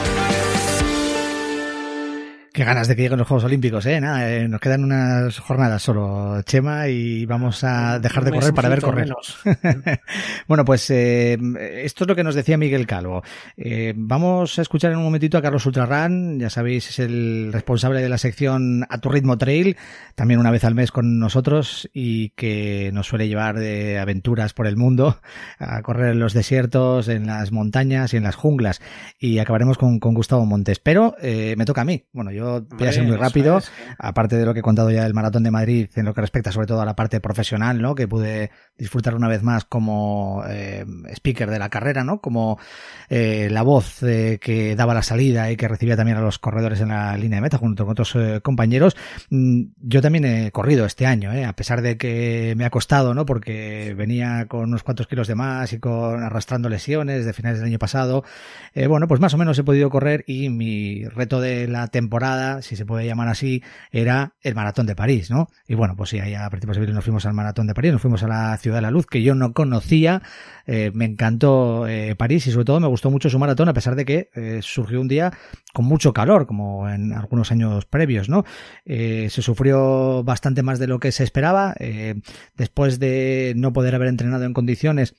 Qué 2.57 2.65
ganas 2.65 2.89
de 2.89 2.97
que 2.97 3.03
lleguen 3.03 3.19
los 3.19 3.29
Juegos 3.29 3.45
Olímpicos, 3.45 3.85
¿eh? 3.85 4.01
Nada, 4.01 4.33
eh, 4.33 4.49
nos 4.49 4.63
quedan 4.63 4.83
unas 4.83 5.39
jornadas 5.41 5.83
solo, 5.83 6.41
Chema, 6.41 6.89
y 6.89 7.27
vamos 7.27 7.63
a 7.65 7.99
dejar 7.99 8.25
de 8.25 8.31
correr 8.31 8.55
para 8.55 8.71
ver 8.71 8.81
correr. 8.81 9.13
bueno, 10.49 10.65
pues 10.65 10.89
eh, 10.89 11.37
esto 11.85 12.05
es 12.05 12.09
lo 12.09 12.17
que 12.17 12.25
nos 12.25 12.35
decía 12.35 12.57
Miguel 12.57 12.87
Calvo. 12.87 13.23
Eh, 13.59 13.93
vamos 13.95 14.59
a 14.59 14.63
escuchar 14.63 14.91
en 14.93 14.97
un 14.97 15.05
momentito 15.05 15.37
a 15.37 15.43
Carlos 15.43 15.67
Ultrarran, 15.67 16.39
ya 16.39 16.49
sabéis, 16.49 16.89
es 16.89 16.99
el 16.99 17.51
responsable 17.53 18.01
de 18.01 18.09
la 18.09 18.17
sección 18.17 18.87
A 18.89 19.03
tu 19.03 19.11
ritmo 19.11 19.37
trail, 19.37 19.77
también 20.15 20.41
una 20.41 20.51
vez 20.51 20.65
al 20.65 20.75
mes 20.75 20.91
con 20.91 21.19
nosotros 21.19 21.91
y 21.93 22.31
que 22.31 22.89
nos 22.95 23.07
suele 23.07 23.29
llevar 23.29 23.59
de 23.59 23.99
aventuras 23.99 24.55
por 24.55 24.67
el 24.67 24.79
mundo, 24.79 25.21
a 25.59 25.83
correr 25.83 26.13
en 26.13 26.21
los 26.21 26.33
desiertos, 26.33 27.09
en 27.09 27.27
las 27.27 27.53
montañas 27.53 28.15
y 28.15 28.17
en 28.17 28.23
las 28.23 28.35
junglas. 28.35 28.81
Y 29.19 29.41
acabaremos 29.41 29.77
con, 29.77 30.01
con 30.01 30.15
Gustavo 30.15 30.47
Montes. 30.47 30.79
Pero 30.79 31.17
eh, 31.21 31.55
me 31.59 31.67
toca 31.67 31.83
a 31.83 31.85
mí. 31.85 32.03
Bueno, 32.15 32.31
yo 32.33 32.46
voy 32.47 32.89
a 32.89 32.93
ser 32.93 33.05
muy 33.05 33.17
rápido, 33.17 33.59
es, 33.59 33.71
aparte 33.99 34.37
de 34.37 34.45
lo 34.45 34.55
que 34.55 34.61
he 34.61 34.63
contado 34.63 34.91
ya 34.91 35.05
del 35.05 35.15
Maratón 35.15 35.43
de 35.43 35.51
Madrid, 35.51 35.89
en 35.95 36.05
lo 36.05 36.15
que 36.15 36.21
respecta 36.21 36.53
sobre 36.53 36.67
todo 36.67 36.81
a 36.81 36.85
la 36.85 36.97
parte 36.97 37.21
profesional, 37.21 37.81
¿no? 37.81 37.95
Que 37.95 38.09
pude 38.09 38.51
disfrutar 38.79 39.15
una 39.15 39.29
vez 39.29 39.43
más 39.43 39.65
como 39.65 40.45
eh, 40.49 40.85
speaker 41.15 41.51
de 41.51 41.59
la 41.59 41.69
carrera, 41.69 42.05
¿no? 42.05 42.21
Como 42.21 42.59
eh, 43.09 43.49
la 43.51 43.63
voz 43.63 44.03
eh, 44.03 44.39
que 44.41 44.77
daba 44.77 44.95
la 44.95 45.03
salida 45.03 45.51
y 45.51 45.57
que 45.57 45.69
recibía 45.69 45.97
también 45.97 46.19
a 46.19 46.21
los 46.21 46.39
corredores 46.39 46.81
en 46.81 46.89
la 46.89 47.17
línea 47.17 47.39
de 47.39 47.43
meta 47.43 47.59
junto 47.59 47.85
con 47.85 47.93
otros 47.93 48.17
compañeros. 48.43 48.97
Mm, 49.31 49.63
yo 49.81 50.03
también 50.03 50.25
he 50.25 50.51
corrido 50.51 50.87
este 50.87 51.07
año, 51.07 51.31
a 51.47 51.53
pesar 51.55 51.83
de 51.83 51.97
que 51.97 52.55
me 52.57 52.65
ha 52.65 52.71
costado, 52.71 53.15
¿no? 53.15 53.27
Porque 53.27 53.95
venía 53.97 54.47
con 54.47 54.65
unos 54.65 54.83
cuantos 54.83 55.07
kilos 55.07 55.29
de 55.29 55.35
más 55.35 55.73
y 55.73 55.79
con 55.79 56.23
arrastrando 56.23 56.69
lesiones 56.69 57.25
de 57.25 57.33
finales 57.33 57.59
del 57.59 57.69
año 57.69 57.79
pasado. 57.79 58.25
Bueno, 58.89 59.09
pues 59.09 59.21
más 59.21 59.33
o 59.35 59.39
menos 59.39 59.59
he 59.59 59.65
podido 59.65 59.91
correr 59.91 60.25
y 60.27 60.51
mi 60.51 61.05
reto 61.07 61.41
de 61.41 61.67
la 61.67 61.89
temporada 61.89 62.61
si 62.63 62.77
se 62.77 62.87
puede 62.87 63.07
llamar 63.07 63.29
así, 63.29 63.63
era 63.91 64.35
el 64.43 64.55
maratón 64.55 64.87
de 64.87 64.95
París, 64.95 65.31
¿no? 65.31 65.49
Y 65.67 65.75
bueno, 65.75 65.95
pues 65.97 66.11
sí, 66.11 66.19
ahí 66.19 66.35
a 66.35 66.49
principios 66.51 66.77
de 66.77 66.83
abril 66.83 66.95
nos 66.95 67.05
fuimos 67.05 67.27
al 67.27 67.35
maratón 67.35 67.67
de 67.67 67.75
París, 67.75 67.93
nos 67.93 68.03
fuimos 68.03 68.23
a 68.23 68.29
la 68.29 68.57
Ciudad 68.67 68.79
de 68.79 68.83
la 68.83 68.91
Luz, 68.91 69.07
que 69.07 69.23
yo 69.23 69.37
no 69.37 69.53
conocía, 69.53 70.23
eh, 70.67 70.91
me 70.93 71.05
encantó 71.05 71.87
eh, 71.87 72.17
París 72.17 72.49
y 72.49 72.51
sobre 72.51 72.65
todo 72.65 72.81
me 72.81 72.89
gustó 72.89 73.13
mucho 73.13 73.31
su 73.31 73.39
maratón, 73.39 73.69
a 73.69 73.75
pesar 73.75 73.95
de 73.95 74.05
que 74.05 74.29
eh, 74.35 74.59
surgió 74.61 75.01
un 75.01 75.07
día 75.07 75.33
con 75.73 75.85
mucho 75.85 76.13
calor, 76.13 76.49
como 76.49 76.89
en 76.89 77.13
algunos 77.13 77.53
años 77.53 77.85
previos, 77.85 78.29
¿no? 78.29 78.45
Se 78.85 79.29
sufrió 79.29 80.25
bastante 80.25 80.65
más 80.65 80.81
de 80.81 80.89
lo 80.89 80.99
que 80.99 81.13
se 81.13 81.23
esperaba, 81.23 81.75
después 82.57 82.99
de 82.99 83.53
no 83.57 83.73
poder 83.73 83.95
haber 83.95 84.09
entrenado 84.09 84.45
en 84.47 84.55
condiciones, 84.55 85.15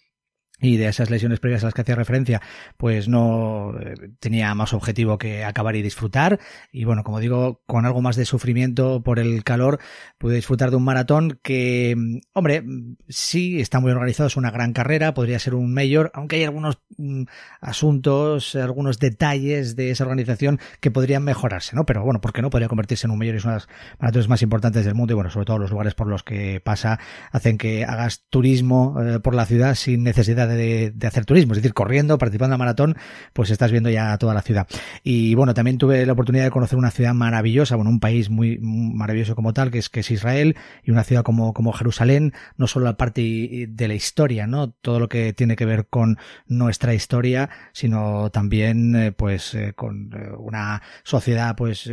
y 0.60 0.78
de 0.78 0.88
esas 0.88 1.10
lesiones 1.10 1.40
previas 1.40 1.64
a 1.64 1.68
las 1.68 1.74
que 1.74 1.82
hacía 1.82 1.96
referencia, 1.96 2.42
pues 2.78 3.08
no 3.08 3.74
eh, 3.80 3.94
tenía 4.20 4.54
más 4.56 4.74
objetivo 4.74 5.18
que 5.18 5.44
acabar 5.44 5.76
y 5.76 5.82
disfrutar. 5.82 6.40
Y 6.72 6.86
bueno, 6.86 7.04
como 7.04 7.20
digo, 7.20 7.62
con 7.66 7.86
algo 7.86 8.02
más 8.02 8.16
de 8.16 8.26
sufrimiento 8.26 9.02
por 9.04 9.20
el 9.20 9.44
calor, 9.44 9.80
pude 10.18 10.36
disfrutar 10.36 10.72
de 10.72 10.78
un 10.78 10.84
maratón 10.84 11.40
que, 11.44 11.96
hombre, 12.34 12.64
sí 13.08 13.60
está 13.62 13.80
muy 13.80 13.92
organizado, 13.92 14.28
es 14.28 14.38
una 14.38 14.52
gran 14.52 14.74
carrera, 14.74 15.14
podría 15.14 15.40
ser 15.40 15.54
un 15.54 15.74
mayor, 15.74 16.12
aunque 16.14 16.38
hay 16.38 16.44
algunos 16.44 16.80
mm, 16.98 17.24
asuntos, 17.62 18.56
algunos 18.56 19.00
detalles 19.00 19.76
de 19.76 19.92
esa 19.92 20.06
organización 20.06 20.60
que 20.80 20.90
podrían 20.90 21.24
mejorarse, 21.24 21.76
¿no? 21.76 21.86
Pero 21.86 22.04
bueno, 22.04 22.20
¿por 22.20 22.34
qué 22.34 22.42
no? 22.42 22.50
Podría 22.50 22.68
convertirse 22.68 23.06
en 23.06 23.12
un 23.12 23.20
mayor 23.20 23.36
y 23.36 23.38
es 23.38 23.46
una 23.46 23.54
de 23.54 23.60
las 23.60 23.70
maratones 24.00 24.28
más 24.28 24.42
importantes 24.42 24.86
del 24.86 24.96
mundo 24.96 25.14
y 25.14 25.16
bueno, 25.16 25.30
sobre 25.30 25.46
todo 25.46 25.60
los 25.60 25.72
lugares 25.72 25.94
por 25.94 26.08
los 26.08 26.24
que 26.24 26.62
pasa 26.62 27.00
hacen 27.32 27.58
que 27.58 27.86
hagas 27.86 28.26
turismo 28.30 28.96
eh, 29.02 29.20
por 29.20 29.36
la 29.36 29.46
ciudad 29.46 29.76
sin 29.76 30.04
necesidad 30.04 30.47
de, 30.56 30.94
hacer 31.06 31.26
turismo, 31.26 31.54
es 31.54 31.58
decir, 31.58 31.74
corriendo, 31.74 32.18
participando 32.18 32.56
en 32.56 32.60
maratón, 32.60 32.98
pues 33.34 33.50
estás 33.50 33.72
viendo 33.72 33.90
ya 33.90 34.18
toda 34.18 34.34
la 34.34 34.42
ciudad. 34.42 34.68
Y 35.04 35.36
bueno, 35.36 35.54
también 35.54 35.78
tuve 35.78 36.06
la 36.06 36.14
oportunidad 36.14 36.44
de 36.44 36.52
conocer 36.52 36.78
una 36.78 36.92
ciudad 36.92 37.14
maravillosa, 37.14 37.76
bueno, 37.76 37.90
un 37.90 38.00
país 38.00 38.30
muy 38.30 38.58
maravilloso 38.60 39.36
como 39.36 39.54
tal, 39.54 39.72
que 39.72 39.80
es, 39.80 39.90
que 39.90 40.02
es 40.02 40.12
Israel, 40.12 40.56
y 40.84 40.92
una 40.92 41.04
ciudad 41.04 41.24
como, 41.24 41.54
como 41.54 41.74
Jerusalén, 41.74 42.34
no 42.58 42.68
solo 42.68 42.86
la 42.86 42.98
parte 42.98 43.68
de 43.70 43.88
la 43.88 43.94
historia, 43.94 44.48
¿no? 44.48 44.72
Todo 44.72 45.00
lo 45.00 45.10
que 45.10 45.34
tiene 45.34 45.56
que 45.56 45.66
ver 45.66 45.88
con 45.88 46.18
nuestra 46.48 46.94
historia, 46.94 47.50
sino 47.74 48.30
también, 48.32 48.96
eh, 48.96 49.12
pues, 49.12 49.54
eh, 49.54 49.74
con 49.76 50.12
eh, 50.14 50.32
una 50.38 50.82
sociedad, 51.04 51.56
pues, 51.56 51.90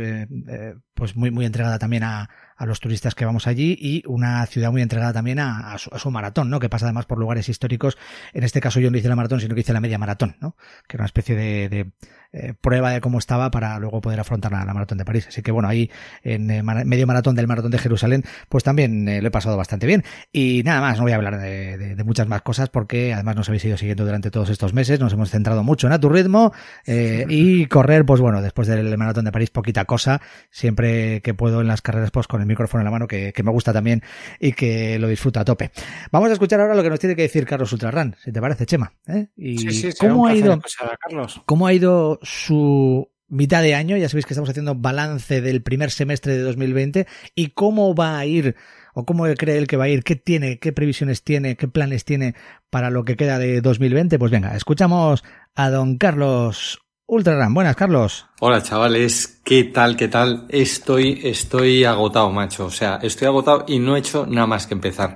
pues 0.93 1.15
muy, 1.15 1.31
muy 1.31 1.45
entregada 1.45 1.79
también 1.79 2.03
a, 2.03 2.29
a 2.55 2.65
los 2.65 2.79
turistas 2.79 3.15
que 3.15 3.25
vamos 3.25 3.47
allí 3.47 3.77
y 3.79 4.03
una 4.07 4.45
ciudad 4.45 4.71
muy 4.71 4.81
entregada 4.81 5.13
también 5.13 5.39
a, 5.39 5.77
su, 5.77 5.93
a, 5.93 5.99
su, 5.99 6.09
maratón, 6.11 6.49
¿no? 6.49 6.59
Que 6.59 6.69
pasa 6.69 6.85
además 6.85 7.05
por 7.05 7.17
lugares 7.17 7.49
históricos. 7.49 7.97
En 8.33 8.43
este 8.43 8.61
caso 8.61 8.79
yo 8.79 8.89
no 8.91 8.97
hice 8.97 9.09
la 9.09 9.15
maratón, 9.15 9.41
sino 9.41 9.55
que 9.55 9.61
hice 9.61 9.73
la 9.73 9.81
media 9.81 9.97
maratón, 9.97 10.37
¿no? 10.39 10.55
Que 10.87 10.97
era 10.97 11.03
una 11.03 11.07
especie 11.07 11.35
de, 11.35 11.69
de 11.69 11.91
eh, 12.35 12.53
prueba 12.59 12.91
de 12.91 12.99
cómo 12.99 13.17
estaba 13.17 13.49
para 13.49 13.79
luego 13.79 14.01
poder 14.01 14.19
afrontar 14.19 14.51
la, 14.51 14.65
la, 14.65 14.73
maratón 14.73 14.97
de 14.97 15.05
París. 15.05 15.27
Así 15.29 15.41
que 15.41 15.51
bueno, 15.51 15.69
ahí 15.69 15.89
en 16.21 16.51
eh, 16.51 16.63
medio 16.63 17.07
maratón 17.07 17.33
del 17.35 17.47
maratón 17.47 17.71
de 17.71 17.77
Jerusalén, 17.77 18.25
pues 18.49 18.63
también 18.63 19.07
eh, 19.07 19.21
lo 19.21 19.29
he 19.29 19.31
pasado 19.31 19.55
bastante 19.55 19.87
bien. 19.87 20.03
Y 20.33 20.61
nada 20.65 20.81
más, 20.81 20.97
no 20.97 21.03
voy 21.03 21.13
a 21.13 21.15
hablar 21.15 21.39
de, 21.39 21.77
de, 21.77 21.95
de, 21.95 22.03
muchas 22.03 22.27
más 22.27 22.41
cosas 22.41 22.67
porque 22.67 23.13
además 23.13 23.37
nos 23.37 23.47
habéis 23.47 23.63
ido 23.63 23.77
siguiendo 23.77 24.03
durante 24.03 24.31
todos 24.31 24.49
estos 24.49 24.73
meses, 24.73 24.99
nos 24.99 25.13
hemos 25.13 25.29
centrado 25.29 25.63
mucho 25.63 25.87
en 25.87 25.93
a 25.93 25.99
tu 25.99 26.09
ritmo 26.09 26.51
y 26.85 27.67
correr, 27.67 28.05
pues 28.05 28.19
bueno, 28.19 28.41
después 28.41 28.67
del 28.67 28.97
maratón 28.97 29.23
de 29.25 29.31
París, 29.31 29.49
poquita 29.49 29.85
cosa, 29.85 30.21
siempre 30.49 31.21
que 31.21 31.33
puedo 31.33 31.61
en 31.61 31.67
las 31.67 31.81
carreras, 31.81 32.11
pues 32.11 32.27
con 32.27 32.41
el 32.41 32.47
micrófono 32.47 32.81
en 32.81 32.85
la 32.85 32.91
mano, 32.91 33.07
que, 33.07 33.31
que 33.33 33.43
me 33.43 33.51
gusta 33.51 33.71
también 33.71 34.01
y 34.39 34.51
que 34.53 34.99
lo 34.99 35.07
disfruto 35.07 35.39
a 35.39 35.45
tope. 35.45 35.71
Vamos 36.11 36.29
a 36.29 36.33
escuchar 36.33 36.59
ahora 36.59 36.75
lo 36.75 36.83
que 36.83 36.89
nos 36.89 36.99
tiene 36.99 37.15
que 37.15 37.23
decir 37.23 37.45
Carlos 37.45 37.71
Ultrarran, 37.71 38.15
si 38.23 38.31
te 38.31 38.41
parece, 38.41 38.65
Chema. 38.65 38.93
¿eh? 39.07 39.27
Y 39.37 39.57
sí, 39.57 39.91
sí, 39.91 39.97
cómo 39.99 40.27
ha 40.27 40.35
ido, 40.35 40.59
Carlos. 40.99 41.41
cómo 41.45 41.67
ha 41.67 41.73
ido 41.73 42.19
su 42.25 43.09
mitad 43.27 43.61
de 43.61 43.75
año, 43.75 43.97
ya 43.97 44.09
sabéis 44.09 44.25
que 44.25 44.33
estamos 44.33 44.49
haciendo 44.49 44.75
balance 44.75 45.41
del 45.41 45.61
primer 45.63 45.91
semestre 45.91 46.33
de 46.33 46.41
2020 46.41 47.07
y 47.33 47.47
cómo 47.47 47.95
va 47.95 48.17
a 48.17 48.25
ir 48.25 48.55
o 48.93 49.05
cómo 49.05 49.25
cree 49.37 49.57
él 49.57 49.67
que 49.67 49.77
va 49.77 49.85
a 49.85 49.89
ir, 49.89 50.03
qué 50.03 50.15
tiene, 50.15 50.59
qué 50.59 50.71
previsiones 50.71 51.23
tiene, 51.23 51.57
qué 51.57 51.67
planes 51.67 52.05
tiene 52.05 52.35
para 52.69 52.89
lo 52.89 53.03
que 53.03 53.17
queda 53.17 53.39
de 53.39 53.61
2020. 53.61 54.17
Pues 54.19 54.31
venga, 54.31 54.55
escuchamos 54.55 55.23
a 55.53 55.69
don 55.69 55.97
Carlos 55.97 56.81
Ultraran. 57.07 57.53
Buenas, 57.53 57.75
Carlos. 57.75 58.25
Hola, 58.39 58.63
chavales. 58.63 59.41
¿Qué 59.43 59.65
tal? 59.65 59.95
¿Qué 59.95 60.07
tal? 60.07 60.45
Estoy, 60.49 61.21
estoy 61.23 61.83
agotado, 61.83 62.31
macho. 62.31 62.65
O 62.65 62.71
sea, 62.71 62.99
estoy 63.01 63.27
agotado 63.27 63.65
y 63.67 63.79
no 63.79 63.95
he 63.95 63.99
hecho 63.99 64.25
nada 64.25 64.47
más 64.47 64.65
que 64.65 64.73
empezar. 64.73 65.15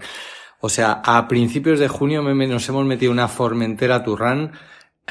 O 0.60 0.70
sea, 0.70 1.02
a 1.04 1.28
principios 1.28 1.80
de 1.80 1.88
junio 1.88 2.22
nos 2.22 2.70
hemos 2.70 2.86
metido 2.86 3.12
una 3.12 3.28
Formentera 3.28 4.04
Turran 4.04 4.52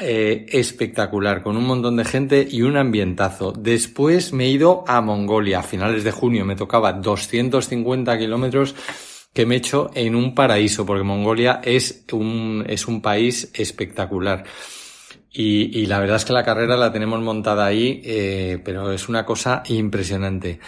eh, 0.01 0.45
espectacular, 0.49 1.43
con 1.43 1.57
un 1.57 1.65
montón 1.65 1.95
de 1.95 2.05
gente 2.05 2.47
y 2.49 2.61
un 2.61 2.77
ambientazo. 2.77 3.51
Después 3.51 4.33
me 4.33 4.45
he 4.45 4.49
ido 4.49 4.83
a 4.87 5.01
Mongolia, 5.01 5.59
a 5.59 5.63
finales 5.63 6.03
de 6.03 6.11
junio, 6.11 6.45
me 6.45 6.55
tocaba 6.55 6.93
250 6.93 8.17
kilómetros 8.17 8.75
que 9.33 9.45
me 9.45 9.55
he 9.55 9.57
hecho 9.57 9.91
en 9.93 10.15
un 10.15 10.33
paraíso, 10.33 10.85
porque 10.85 11.03
Mongolia 11.03 11.61
es 11.63 12.05
un, 12.11 12.65
es 12.67 12.87
un 12.87 13.01
país 13.01 13.51
espectacular. 13.53 14.43
Y, 15.31 15.85
la 15.85 15.99
verdad 15.99 16.17
es 16.17 16.25
que 16.25 16.33
la 16.33 16.43
carrera 16.43 16.75
la 16.75 16.91
tenemos 16.91 17.21
montada 17.21 17.65
ahí, 17.65 18.01
eh, 18.03 18.59
pero 18.63 18.91
es 18.91 19.07
una 19.09 19.25
cosa 19.25 19.61
impresionante. 19.67 20.59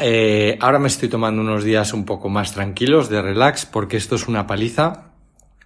Eh, 0.00 0.56
ahora 0.60 0.78
me 0.78 0.88
estoy 0.88 1.08
tomando 1.08 1.42
unos 1.42 1.64
días 1.64 1.92
un 1.92 2.04
poco 2.04 2.28
más 2.28 2.52
tranquilos 2.52 3.08
de 3.08 3.20
relax, 3.22 3.66
porque 3.66 3.96
esto 3.96 4.14
es 4.14 4.28
una 4.28 4.46
paliza 4.46 5.07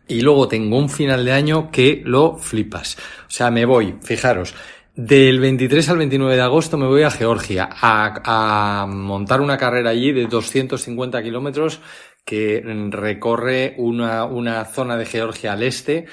y 0.09 0.21
luego 0.21 0.49
tengo 0.49 0.77
un 0.77 0.89
final 0.89 1.25
de 1.25 1.33
año 1.33 1.71
que 1.71 2.03
lo 2.05 2.37
flipas. 2.37 2.97
O 3.27 3.31
sea, 3.31 3.51
me 3.51 3.65
voy, 3.65 3.95
fijaros, 4.03 4.55
del 4.95 5.41
23 5.41 5.89
al 5.89 5.99
29 5.99 6.37
de 6.37 6.43
agosto 6.43 6.77
me 6.77 6.87
voy 6.87 7.03
a 7.03 7.11
Georgia 7.11 7.69
a, 7.73 8.87
montar 8.87 9.41
una 9.41 9.57
carrera 9.57 9.91
allí 9.91 10.13
de 10.13 10.27
250 10.27 11.23
kilómetros 11.23 11.81
que 12.25 12.63
recorre 12.91 13.75
una, 13.79 14.25
una 14.25 14.65
zona 14.67 14.97
de 14.97 15.07
Georgia 15.07 15.55
al 15.55 15.63
este 15.63 16.07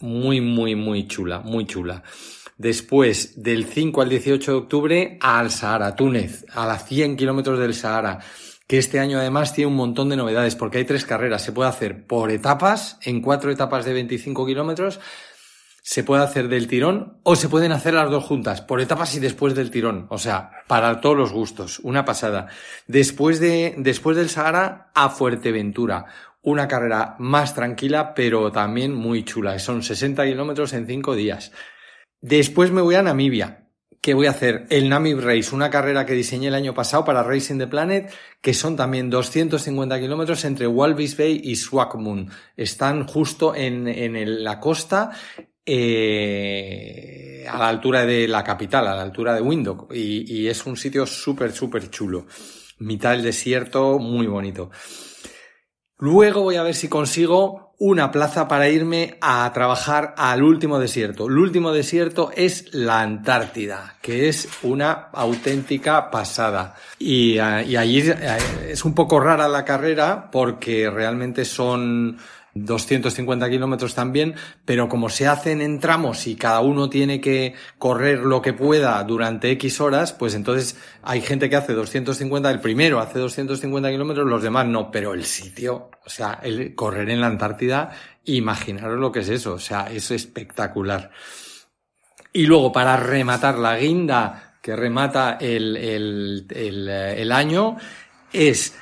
muy, 0.00 0.40
muy, 0.40 0.74
muy 0.74 1.06
chula, 1.06 1.40
muy 1.40 1.64
chula. 1.64 2.02
Después, 2.56 3.40
del 3.42 3.64
5 3.64 4.02
al 4.02 4.08
18 4.08 4.50
de 4.50 4.58
octubre, 4.58 5.18
al 5.20 5.50
Sahara, 5.50 5.94
Túnez, 5.94 6.44
a 6.52 6.66
las 6.66 6.86
100 6.86 7.16
kilómetros 7.16 7.58
del 7.58 7.72
Sahara 7.72 8.18
que 8.68 8.76
este 8.76 9.00
año 9.00 9.18
además 9.18 9.54
tiene 9.54 9.70
un 9.70 9.76
montón 9.76 10.10
de 10.10 10.16
novedades 10.16 10.54
porque 10.54 10.78
hay 10.78 10.84
tres 10.84 11.06
carreras. 11.06 11.42
Se 11.42 11.52
puede 11.52 11.70
hacer 11.70 12.06
por 12.06 12.30
etapas, 12.30 12.98
en 13.02 13.22
cuatro 13.22 13.50
etapas 13.50 13.86
de 13.86 13.94
25 13.94 14.46
kilómetros, 14.46 15.00
se 15.82 16.04
puede 16.04 16.22
hacer 16.22 16.48
del 16.48 16.68
tirón 16.68 17.18
o 17.22 17.34
se 17.34 17.48
pueden 17.48 17.72
hacer 17.72 17.94
las 17.94 18.10
dos 18.10 18.24
juntas, 18.24 18.60
por 18.60 18.82
etapas 18.82 19.14
y 19.14 19.20
después 19.20 19.54
del 19.54 19.70
tirón. 19.70 20.06
O 20.10 20.18
sea, 20.18 20.50
para 20.66 21.00
todos 21.00 21.16
los 21.16 21.32
gustos, 21.32 21.78
una 21.78 22.04
pasada. 22.04 22.48
Después 22.86 23.40
de, 23.40 23.74
después 23.78 24.18
del 24.18 24.28
Sahara 24.28 24.90
a 24.94 25.08
Fuerteventura. 25.08 26.04
Una 26.42 26.68
carrera 26.68 27.16
más 27.18 27.54
tranquila, 27.54 28.12
pero 28.14 28.52
también 28.52 28.94
muy 28.94 29.24
chula. 29.24 29.58
Son 29.58 29.82
60 29.82 30.24
kilómetros 30.26 30.74
en 30.74 30.86
cinco 30.86 31.14
días. 31.14 31.52
Después 32.20 32.70
me 32.70 32.82
voy 32.82 32.96
a 32.96 33.02
Namibia 33.02 33.67
que 34.00 34.14
voy 34.14 34.26
a 34.26 34.30
hacer 34.30 34.66
el 34.70 34.88
Namib 34.88 35.20
Race, 35.20 35.54
una 35.54 35.70
carrera 35.70 36.06
que 36.06 36.14
diseñé 36.14 36.48
el 36.48 36.54
año 36.54 36.74
pasado 36.74 37.04
para 37.04 37.22
Racing 37.22 37.58
the 37.58 37.66
Planet, 37.66 38.12
que 38.40 38.54
son 38.54 38.76
también 38.76 39.10
250 39.10 39.98
kilómetros 40.00 40.44
entre 40.44 40.66
Walvis 40.66 41.16
Bay 41.16 41.40
y 41.42 41.56
Swakopmund. 41.56 42.30
Están 42.56 43.06
justo 43.06 43.54
en, 43.54 43.88
en 43.88 44.44
la 44.44 44.60
costa, 44.60 45.10
eh, 45.66 47.46
a 47.48 47.58
la 47.58 47.68
altura 47.68 48.06
de 48.06 48.28
la 48.28 48.42
capital, 48.44 48.86
a 48.86 48.94
la 48.94 49.02
altura 49.02 49.34
de 49.34 49.42
Windhoek, 49.42 49.92
y, 49.94 50.40
y 50.42 50.48
es 50.48 50.64
un 50.64 50.76
sitio 50.76 51.04
súper, 51.04 51.52
súper 51.52 51.90
chulo. 51.90 52.26
Mitad 52.78 53.10
del 53.10 53.22
desierto, 53.22 53.98
muy 53.98 54.26
bonito. 54.26 54.70
Luego 55.98 56.42
voy 56.42 56.56
a 56.56 56.62
ver 56.62 56.76
si 56.76 56.88
consigo 56.88 57.74
una 57.80 58.10
plaza 58.10 58.48
para 58.48 58.68
irme 58.68 59.18
a 59.20 59.50
trabajar 59.52 60.14
al 60.16 60.42
último 60.42 60.78
desierto. 60.78 61.26
El 61.26 61.38
último 61.38 61.72
desierto 61.72 62.30
es 62.34 62.72
la 62.74 63.00
Antártida, 63.00 63.96
que 64.00 64.28
es 64.28 64.48
una 64.62 65.08
auténtica 65.12 66.10
pasada. 66.10 66.74
Y, 66.98 67.38
eh, 67.38 67.76
allí 67.76 68.00
eh, 68.00 68.38
es 68.70 68.84
un 68.84 68.94
poco 68.94 69.20
rara 69.20 69.48
la 69.48 69.64
carrera 69.64 70.28
porque 70.30 70.90
realmente 70.90 71.44
son 71.44 72.18
250 72.54 73.48
kilómetros 73.50 73.94
también, 73.94 74.34
pero 74.64 74.88
como 74.88 75.08
se 75.08 75.26
hacen 75.26 75.60
en 75.60 75.80
tramos 75.80 76.26
y 76.26 76.36
cada 76.36 76.60
uno 76.60 76.88
tiene 76.88 77.20
que 77.20 77.54
correr 77.78 78.20
lo 78.20 78.42
que 78.42 78.52
pueda 78.52 79.02
durante 79.04 79.50
X 79.52 79.80
horas, 79.80 80.12
pues 80.12 80.34
entonces 80.34 80.76
hay 81.02 81.20
gente 81.20 81.48
que 81.48 81.56
hace 81.56 81.72
250, 81.72 82.50
el 82.50 82.60
primero 82.60 83.00
hace 83.00 83.18
250 83.18 83.90
kilómetros, 83.90 84.26
los 84.26 84.42
demás 84.42 84.66
no, 84.66 84.90
pero 84.90 85.14
el 85.14 85.24
sitio, 85.24 85.90
o 86.04 86.10
sea, 86.10 86.40
el 86.42 86.74
correr 86.74 87.10
en 87.10 87.20
la 87.20 87.26
Antártida, 87.26 87.90
imaginaros 88.24 88.98
lo 88.98 89.12
que 89.12 89.20
es 89.20 89.28
eso, 89.28 89.54
o 89.54 89.58
sea, 89.58 89.90
es 89.90 90.10
espectacular. 90.10 91.10
Y 92.32 92.46
luego, 92.46 92.72
para 92.72 92.96
rematar 92.96 93.58
la 93.58 93.76
guinda 93.76 94.56
que 94.60 94.76
remata 94.76 95.38
el, 95.40 95.76
el, 95.76 96.46
el, 96.50 96.88
el 96.88 97.32
año, 97.32 97.76
es 98.32 98.74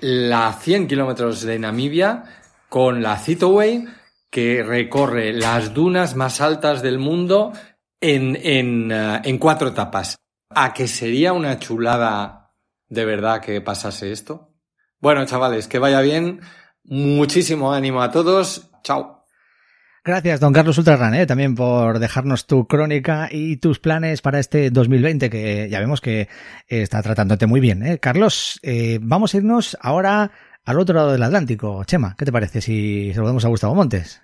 la 0.00 0.52
100 0.52 0.86
kilómetros 0.86 1.42
de 1.42 1.58
Namibia, 1.58 2.39
con 2.70 3.02
la 3.02 3.18
Citoway, 3.18 3.84
que 4.30 4.62
recorre 4.62 5.32
las 5.32 5.74
dunas 5.74 6.14
más 6.14 6.40
altas 6.40 6.82
del 6.82 7.00
mundo 7.00 7.52
en, 8.00 8.38
en, 8.40 8.92
eh, 8.92 9.20
en 9.24 9.38
cuatro 9.38 9.68
etapas. 9.68 10.16
¿A 10.50 10.72
que 10.72 10.86
sería 10.86 11.32
una 11.32 11.58
chulada 11.58 12.52
de 12.88 13.04
verdad 13.04 13.40
que 13.40 13.60
pasase 13.60 14.12
esto? 14.12 14.54
Bueno, 15.00 15.26
chavales, 15.26 15.66
que 15.66 15.80
vaya 15.80 16.00
bien. 16.00 16.40
Muchísimo 16.84 17.72
ánimo 17.72 18.02
a 18.02 18.12
todos. 18.12 18.70
Chao. 18.84 19.26
Gracias, 20.04 20.40
don 20.40 20.52
Carlos 20.52 20.78
Ultrarran, 20.78 21.14
¿eh? 21.14 21.26
también 21.26 21.54
por 21.54 21.98
dejarnos 21.98 22.46
tu 22.46 22.66
crónica 22.66 23.28
y 23.30 23.58
tus 23.58 23.80
planes 23.80 24.22
para 24.22 24.38
este 24.38 24.70
2020, 24.70 25.28
que 25.28 25.68
ya 25.68 25.78
vemos 25.78 26.00
que 26.00 26.28
está 26.66 27.02
tratándote 27.02 27.46
muy 27.46 27.60
bien. 27.60 27.84
¿eh? 27.84 27.98
Carlos, 27.98 28.60
vamos 29.02 29.34
a 29.34 29.36
irnos 29.36 29.76
ahora 29.80 30.30
al 30.70 30.78
otro 30.78 30.94
lado 30.94 31.12
del 31.12 31.22
Atlántico. 31.22 31.82
Chema, 31.84 32.14
¿qué 32.16 32.24
te 32.24 32.32
parece 32.32 32.60
si 32.60 33.12
saludamos 33.12 33.44
a 33.44 33.48
Gustavo 33.48 33.74
Montes? 33.74 34.22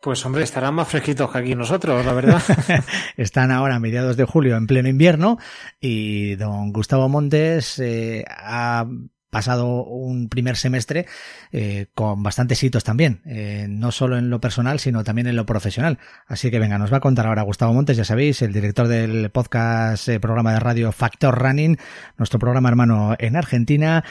Pues 0.00 0.24
hombre, 0.24 0.44
estarán 0.44 0.74
más 0.74 0.86
fresquitos 0.86 1.28
que 1.30 1.38
aquí 1.38 1.54
nosotros, 1.56 2.06
la 2.06 2.12
verdad. 2.12 2.40
Están 3.16 3.50
ahora 3.50 3.74
a 3.74 3.80
mediados 3.80 4.16
de 4.16 4.24
julio 4.24 4.56
en 4.56 4.68
pleno 4.68 4.88
invierno 4.88 5.38
y 5.80 6.36
don 6.36 6.72
Gustavo 6.72 7.08
Montes 7.08 7.80
eh, 7.80 8.24
ha 8.28 8.86
pasado 9.30 9.84
un 9.84 10.28
primer 10.28 10.56
semestre 10.56 11.06
eh, 11.52 11.86
con 11.94 12.22
bastantes 12.22 12.62
hitos 12.62 12.84
también, 12.84 13.20
eh, 13.26 13.66
no 13.68 13.92
solo 13.92 14.16
en 14.16 14.30
lo 14.30 14.40
personal, 14.40 14.78
sino 14.78 15.04
también 15.04 15.26
en 15.26 15.36
lo 15.36 15.46
profesional. 15.46 15.98
Así 16.26 16.50
que 16.50 16.58
venga, 16.58 16.78
nos 16.78 16.92
va 16.92 16.98
a 16.98 17.00
contar 17.00 17.26
ahora 17.26 17.42
Gustavo 17.42 17.74
Montes, 17.74 17.96
ya 17.96 18.04
sabéis, 18.04 18.40
el 18.42 18.52
director 18.52 18.88
del 18.88 19.30
podcast, 19.30 20.08
eh, 20.08 20.20
programa 20.20 20.52
de 20.52 20.60
radio 20.60 20.92
Factor 20.92 21.38
Running, 21.38 21.76
nuestro 22.16 22.38
programa 22.38 22.68
hermano 22.68 23.16
en 23.18 23.36
Argentina 23.36 24.04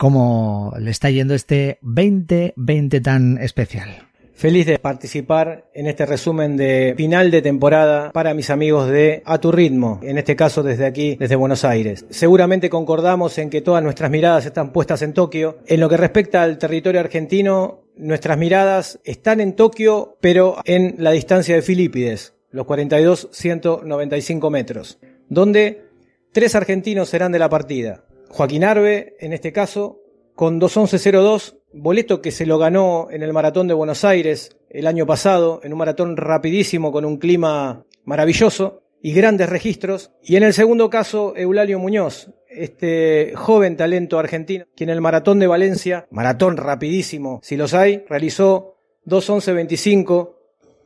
cómo 0.00 0.72
le 0.78 0.90
está 0.90 1.10
yendo 1.10 1.34
este 1.34 1.78
2020 1.82 3.02
tan 3.02 3.36
especial. 3.36 4.08
Feliz 4.32 4.64
de 4.64 4.78
participar 4.78 5.66
en 5.74 5.86
este 5.86 6.06
resumen 6.06 6.56
de 6.56 6.94
final 6.96 7.30
de 7.30 7.42
temporada 7.42 8.10
para 8.10 8.32
mis 8.32 8.48
amigos 8.48 8.88
de 8.88 9.22
A 9.26 9.36
Tu 9.36 9.52
Ritmo, 9.52 10.00
en 10.02 10.16
este 10.16 10.36
caso 10.36 10.62
desde 10.62 10.86
aquí, 10.86 11.16
desde 11.16 11.36
Buenos 11.36 11.66
Aires. 11.66 12.06
Seguramente 12.08 12.70
concordamos 12.70 13.36
en 13.36 13.50
que 13.50 13.60
todas 13.60 13.82
nuestras 13.82 14.10
miradas 14.10 14.46
están 14.46 14.72
puestas 14.72 15.02
en 15.02 15.12
Tokio. 15.12 15.58
En 15.66 15.80
lo 15.80 15.90
que 15.90 15.98
respecta 15.98 16.42
al 16.42 16.56
territorio 16.56 17.00
argentino, 17.00 17.82
nuestras 17.98 18.38
miradas 18.38 19.00
están 19.04 19.38
en 19.42 19.54
Tokio, 19.54 20.16
pero 20.22 20.56
en 20.64 20.94
la 20.96 21.10
distancia 21.10 21.54
de 21.54 21.60
Filipides, 21.60 22.32
los 22.52 22.66
42-195 22.66 24.50
metros, 24.50 24.98
donde 25.28 25.84
tres 26.32 26.54
argentinos 26.54 27.10
serán 27.10 27.32
de 27.32 27.38
la 27.38 27.50
partida. 27.50 28.04
Joaquín 28.30 28.64
Arbe, 28.64 29.16
en 29.18 29.32
este 29.32 29.52
caso, 29.52 30.00
con 30.36 30.60
2.11.02, 30.60 31.56
boleto 31.72 32.22
que 32.22 32.30
se 32.30 32.46
lo 32.46 32.58
ganó 32.58 33.08
en 33.10 33.22
el 33.22 33.32
Maratón 33.32 33.66
de 33.66 33.74
Buenos 33.74 34.04
Aires 34.04 34.56
el 34.70 34.86
año 34.86 35.04
pasado, 35.04 35.60
en 35.64 35.72
un 35.72 35.78
maratón 35.78 36.16
rapidísimo 36.16 36.92
con 36.92 37.04
un 37.04 37.18
clima 37.18 37.84
maravilloso 38.04 38.82
y 39.02 39.12
grandes 39.12 39.48
registros. 39.48 40.12
Y 40.22 40.36
en 40.36 40.44
el 40.44 40.54
segundo 40.54 40.88
caso, 40.90 41.34
Eulalio 41.36 41.80
Muñoz, 41.80 42.30
este 42.48 43.32
joven 43.34 43.76
talento 43.76 44.18
argentino, 44.18 44.64
que 44.76 44.84
en 44.84 44.90
el 44.90 45.00
Maratón 45.00 45.40
de 45.40 45.48
Valencia, 45.48 46.06
maratón 46.10 46.56
rapidísimo, 46.56 47.40
si 47.42 47.56
los 47.56 47.74
hay, 47.74 48.04
realizó 48.08 48.76
2.11.25, 49.06 50.36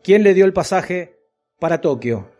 quien 0.03 0.23
le 0.23 0.33
dio 0.33 0.47
el 0.47 0.55
pasaje 0.55 1.19
para 1.61 1.83
Tokio. 1.83 2.31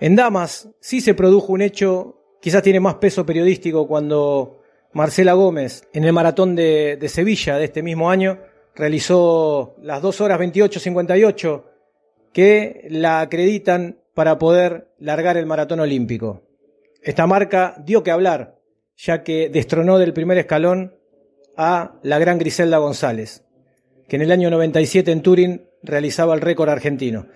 En 0.00 0.16
Damas 0.16 0.70
sí 0.80 1.02
se 1.02 1.14
produjo 1.14 1.52
un 1.52 1.60
hecho 1.60 2.17
Quizás 2.40 2.62
tiene 2.62 2.80
más 2.80 2.96
peso 2.96 3.26
periodístico 3.26 3.86
cuando 3.86 4.60
Marcela 4.92 5.32
Gómez, 5.32 5.88
en 5.92 6.04
el 6.04 6.12
maratón 6.12 6.54
de, 6.54 7.04
Sevilla 7.08 7.56
de 7.56 7.64
este 7.64 7.82
mismo 7.82 8.10
año, 8.10 8.38
realizó 8.74 9.76
las 9.82 10.00
2 10.00 10.20
horas 10.20 10.40
28.58 10.40 11.64
que 12.32 12.86
la 12.90 13.20
acreditan 13.20 13.98
para 14.14 14.38
poder 14.38 14.92
largar 14.98 15.36
el 15.36 15.46
maratón 15.46 15.80
olímpico. 15.80 16.42
Esta 17.02 17.26
marca 17.26 17.74
dio 17.84 18.02
que 18.02 18.10
hablar, 18.10 18.58
ya 18.96 19.22
que 19.22 19.48
destronó 19.48 19.98
del 19.98 20.12
primer 20.12 20.38
escalón 20.38 20.96
a 21.56 21.98
la 22.02 22.18
gran 22.18 22.38
Griselda 22.38 22.78
González, 22.78 23.44
que 24.08 24.16
en 24.16 24.22
el 24.22 24.32
año 24.32 24.50
97 24.50 25.10
en 25.10 25.22
Turín 25.22 25.68
realizaba 25.82 26.34
el 26.34 26.40
récord 26.40 26.70
argentino. 26.70 27.26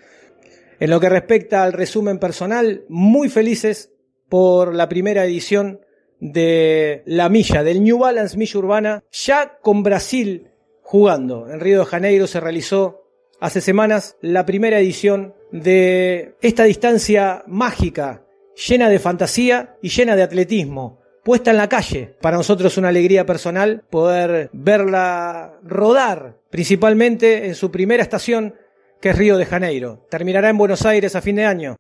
En 0.81 0.91
lo 0.91 0.99
que 0.99 1.09
respecta 1.09 1.63
al 1.63 1.73
resumen 1.73 2.19
personal, 2.19 2.85
muy 2.89 3.29
felices 3.29 3.92
por 4.33 4.75
la 4.75 4.89
primera 4.89 5.27
edición 5.27 5.83
de 6.19 7.03
la 7.05 7.29
milla, 7.29 7.63
del 7.63 7.85
New 7.85 7.99
Balance 7.99 8.39
Milla 8.39 8.59
Urbana, 8.61 9.05
ya 9.13 9.59
con 9.61 9.83
Brasil 9.83 10.49
jugando. 10.81 11.51
En 11.51 11.61
Río 11.61 11.81
de 11.81 11.85
Janeiro 11.85 12.27
se 12.27 12.41
realizó 12.41 13.03
hace 13.41 13.61
semanas 13.61 14.17
la 14.23 14.47
primera 14.47 14.79
edición 14.79 15.35
de 15.51 16.35
esta 16.41 16.65
distancia 16.65 17.45
mágica, 17.47 18.25
llena 18.67 18.89
de 18.89 18.99
fantasía 18.99 19.77
y 19.83 19.91
llena 19.91 20.17
de 20.17 20.23
atletismo, 20.23 21.03
puesta 21.23 21.51
en 21.51 21.59
la 21.59 21.69
calle. 21.69 22.17
Para 22.23 22.39
nosotros 22.39 22.73
es 22.73 22.79
una 22.79 22.89
alegría 22.89 23.27
personal 23.27 23.85
poder 23.91 24.49
verla 24.55 25.61
rodar, 25.63 26.39
principalmente 26.49 27.49
en 27.49 27.55
su 27.55 27.71
primera 27.71 28.03
estación, 28.03 28.55
que 28.99 29.11
es 29.11 29.19
Río 29.19 29.37
de 29.37 29.45
Janeiro. 29.45 30.07
Terminará 30.09 30.49
en 30.49 30.57
Buenos 30.57 30.87
Aires 30.87 31.17
a 31.17 31.21
fin 31.21 31.37
de 31.37 31.45
año. 31.45 31.77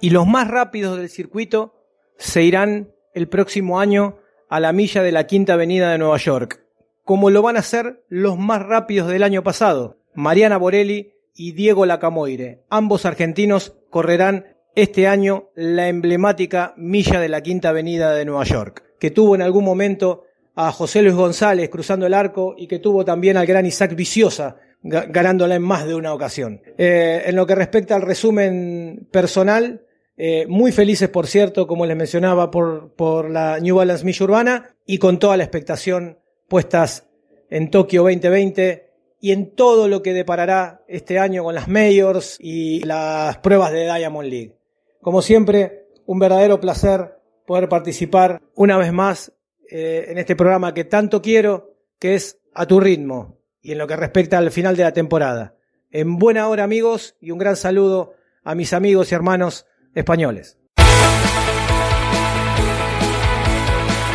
Y 0.00 0.10
los 0.10 0.28
más 0.28 0.46
rápidos 0.46 0.96
del 0.96 1.08
circuito 1.08 1.74
se 2.18 2.42
irán 2.42 2.92
el 3.14 3.28
próximo 3.28 3.80
año 3.80 4.18
a 4.48 4.60
la 4.60 4.72
milla 4.72 5.02
de 5.02 5.12
la 5.12 5.26
Quinta 5.26 5.54
Avenida 5.54 5.90
de 5.90 5.98
Nueva 5.98 6.18
York, 6.18 6.64
como 7.04 7.30
lo 7.30 7.42
van 7.42 7.56
a 7.56 7.60
hacer 7.60 8.04
los 8.08 8.36
más 8.38 8.62
rápidos 8.62 9.08
del 9.08 9.22
año 9.22 9.42
pasado, 9.42 9.98
Mariana 10.14 10.58
Borelli 10.58 11.12
y 11.34 11.52
Diego 11.52 11.86
Lacamoire. 11.86 12.64
Ambos 12.68 13.06
argentinos 13.06 13.76
correrán 13.90 14.56
este 14.74 15.06
año 15.06 15.48
la 15.54 15.88
emblemática 15.88 16.74
milla 16.76 17.20
de 17.20 17.28
la 17.28 17.40
Quinta 17.42 17.70
Avenida 17.70 18.12
de 18.12 18.24
Nueva 18.24 18.44
York, 18.44 18.84
que 18.98 19.10
tuvo 19.10 19.34
en 19.34 19.42
algún 19.42 19.64
momento 19.64 20.24
a 20.54 20.72
José 20.72 21.02
Luis 21.02 21.14
González 21.14 21.70
cruzando 21.70 22.06
el 22.06 22.14
arco 22.14 22.54
y 22.58 22.66
que 22.66 22.80
tuvo 22.80 23.04
también 23.04 23.36
al 23.36 23.46
gran 23.46 23.64
Isaac 23.64 23.94
Viciosa 23.94 24.56
ganándola 24.82 25.56
en 25.56 25.62
más 25.62 25.86
de 25.86 25.94
una 25.94 26.12
ocasión. 26.12 26.60
Eh, 26.76 27.22
en 27.26 27.36
lo 27.36 27.46
que 27.46 27.54
respecta 27.54 27.96
al 27.96 28.02
resumen 28.02 29.06
personal, 29.10 29.82
eh, 30.20 30.46
muy 30.48 30.72
felices, 30.72 31.08
por 31.08 31.28
cierto, 31.28 31.68
como 31.68 31.86
les 31.86 31.96
mencionaba, 31.96 32.50
por, 32.50 32.92
por 32.94 33.30
la 33.30 33.60
New 33.60 33.76
Balance 33.76 34.04
Milla 34.04 34.24
Urbana 34.24 34.76
y 34.84 34.98
con 34.98 35.20
toda 35.20 35.36
la 35.36 35.44
expectación 35.44 36.18
puestas 36.48 37.08
en 37.50 37.70
Tokio 37.70 38.02
2020 38.02 38.90
y 39.20 39.30
en 39.30 39.54
todo 39.54 39.86
lo 39.86 40.02
que 40.02 40.12
deparará 40.12 40.82
este 40.88 41.20
año 41.20 41.44
con 41.44 41.54
las 41.54 41.68
Majors 41.68 42.36
y 42.40 42.80
las 42.80 43.38
pruebas 43.38 43.72
de 43.72 43.84
Diamond 43.84 44.28
League. 44.28 44.56
Como 45.00 45.22
siempre, 45.22 45.86
un 46.04 46.18
verdadero 46.18 46.58
placer 46.58 47.20
poder 47.46 47.68
participar 47.68 48.42
una 48.56 48.76
vez 48.76 48.92
más 48.92 49.32
eh, 49.70 50.06
en 50.08 50.18
este 50.18 50.34
programa 50.34 50.74
que 50.74 50.84
tanto 50.84 51.22
quiero, 51.22 51.76
que 52.00 52.16
es 52.16 52.40
A 52.54 52.66
tu 52.66 52.80
ritmo 52.80 53.38
y 53.62 53.70
en 53.70 53.78
lo 53.78 53.86
que 53.86 53.94
respecta 53.94 54.38
al 54.38 54.50
final 54.50 54.76
de 54.76 54.82
la 54.82 54.92
temporada. 54.92 55.54
En 55.92 56.18
buena 56.18 56.48
hora 56.48 56.64
amigos 56.64 57.14
y 57.20 57.30
un 57.30 57.38
gran 57.38 57.54
saludo 57.54 58.14
a 58.42 58.56
mis 58.56 58.72
amigos 58.72 59.12
y 59.12 59.14
hermanos 59.14 59.66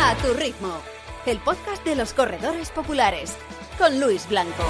A 0.00 0.16
tu 0.22 0.32
ritmo, 0.32 0.80
el 1.26 1.38
podcast 1.40 1.84
de 1.84 1.94
los 1.94 2.14
corredores 2.14 2.70
populares, 2.70 3.36
con 3.78 4.00
Luis 4.00 4.26
Blanco. 4.28 4.64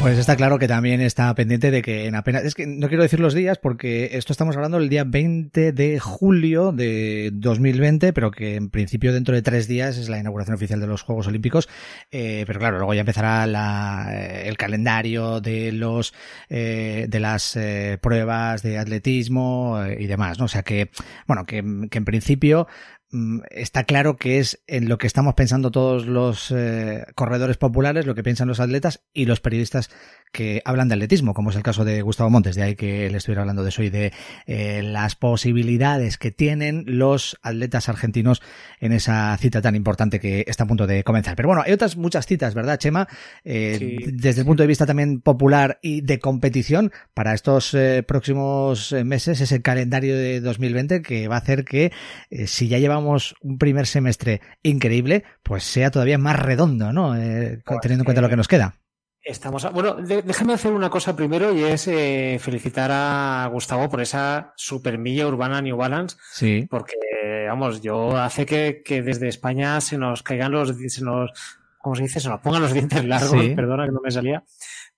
Pues 0.00 0.16
está 0.16 0.34
claro 0.34 0.58
que 0.58 0.66
también 0.66 1.02
está 1.02 1.34
pendiente 1.34 1.70
de 1.70 1.82
que 1.82 2.06
en 2.06 2.14
apenas... 2.14 2.44
Es 2.44 2.54
que 2.54 2.66
no 2.66 2.88
quiero 2.88 3.02
decir 3.02 3.20
los 3.20 3.34
días 3.34 3.58
porque 3.58 4.16
esto 4.16 4.32
estamos 4.32 4.56
hablando 4.56 4.78
el 4.78 4.88
día 4.88 5.04
20 5.04 5.72
de 5.72 6.00
julio 6.00 6.72
de 6.72 7.30
2020, 7.34 8.14
pero 8.14 8.30
que 8.30 8.54
en 8.54 8.70
principio 8.70 9.12
dentro 9.12 9.34
de 9.34 9.42
tres 9.42 9.68
días 9.68 9.98
es 9.98 10.08
la 10.08 10.18
inauguración 10.18 10.54
oficial 10.54 10.80
de 10.80 10.86
los 10.86 11.02
Juegos 11.02 11.26
Olímpicos. 11.26 11.68
Eh, 12.10 12.44
pero 12.46 12.58
claro, 12.58 12.78
luego 12.78 12.94
ya 12.94 13.00
empezará 13.00 13.46
la, 13.46 14.08
eh, 14.12 14.48
el 14.48 14.56
calendario 14.56 15.42
de 15.42 15.70
los 15.70 16.14
eh, 16.48 17.06
de 17.08 17.20
las 17.20 17.54
eh, 17.56 17.98
pruebas 18.00 18.62
de 18.62 18.78
atletismo 18.78 19.82
eh, 19.84 19.98
y 20.00 20.06
demás, 20.06 20.38
¿no? 20.38 20.46
O 20.46 20.48
sea 20.48 20.62
que, 20.62 20.90
bueno, 21.26 21.44
que, 21.44 21.58
en 21.58 22.04
principio 22.06 22.66
está 23.50 23.84
claro 23.84 24.16
que 24.16 24.38
es 24.38 24.62
en 24.68 24.88
lo 24.88 24.96
que 24.96 25.08
estamos 25.08 25.34
pensando 25.34 25.72
todos 25.72 26.06
los 26.06 26.52
eh, 26.52 27.04
corredores 27.16 27.56
populares, 27.56 28.06
lo 28.06 28.14
que 28.14 28.22
piensan 28.22 28.46
los 28.46 28.60
atletas 28.60 29.02
y 29.12 29.24
los 29.24 29.40
periodistas 29.40 29.90
que 30.32 30.62
hablan 30.64 30.88
de 30.88 30.94
atletismo, 30.94 31.34
como 31.34 31.50
es 31.50 31.56
el 31.56 31.64
caso 31.64 31.84
de 31.84 32.02
Gustavo 32.02 32.30
Montes, 32.30 32.54
de 32.54 32.62
ahí 32.62 32.76
que 32.76 33.10
le 33.10 33.16
estuviera 33.16 33.42
hablando 33.42 33.64
de 33.64 33.70
eso 33.70 33.82
y 33.82 33.90
de 33.90 34.12
eh, 34.46 34.82
las 34.84 35.16
posibilidades 35.16 36.18
que 36.18 36.30
tienen 36.30 36.84
los 36.86 37.36
atletas 37.42 37.88
argentinos 37.88 38.42
en 38.78 38.92
esa 38.92 39.36
cita 39.38 39.60
tan 39.60 39.74
importante 39.74 40.20
que 40.20 40.44
está 40.46 40.62
a 40.62 40.68
punto 40.68 40.86
de 40.86 41.02
comenzar. 41.02 41.34
Pero 41.34 41.48
bueno, 41.48 41.64
hay 41.66 41.72
otras 41.72 41.96
muchas 41.96 42.26
citas, 42.26 42.54
¿verdad, 42.54 42.78
Chema? 42.78 43.08
Eh, 43.44 43.78
Sí. 43.80 43.98
Desde 44.12 44.40
el 44.40 44.46
punto 44.46 44.62
de 44.62 44.66
vista 44.66 44.84
también 44.84 45.20
popular 45.20 45.78
y 45.80 46.00
de 46.00 46.18
competición 46.18 46.92
para 47.14 47.34
estos 47.34 47.76
próximos 48.06 48.92
meses, 49.04 49.40
ese 49.40 49.62
calendario 49.62 50.16
de 50.16 50.40
2020 50.40 51.02
que 51.02 51.28
va 51.28 51.36
a 51.36 51.38
hacer 51.38 51.64
que 51.64 51.92
si 52.46 52.68
ya 52.68 52.78
llevamos 52.78 52.99
un 53.40 53.58
primer 53.58 53.86
semestre 53.86 54.40
increíble, 54.62 55.24
pues 55.42 55.64
sea 55.64 55.90
todavía 55.90 56.18
más 56.18 56.38
redondo, 56.38 56.92
¿no? 56.92 57.16
Eh, 57.16 57.60
Pues 57.64 57.80
teniendo 57.80 58.02
en 58.02 58.04
cuenta 58.06 58.20
lo 58.22 58.28
que 58.28 58.36
nos 58.36 58.48
queda. 58.48 58.74
Estamos 59.22 59.64
a- 59.66 59.70
bueno, 59.70 59.94
de- 59.96 60.22
déjame 60.22 60.54
hacer 60.54 60.72
una 60.72 60.88
cosa 60.88 61.14
primero 61.14 61.52
y 61.54 61.62
es 61.62 61.86
eh, 61.88 62.38
felicitar 62.40 62.90
a 62.92 63.48
Gustavo 63.52 63.88
por 63.90 64.00
esa 64.00 64.52
supermilla 64.56 65.26
urbana 65.26 65.60
New 65.60 65.76
Balance, 65.76 66.16
Sí. 66.32 66.66
porque 66.70 66.94
vamos, 67.48 67.82
yo 67.82 68.16
hace 68.16 68.46
que, 68.46 68.82
que 68.84 69.02
desde 69.02 69.28
España 69.28 69.80
se 69.82 69.98
nos 69.98 70.22
caigan 70.22 70.52
los, 70.52 70.74
se 70.88 71.04
nos, 71.04 71.30
¿cómo 71.78 71.96
se 71.96 72.04
dice? 72.04 72.18
Se 72.20 72.28
nos 72.30 72.40
pongan 72.40 72.62
los 72.62 72.72
dientes 72.72 73.04
largos, 73.04 73.30
Sí. 73.42 73.54
perdona 73.54 73.84
que 73.86 73.92
no 73.92 74.00
me 74.02 74.10
salía, 74.10 74.42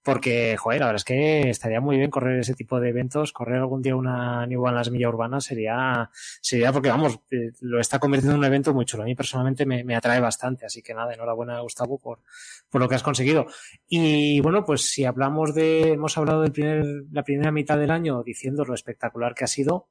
porque, 0.03 0.57
joder, 0.57 0.81
la 0.81 0.87
verdad 0.87 1.01
es 1.01 1.05
que 1.05 1.49
estaría 1.49 1.81
muy 1.81 1.97
bien 1.97 2.11
correr 2.11 2.41
ese 2.41 2.55
tipo 2.55 2.81
de 2.81 2.89
eventos, 2.89 3.33
correr 3.33 3.59
algún 3.59 3.83
día 3.83 3.95
una 3.95 4.47
New 4.47 4.61
Balance 4.61 4.91
milla 4.91 5.09
urbana 5.09 5.41
sería, 5.41 6.11
sería 6.41 6.73
porque, 6.73 6.89
vamos, 6.89 7.21
eh, 7.31 7.53
lo 7.61 7.79
está 7.79 8.01
convirtiendo 8.01 8.35
en 8.35 8.41
un 8.41 8.45
evento 8.45 8.75
muy 8.75 8.85
chulo. 8.85 9.05
A 9.05 9.07
mí 9.07 9.15
personalmente 9.15 9.65
me, 9.65 9.85
me 9.85 9.95
atrae 9.95 10.21
bastante, 10.21 10.67
así 10.67 10.83
que 10.83 10.93
nada, 10.93 11.15
enhorabuena 11.15 11.61
Gustavo 11.61 11.99
por, 11.99 12.21
por 12.69 12.81
lo 12.81 12.89
que 12.89 12.97
has 12.97 13.03
conseguido. 13.03 13.47
Y 13.89 14.41
bueno, 14.41 14.65
pues 14.65 14.91
si 14.91 15.05
hablamos 15.05 15.55
de, 15.55 15.93
hemos 15.93 16.19
hablado 16.19 16.43
del 16.43 16.53
primer, 16.53 16.85
la 17.13 17.23
primera 17.23 17.53
mitad 17.53 17.79
del 17.79 17.91
año 17.93 18.23
diciendo 18.25 18.65
lo 18.65 18.75
espectacular 18.75 19.35
que 19.35 19.45
ha 19.45 19.49
sido, 19.49 19.89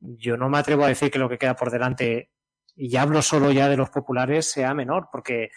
yo 0.00 0.36
no 0.36 0.48
me 0.48 0.58
atrevo 0.58 0.84
a 0.84 0.88
decir 0.88 1.10
que 1.10 1.18
lo 1.18 1.28
que 1.28 1.38
queda 1.38 1.56
por 1.56 1.70
delante, 1.70 2.30
y 2.74 2.96
hablo 2.96 3.20
solo 3.22 3.52
ya 3.52 3.68
de 3.68 3.76
los 3.76 3.90
populares, 3.90 4.50
sea 4.50 4.72
menor, 4.72 5.08
porque, 5.12 5.50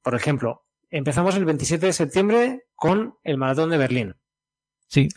por 0.00 0.14
ejemplo, 0.14 0.63
empezamos 0.94 1.34
el 1.34 1.44
27 1.44 1.86
de 1.86 1.92
septiembre 1.92 2.66
con 2.76 3.16
el 3.24 3.36
Maratón 3.36 3.70
de 3.70 3.78
Berlín. 3.78 4.14
Sí. 4.86 5.08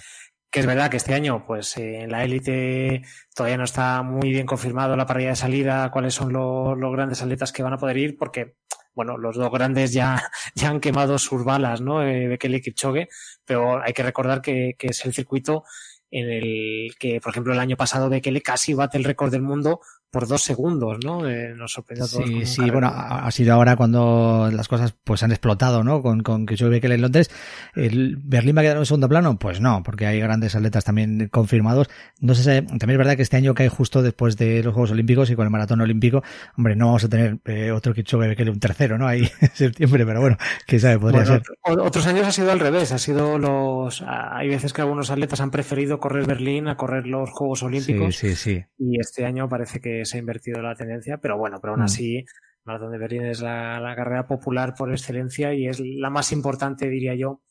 Que 0.50 0.62
es 0.62 0.66
verdad 0.66 0.90
que 0.90 0.98
este 0.98 1.14
año, 1.14 1.46
pues 1.46 1.78
eh, 1.78 2.02
en 2.02 2.12
la 2.12 2.24
élite 2.24 3.04
todavía 3.36 3.58
no 3.58 3.64
está 3.64 4.02
muy 4.02 4.32
bien 4.32 4.48
confirmado 4.48 4.96
la 4.96 5.06
parrilla 5.06 5.30
de 5.30 5.36
salida, 5.36 5.92
cuáles 5.92 6.16
son 6.16 6.34
los, 6.34 6.76
los 6.78 6.92
grandes 6.92 7.22
atletas 7.22 7.52
que 7.52 7.62
van 7.62 7.74
a 7.74 7.78
poder 7.78 7.98
ir, 7.98 8.18
porque, 8.18 8.56
bueno, 8.96 9.18
los 9.18 9.36
dos 9.36 9.52
grandes 9.52 9.94
ya, 9.94 10.32
ya 10.56 10.70
han 10.70 10.80
quemado 10.80 11.20
sus 11.20 11.44
balas, 11.44 11.80
¿no? 11.80 12.02
Eh, 12.02 12.28
Bekele 12.28 12.58
y 12.58 12.62
Kipchoge, 12.62 13.10
pero 13.46 13.80
hay 13.84 13.94
que 13.94 14.04
recordar 14.04 14.42
que, 14.42 14.74
que 14.80 14.88
es 14.88 15.06
el 15.06 15.14
circuito 15.14 15.64
en 16.10 16.30
el 16.32 16.96
que, 16.98 17.20
por 17.22 17.32
ejemplo, 17.32 17.54
el 17.54 17.60
año 17.60 17.78
pasado 17.78 18.10
Bekele 18.10 18.42
casi 18.42 18.74
bate 18.74 18.98
el 18.98 19.04
récord 19.04 19.30
del 19.30 19.44
mundo 19.44 19.82
por 20.18 20.28
dos 20.28 20.42
segundos, 20.42 20.98
¿no? 21.06 21.30
Eh, 21.30 21.54
nos 21.56 21.74
sorprendió 21.74 22.06
a 22.06 22.08
todos. 22.08 22.26
Sí, 22.26 22.44
sí, 22.48 22.72
bueno, 22.72 22.92
ha 22.92 23.30
sido 23.30 23.54
ahora 23.54 23.76
cuando 23.76 24.50
las 24.52 24.68
cosas 24.68 24.96
pues 25.04 25.22
han 25.22 25.30
explotado, 25.30 25.84
¿no? 25.84 26.02
Con, 26.02 26.24
con 26.24 26.48
que 26.48 26.56
yo 26.56 26.70
Bekele 26.72 26.96
en 26.96 27.02
Londres. 27.04 27.30
¿El 27.76 28.18
Berlín 28.18 28.58
va 28.58 28.62
a 28.62 28.64
quedar 28.64 28.78
en 28.78 28.86
segundo 28.88 29.08
plano? 29.08 29.38
Pues 29.38 29.62
no, 29.62 29.84
porque 29.84 30.08
hay 30.08 30.20
grandes 30.20 30.56
atletas 30.56 30.86
también 30.86 31.28
confirmados. 31.32 31.88
No 32.20 32.34
sé, 32.34 32.64
también 32.64 32.92
es 32.92 32.98
verdad 32.98 33.16
que 33.16 33.22
este 33.22 33.38
año 33.38 33.54
cae 33.54 33.70
justo 33.70 34.02
después 34.02 34.38
de 34.38 34.64
los 34.64 34.74
Juegos 34.74 34.90
Olímpicos 34.90 35.30
y 35.30 35.36
con 35.36 35.46
el 35.46 35.52
Maratón 35.52 35.82
Olímpico, 35.82 36.24
hombre, 36.58 36.76
no 36.76 36.88
vamos 36.88 37.04
a 37.04 37.10
tener 37.10 37.38
eh, 37.46 37.70
otro 37.72 37.94
Kipchoge 37.94 38.28
Bekele, 38.28 38.50
un 38.50 38.60
tercero, 38.60 38.98
¿no? 38.98 39.06
Ahí 39.08 39.30
en 39.42 39.50
septiembre, 39.54 40.04
pero 40.04 40.20
bueno, 40.20 40.38
quién 40.66 40.82
sabe, 40.82 40.98
podría 40.98 41.22
Bueno, 41.26 41.42
ser. 41.64 41.78
Otros 41.80 42.08
años 42.08 42.26
ha 42.26 42.32
sido 42.32 42.52
al 42.52 42.60
revés, 42.60 42.92
ha 42.92 42.98
sido 42.98 43.38
los. 43.38 44.04
Hay 44.08 44.48
veces 44.48 44.74
que 44.74 44.82
algunos 44.82 45.12
atletas 45.12 45.42
han 45.42 45.52
preferido 45.52 46.00
correr 46.00 46.26
Berlín 46.26 46.68
a 46.70 46.76
correr 46.76 47.06
los 47.06 47.30
Juegos 47.30 47.60
Sí, 47.60 47.66
Olímpicos 47.66 48.16
sí, 48.16 48.36
sí. 48.36 48.64
y 48.80 49.00
este 49.00 49.26
año 49.26 49.48
parece 49.50 49.80
que 49.80 50.06
se 50.08 50.18
ha 50.18 50.20
invertido 50.20 50.62
la 50.62 50.74
tendencia, 50.76 51.18
pero 51.18 51.38
bueno, 51.38 51.60
pero 51.62 51.74
aún 51.74 51.82
Mm. 51.82 51.86
así, 51.86 52.26
Maratón 52.64 52.92
de 52.92 52.98
Berlín 52.98 53.26
es 53.26 53.42
la, 53.42 53.80
la 53.80 53.96
carrera 53.96 54.28
popular 54.28 54.74
por 54.76 54.92
excelencia 54.92 55.54
y 55.54 55.68
es 55.68 55.80
la 55.80 56.10
más 56.10 56.32
importante, 56.32 56.90
diría 56.90 57.16
yo. 57.16 57.42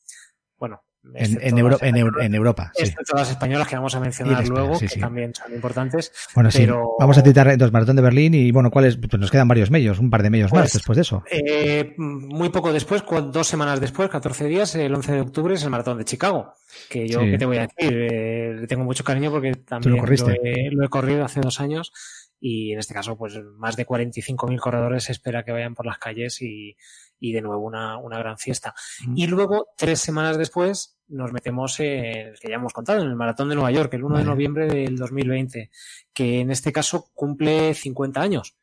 Bueno, 0.58 0.82
En, 1.14 1.38
en, 1.40 1.56
Euro, 1.58 1.78
en, 1.80 1.96
Euro, 1.96 2.20
en, 2.20 2.34
Europa. 2.34 2.72
Sí. 2.74 2.82
Excepto 2.82 3.16
las 3.16 3.30
españolas 3.30 3.68
que 3.68 3.76
vamos 3.76 3.94
a 3.94 4.00
mencionar 4.00 4.42
España, 4.42 4.60
luego, 4.60 4.74
sí, 4.74 4.86
que 4.86 4.94
sí. 4.94 5.00
también 5.00 5.32
son 5.32 5.54
importantes. 5.54 6.12
Bueno, 6.34 6.50
pero... 6.52 6.82
sí. 6.82 6.96
Vamos 6.98 7.16
a 7.18 7.22
citar 7.22 7.46
entonces 7.46 7.72
Maratón 7.72 7.94
de 7.96 8.02
Berlín 8.02 8.34
y, 8.34 8.50
bueno, 8.50 8.70
¿cuáles? 8.72 8.96
Pues 8.96 9.18
nos 9.20 9.30
quedan 9.30 9.46
varios 9.46 9.70
medios, 9.70 10.00
un 10.00 10.10
par 10.10 10.24
de 10.24 10.30
medios 10.30 10.50
pues, 10.50 10.62
más 10.62 10.72
después 10.72 10.96
de 10.96 11.02
eso. 11.02 11.22
Eh, 11.30 11.94
muy 11.96 12.48
poco 12.48 12.72
después, 12.72 13.04
dos 13.32 13.46
semanas 13.46 13.80
después, 13.80 14.10
14 14.10 14.46
días, 14.46 14.74
el 14.74 14.92
11 14.94 15.12
de 15.12 15.20
octubre 15.20 15.54
es 15.54 15.62
el 15.62 15.70
Maratón 15.70 15.98
de 15.98 16.04
Chicago. 16.04 16.54
Que 16.90 17.06
yo, 17.08 17.20
¿qué 17.20 17.38
te 17.38 17.46
voy 17.46 17.58
a 17.58 17.68
decir? 17.68 17.96
Eh, 17.96 18.54
le 18.60 18.66
tengo 18.66 18.84
mucho 18.84 19.04
cariño 19.04 19.30
porque 19.30 19.54
también 19.54 19.94
lo, 19.94 20.00
corriste? 20.00 20.32
Lo, 20.32 20.44
he, 20.44 20.70
lo 20.72 20.84
he 20.84 20.88
corrido 20.88 21.24
hace 21.24 21.40
dos 21.40 21.60
años 21.60 21.92
y 22.40 22.72
en 22.72 22.78
este 22.78 22.94
caso 22.94 23.16
pues 23.16 23.38
más 23.56 23.76
de 23.76 23.86
45.000 23.86 24.58
corredores 24.58 25.04
se 25.04 25.12
espera 25.12 25.44
que 25.44 25.52
vayan 25.52 25.74
por 25.74 25.86
las 25.86 25.98
calles 25.98 26.42
y, 26.42 26.76
y 27.18 27.32
de 27.32 27.42
nuevo 27.42 27.64
una, 27.64 27.98
una 27.98 28.18
gran 28.18 28.38
fiesta. 28.38 28.74
Mm. 29.06 29.16
Y 29.16 29.26
luego, 29.26 29.68
tres 29.76 30.00
semanas 30.00 30.38
después, 30.38 30.98
nos 31.08 31.32
metemos 31.32 31.78
en 31.80 32.28
el 32.28 32.38
que 32.38 32.48
ya 32.48 32.56
hemos 32.56 32.72
contado, 32.72 33.02
en 33.02 33.08
el 33.08 33.16
Maratón 33.16 33.48
de 33.48 33.54
Nueva 33.54 33.70
York, 33.70 33.92
el 33.94 34.04
1 34.04 34.14
vale. 34.14 34.24
de 34.24 34.30
noviembre 34.30 34.66
del 34.66 34.96
2020, 34.96 35.70
que 36.12 36.40
en 36.40 36.50
este 36.50 36.72
caso 36.72 37.10
cumple 37.14 37.74
50 37.74 38.20
años. 38.20 38.56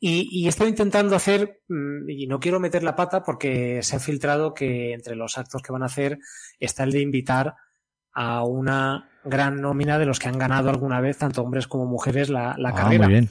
Y, 0.00 0.28
y, 0.32 0.48
estoy 0.48 0.68
intentando 0.68 1.14
hacer, 1.14 1.62
mm, 1.68 2.10
y 2.10 2.26
no 2.26 2.40
quiero 2.40 2.58
meter 2.58 2.82
la 2.82 2.96
pata 2.96 3.22
porque 3.22 3.80
se 3.82 3.94
ha 3.94 4.00
filtrado 4.00 4.54
que 4.54 4.92
entre 4.92 5.14
los 5.14 5.38
actos 5.38 5.62
que 5.62 5.72
van 5.72 5.84
a 5.84 5.86
hacer 5.86 6.18
está 6.58 6.82
el 6.82 6.90
de 6.90 7.00
invitar 7.00 7.54
a 8.12 8.42
una 8.42 9.11
gran 9.24 9.60
nómina 9.60 9.98
de 9.98 10.06
los 10.06 10.18
que 10.18 10.28
han 10.28 10.38
ganado 10.38 10.70
alguna 10.70 11.00
vez, 11.00 11.18
tanto 11.18 11.42
hombres 11.42 11.66
como 11.66 11.86
mujeres, 11.86 12.28
la, 12.28 12.54
la 12.58 12.70
ah, 12.70 12.74
carrera. 12.74 13.04
Muy 13.04 13.12
bien. 13.14 13.30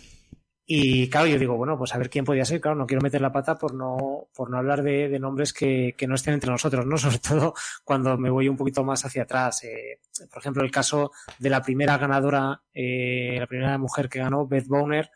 Y 0.74 1.10
claro, 1.10 1.28
yo 1.28 1.38
digo, 1.38 1.58
bueno, 1.58 1.78
pues 1.78 1.94
a 1.94 1.98
ver 1.98 2.10
quién 2.10 2.24
podía 2.24 2.46
ser. 2.46 2.62
Claro, 2.62 2.78
no 2.78 2.88
quiero 2.88 3.02
meter 3.02 3.20
la 3.20 3.34
pata 3.34 3.58
por 3.58 3.74
no, 3.74 4.30
por 4.34 4.50
no 4.50 4.58
hablar 4.58 4.84
de, 4.84 5.10
de 5.10 5.20
nombres 5.20 5.52
que, 5.52 5.96
que, 5.98 6.08
no 6.08 6.16
estén 6.16 6.36
entre 6.36 6.50
nosotros, 6.50 6.86
¿no? 6.86 6.98
Sobre 6.98 7.18
todo 7.18 7.54
cuando 7.84 8.18
me 8.18 8.30
voy 8.30 8.48
un 8.48 8.56
poquito 8.56 8.82
más 8.84 9.04
hacia 9.04 9.24
atrás. 9.24 9.66
Eh, 9.66 10.00
por 10.32 10.40
ejemplo, 10.40 10.64
el 10.64 10.72
caso 10.72 11.12
de 11.40 11.50
la 11.50 11.62
primera 11.62 11.98
ganadora, 11.98 12.62
eh, 12.74 13.36
la 13.38 13.48
primera 13.48 13.78
mujer 13.78 14.08
que 14.08 14.20
ganó, 14.20 14.48
Beth 14.48 14.68
Boner, 14.68 15.12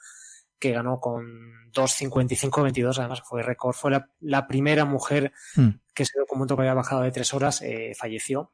que 0.59 0.73
ganó 0.73 0.99
con 0.99 1.25
2.55-22, 1.71 2.97
además 2.99 3.21
fue 3.23 3.41
récord. 3.41 3.75
Fue 3.75 3.91
la, 3.91 4.09
la, 4.19 4.47
primera 4.47 4.83
mujer 4.83 5.31
mm. 5.55 5.69
que 5.93 6.03
se 6.03 6.19
documento 6.19 6.57
que 6.57 6.63
había 6.63 6.73
bajado 6.73 7.03
de 7.03 7.11
tres 7.11 7.33
horas, 7.33 7.61
eh, 7.61 7.93
falleció. 7.97 8.51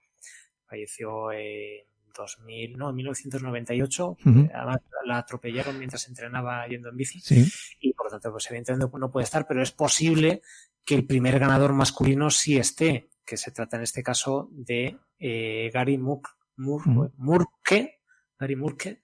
Falleció 0.67 1.31
en 1.31 1.90
2000, 2.15 2.77
no, 2.77 2.89
en 2.89 2.95
1998. 2.95 4.07
Uh 4.07 4.15
-huh. 4.15 4.51
Además, 4.53 4.81
la 5.05 5.17
atropellaron 5.17 5.77
mientras 5.77 6.07
entrenaba 6.07 6.67
yendo 6.67 6.89
en 6.89 6.97
bici. 6.97 7.19
Sí. 7.19 7.45
Y 7.79 7.93
por 7.93 8.07
lo 8.07 8.11
tanto, 8.11 8.31
pues 8.31 8.47
evidentemente 8.49 8.87
no 8.97 9.11
puede 9.11 9.23
estar, 9.25 9.47
pero 9.47 9.61
es 9.61 9.71
posible 9.71 10.41
que 10.85 10.95
el 10.95 11.05
primer 11.05 11.39
ganador 11.39 11.73
masculino 11.73 12.29
sí 12.29 12.57
esté, 12.57 13.09
que 13.25 13.37
se 13.37 13.51
trata 13.51 13.77
en 13.77 13.83
este 13.83 14.03
caso 14.03 14.49
de 14.51 14.97
eh, 15.19 15.69
Gary 15.73 15.97
Mur 15.97 16.21
Mur 16.57 16.81
uh 16.87 16.91
-huh. 16.91 17.11
Murke, 17.17 18.01
Gary 18.39 18.55
Murke, 18.55 19.01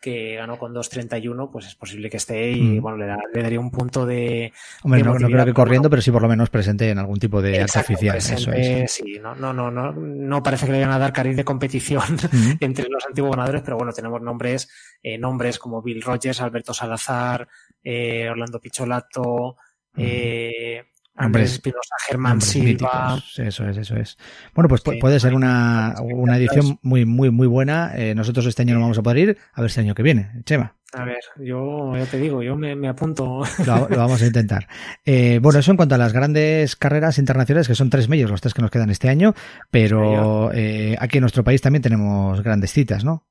que 0.00 0.36
ganó 0.36 0.58
con 0.58 0.72
2.31, 0.74 1.50
pues 1.52 1.66
es 1.66 1.74
posible 1.74 2.08
que 2.08 2.16
esté 2.16 2.52
y 2.52 2.78
Mm. 2.78 2.80
bueno, 2.82 2.96
le, 2.98 3.06
da, 3.06 3.18
le, 3.34 3.42
daría 3.42 3.60
un 3.60 3.70
punto 3.70 4.06
de. 4.06 4.52
Hombre, 4.82 5.00
de 5.00 5.04
no, 5.04 5.18
no, 5.18 5.26
creo 5.28 5.44
que 5.44 5.52
corriendo, 5.54 5.90
pero 5.90 6.00
sí 6.02 6.10
por 6.10 6.22
lo 6.22 6.28
menos 6.28 6.48
presente 6.50 6.88
en 6.90 6.98
algún 6.98 7.18
tipo 7.18 7.42
de 7.42 7.60
Exacto. 7.60 7.94
Presente, 7.98 8.34
eso 8.34 8.52
es. 8.52 8.90
Sí, 8.92 9.18
no, 9.20 9.34
no, 9.34 9.52
no, 9.52 9.70
no, 9.70 9.92
no 9.92 10.42
parece 10.42 10.66
que 10.66 10.72
le 10.72 10.78
vayan 10.78 10.92
a 10.94 10.98
dar 10.98 11.12
cariz 11.12 11.36
de 11.36 11.44
competición 11.44 12.02
Mm. 12.32 12.52
entre 12.60 12.88
los 12.88 13.04
antiguos 13.06 13.30
ganadores, 13.36 13.62
pero 13.62 13.76
bueno, 13.76 13.92
tenemos 13.92 14.22
nombres, 14.22 14.68
eh, 15.02 15.18
nombres 15.18 15.58
como 15.58 15.82
Bill 15.82 16.00
Rogers, 16.02 16.40
Alberto 16.40 16.72
Salazar, 16.72 17.46
eh, 17.84 18.28
Orlando 18.30 18.58
Picholato, 18.60 19.56
Mm. 19.94 20.00
eh, 20.02 20.84
Andrés 21.20 21.52
Espinosa, 21.52 21.94
Germán 22.06 22.40
Silva. 22.40 23.14
Míticos. 23.14 23.38
Eso 23.38 23.68
es, 23.68 23.76
eso 23.76 23.96
es. 23.96 24.18
Bueno, 24.54 24.68
pues 24.68 24.82
sí, 24.84 24.98
puede 24.98 25.20
ser 25.20 25.34
una, 25.34 25.94
una 26.00 26.36
edición 26.36 26.78
muy, 26.82 27.04
muy, 27.04 27.30
muy 27.30 27.46
buena. 27.46 27.92
Eh, 27.94 28.14
nosotros 28.14 28.46
este 28.46 28.62
año 28.62 28.74
no 28.74 28.80
vamos 28.80 28.98
a 28.98 29.02
poder 29.02 29.18
ir, 29.18 29.38
a 29.52 29.60
ver 29.60 29.70
si 29.70 29.80
el 29.80 29.86
año 29.86 29.94
que 29.94 30.02
viene, 30.02 30.42
Chema. 30.44 30.76
A 30.92 31.04
ver, 31.04 31.20
yo 31.38 31.96
ya 31.96 32.04
te 32.04 32.18
digo, 32.18 32.42
yo 32.42 32.56
me, 32.56 32.74
me 32.74 32.88
apunto. 32.88 33.42
Lo, 33.64 33.88
lo, 33.88 33.96
vamos 33.96 34.20
a 34.22 34.26
intentar. 34.28 34.66
Eh, 35.04 35.38
bueno, 35.40 35.60
eso 35.60 35.70
en 35.70 35.76
cuanto 35.76 35.94
a 35.94 35.98
las 35.98 36.12
grandes 36.12 36.74
carreras 36.74 37.18
internacionales, 37.18 37.68
que 37.68 37.76
son 37.76 37.90
tres 37.90 38.08
medios, 38.08 38.30
los 38.30 38.40
tres 38.40 38.54
que 38.54 38.62
nos 38.62 38.70
quedan 38.70 38.90
este 38.90 39.08
año, 39.08 39.34
pero 39.70 40.50
eh, 40.52 40.96
aquí 40.98 41.18
en 41.18 41.22
nuestro 41.22 41.44
país 41.44 41.60
también 41.60 41.82
tenemos 41.82 42.42
grandes 42.42 42.72
citas, 42.72 43.04
¿no? 43.04 43.26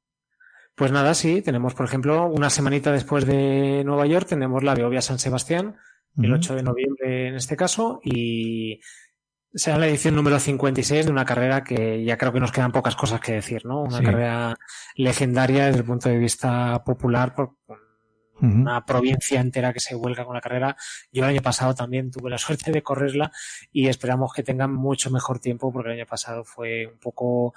Pues 0.76 0.94
nada, 0.94 1.14
sí, 1.14 1.42
tenemos, 1.42 1.74
por 1.74 1.86
ejemplo, 1.86 2.28
una 2.28 2.50
semanita 2.50 2.94
después 2.94 3.26
de 3.26 3.84
Nueva 3.84 4.06
York, 4.06 4.28
tenemos 4.30 4.64
la 4.64 4.76
Beovia 4.76 5.02
San 5.02 5.20
Sebastián, 5.20 5.76
el 6.22 6.34
8 6.34 6.56
de 6.56 6.64
noviembre 6.64 7.28
en 7.28 7.36
este 7.36 7.56
caso, 7.56 8.00
y 8.04 8.80
será 9.54 9.78
la 9.78 9.88
edición 9.88 10.16
número 10.16 10.40
56 10.40 11.06
de 11.06 11.12
una 11.12 11.26
carrera 11.26 11.64
que 11.64 12.04
ya 12.04 12.18
creo 12.18 12.32
que 12.32 12.40
nos 12.40 12.52
quedan 12.52 12.72
pocas 12.72 12.96
cosas 12.96 13.20
que 13.20 13.34
decir, 13.34 13.66
¿no? 13.66 13.82
Una 13.84 13.98
sí. 13.98 14.04
carrera 14.04 14.56
legendaria 14.96 15.66
desde 15.66 15.80
el 15.80 15.86
punto 15.86 16.10
de 16.10 16.18
vista 16.18 16.84
popular, 16.84 17.34
por 17.34 17.56
una 18.42 18.86
provincia 18.86 19.40
entera 19.40 19.74
que 19.74 19.80
se 19.80 19.96
vuelca 19.96 20.26
con 20.26 20.36
la 20.36 20.42
carrera. 20.42 20.76
Yo 21.12 21.24
el 21.24 21.30
año 21.30 21.42
pasado 21.42 21.76
también 21.76 22.12
tuve 22.12 22.30
la 22.30 22.38
suerte 22.38 22.72
de 22.72 22.82
correrla 22.82 23.32
y 23.72 23.88
esperamos 23.88 24.34
que 24.34 24.44
tengan 24.44 24.74
mucho 24.74 25.12
mejor 25.12 25.40
tiempo 25.40 25.72
porque 25.72 25.90
el 25.90 26.00
año 26.00 26.06
pasado 26.06 26.44
fue 26.44 26.88
un 26.88 27.00
poco 27.00 27.54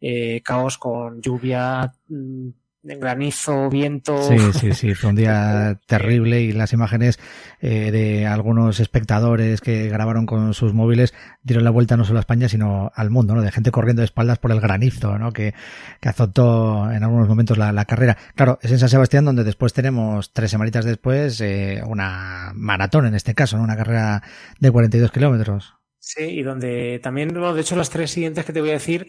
eh, 0.00 0.42
caos 0.42 0.78
con 0.78 1.20
lluvia 1.22 1.92
mm, 2.08 2.48
granizo, 2.94 3.68
viento. 3.68 4.22
Sí, 4.22 4.38
sí, 4.52 4.72
sí, 4.72 4.94
fue 4.94 5.10
un 5.10 5.16
día 5.16 5.80
terrible 5.86 6.40
y 6.40 6.52
las 6.52 6.72
imágenes 6.72 7.18
eh, 7.60 7.90
de 7.90 8.26
algunos 8.26 8.80
espectadores 8.80 9.60
que 9.60 9.88
grabaron 9.88 10.26
con 10.26 10.54
sus 10.54 10.72
móviles 10.72 11.14
dieron 11.42 11.64
la 11.64 11.70
vuelta 11.70 11.96
no 11.96 12.04
solo 12.04 12.18
a 12.18 12.20
España, 12.20 12.48
sino 12.48 12.92
al 12.94 13.10
mundo, 13.10 13.34
¿no? 13.34 13.42
De 13.42 13.52
gente 13.52 13.70
corriendo 13.70 14.00
de 14.00 14.06
espaldas 14.06 14.38
por 14.38 14.52
el 14.52 14.60
granizo, 14.60 15.18
¿no? 15.18 15.32
Que, 15.32 15.54
que 16.00 16.08
azotó 16.08 16.90
en 16.90 17.02
algunos 17.02 17.28
momentos 17.28 17.58
la, 17.58 17.72
la, 17.72 17.84
carrera. 17.84 18.16
Claro, 18.34 18.58
es 18.62 18.70
en 18.70 18.78
San 18.78 18.88
Sebastián 18.88 19.24
donde 19.24 19.44
después 19.44 19.72
tenemos, 19.72 20.32
tres 20.32 20.50
semanitas 20.50 20.84
después, 20.84 21.40
eh, 21.40 21.82
una 21.86 22.52
maratón 22.54 23.06
en 23.06 23.14
este 23.14 23.34
caso, 23.34 23.56
¿no? 23.56 23.64
Una 23.64 23.76
carrera 23.76 24.22
de 24.60 24.70
42 24.70 25.10
kilómetros. 25.10 25.74
Sí, 25.98 26.22
y 26.22 26.42
donde 26.42 27.00
también, 27.02 27.30
bueno, 27.30 27.52
de 27.52 27.62
hecho, 27.62 27.74
las 27.74 27.90
tres 27.90 28.12
siguientes 28.12 28.44
que 28.44 28.52
te 28.52 28.60
voy 28.60 28.70
a 28.70 28.74
decir 28.74 29.08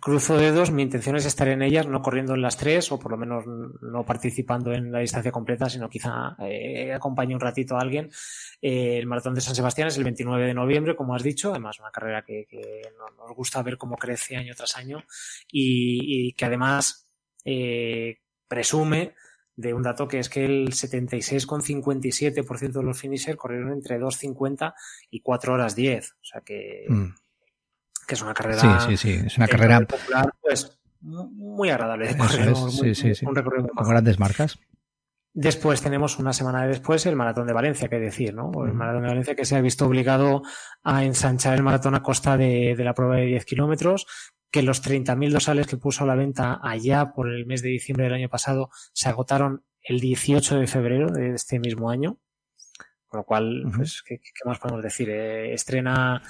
cruzo 0.00 0.36
dedos, 0.36 0.70
mi 0.70 0.82
intención 0.82 1.16
es 1.16 1.26
estar 1.26 1.48
en 1.48 1.62
ellas, 1.62 1.86
no 1.86 2.02
corriendo 2.02 2.34
en 2.34 2.42
las 2.42 2.56
tres, 2.56 2.90
o 2.92 2.98
por 2.98 3.10
lo 3.10 3.16
menos 3.16 3.44
no 3.46 4.04
participando 4.04 4.72
en 4.72 4.90
la 4.90 5.00
distancia 5.00 5.32
completa, 5.32 5.68
sino 5.68 5.88
quizá 5.88 6.36
eh, 6.40 6.92
acompañe 6.92 7.34
un 7.34 7.40
ratito 7.40 7.76
a 7.76 7.80
alguien. 7.80 8.10
Eh, 8.60 8.98
el 8.98 9.06
Maratón 9.06 9.34
de 9.34 9.40
San 9.40 9.54
Sebastián 9.54 9.88
es 9.88 9.96
el 9.96 10.04
29 10.04 10.46
de 10.46 10.54
noviembre, 10.54 10.96
como 10.96 11.14
has 11.14 11.22
dicho, 11.22 11.50
además 11.50 11.78
una 11.80 11.90
carrera 11.90 12.22
que, 12.22 12.46
nos 13.18 13.36
gusta 13.36 13.62
ver 13.62 13.76
cómo 13.76 13.96
crece 13.96 14.36
año 14.36 14.54
tras 14.54 14.76
año 14.76 15.04
y, 15.50 16.28
y 16.28 16.32
que 16.32 16.44
además 16.44 17.10
eh, 17.44 18.18
presume 18.48 19.14
de 19.56 19.72
un 19.72 19.82
dato 19.82 20.08
que 20.08 20.18
es 20.18 20.28
que 20.28 20.44
el 20.44 20.72
76,57% 20.72 22.72
de 22.72 22.82
los 22.82 22.98
finishers 22.98 23.38
corrieron 23.38 23.72
entre 23.72 24.00
2.50 24.00 24.74
y 25.10 25.20
4 25.20 25.52
horas 25.52 25.76
10. 25.76 26.12
O 26.12 26.24
sea 26.24 26.40
que... 26.40 26.86
Mm 26.88 27.23
que 28.04 28.14
es 28.14 28.22
una 28.22 28.34
carrera. 28.34 28.80
Sí, 28.80 28.88
sí, 28.88 28.96
sí. 28.96 29.26
Es 29.26 29.36
una 29.36 29.48
carrera. 29.48 29.80
Popular, 29.80 30.32
pues 30.40 30.78
muy 31.00 31.70
agradable 31.70 32.08
de 32.08 32.16
correr. 32.16 32.48
Es, 32.48 32.58
sí, 32.76 32.94
sí, 32.94 33.14
sí. 33.14 33.26
Un 33.26 33.34
recorrido 33.34 33.68
con 33.68 33.88
grandes 33.88 34.18
marcas. 34.18 34.58
Después 35.36 35.82
tenemos 35.82 36.20
una 36.20 36.32
semana 36.32 36.64
después 36.64 37.04
el 37.06 37.16
Maratón 37.16 37.48
de 37.48 37.52
Valencia, 37.52 37.88
que 37.88 37.98
decir, 37.98 38.34
¿no? 38.34 38.52
El 38.64 38.72
Maratón 38.72 39.02
de 39.02 39.08
Valencia 39.08 39.34
que 39.34 39.44
se 39.44 39.56
ha 39.56 39.60
visto 39.60 39.84
obligado 39.84 40.42
a 40.84 41.04
ensanchar 41.04 41.54
el 41.54 41.64
maratón 41.64 41.96
a 41.96 42.02
costa 42.02 42.36
de, 42.36 42.76
de 42.76 42.84
la 42.84 42.94
prueba 42.94 43.16
de 43.16 43.26
10 43.26 43.44
kilómetros, 43.44 44.06
que 44.52 44.62
los 44.62 44.84
30.000 44.84 45.32
dosales 45.32 45.66
que 45.66 45.76
puso 45.76 46.04
a 46.04 46.06
la 46.06 46.14
venta 46.14 46.60
allá 46.62 47.12
por 47.12 47.28
el 47.28 47.46
mes 47.46 47.62
de 47.62 47.70
diciembre 47.70 48.04
del 48.04 48.14
año 48.14 48.28
pasado 48.28 48.70
se 48.92 49.08
agotaron 49.08 49.64
el 49.82 49.98
18 49.98 50.58
de 50.60 50.66
febrero 50.68 51.10
de 51.10 51.34
este 51.34 51.58
mismo 51.58 51.90
año. 51.90 52.18
Con 53.08 53.18
lo 53.18 53.24
cual, 53.24 53.64
pues, 53.76 54.02
¿qué, 54.06 54.18
¿qué, 54.18 54.30
más 54.44 54.60
podemos 54.60 54.82
decir? 54.82 55.10
Eh, 55.10 55.52
estrena 55.52 56.22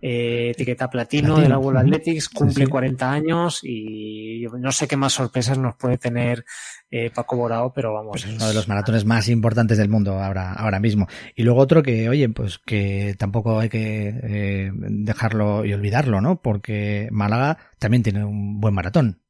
eh, 0.00 0.50
etiqueta 0.50 0.88
platino, 0.88 1.34
platino, 1.34 1.42
de 1.42 1.48
la 1.48 1.58
World 1.58 1.80
Athletics, 1.80 2.28
cumple 2.28 2.54
sí, 2.54 2.64
sí. 2.64 2.70
40 2.70 3.10
años 3.10 3.60
y 3.62 4.46
no 4.58 4.72
sé 4.72 4.86
qué 4.86 4.96
más 4.96 5.12
sorpresas 5.12 5.58
nos 5.58 5.76
puede 5.76 5.98
tener 5.98 6.44
eh, 6.90 7.10
Paco 7.10 7.36
Borao, 7.36 7.72
pero 7.72 7.92
vamos. 7.92 8.12
Pues 8.12 8.24
es 8.24 8.36
uno 8.36 8.48
de 8.48 8.54
los 8.54 8.68
maratones 8.68 9.04
más 9.04 9.28
importantes 9.28 9.78
del 9.78 9.88
mundo 9.88 10.20
ahora, 10.20 10.52
ahora 10.52 10.80
mismo. 10.80 11.06
Y 11.34 11.42
luego 11.42 11.60
otro 11.60 11.82
que, 11.82 12.08
oye, 12.08 12.28
pues 12.28 12.58
que 12.58 13.14
tampoco 13.18 13.58
hay 13.58 13.68
que 13.68 14.08
eh, 14.22 14.70
dejarlo 14.72 15.64
y 15.64 15.72
olvidarlo, 15.72 16.20
¿no? 16.20 16.40
Porque 16.40 17.08
Málaga 17.10 17.58
también 17.78 18.02
tiene 18.02 18.24
un 18.24 18.60
buen 18.60 18.74
maratón. 18.74 19.20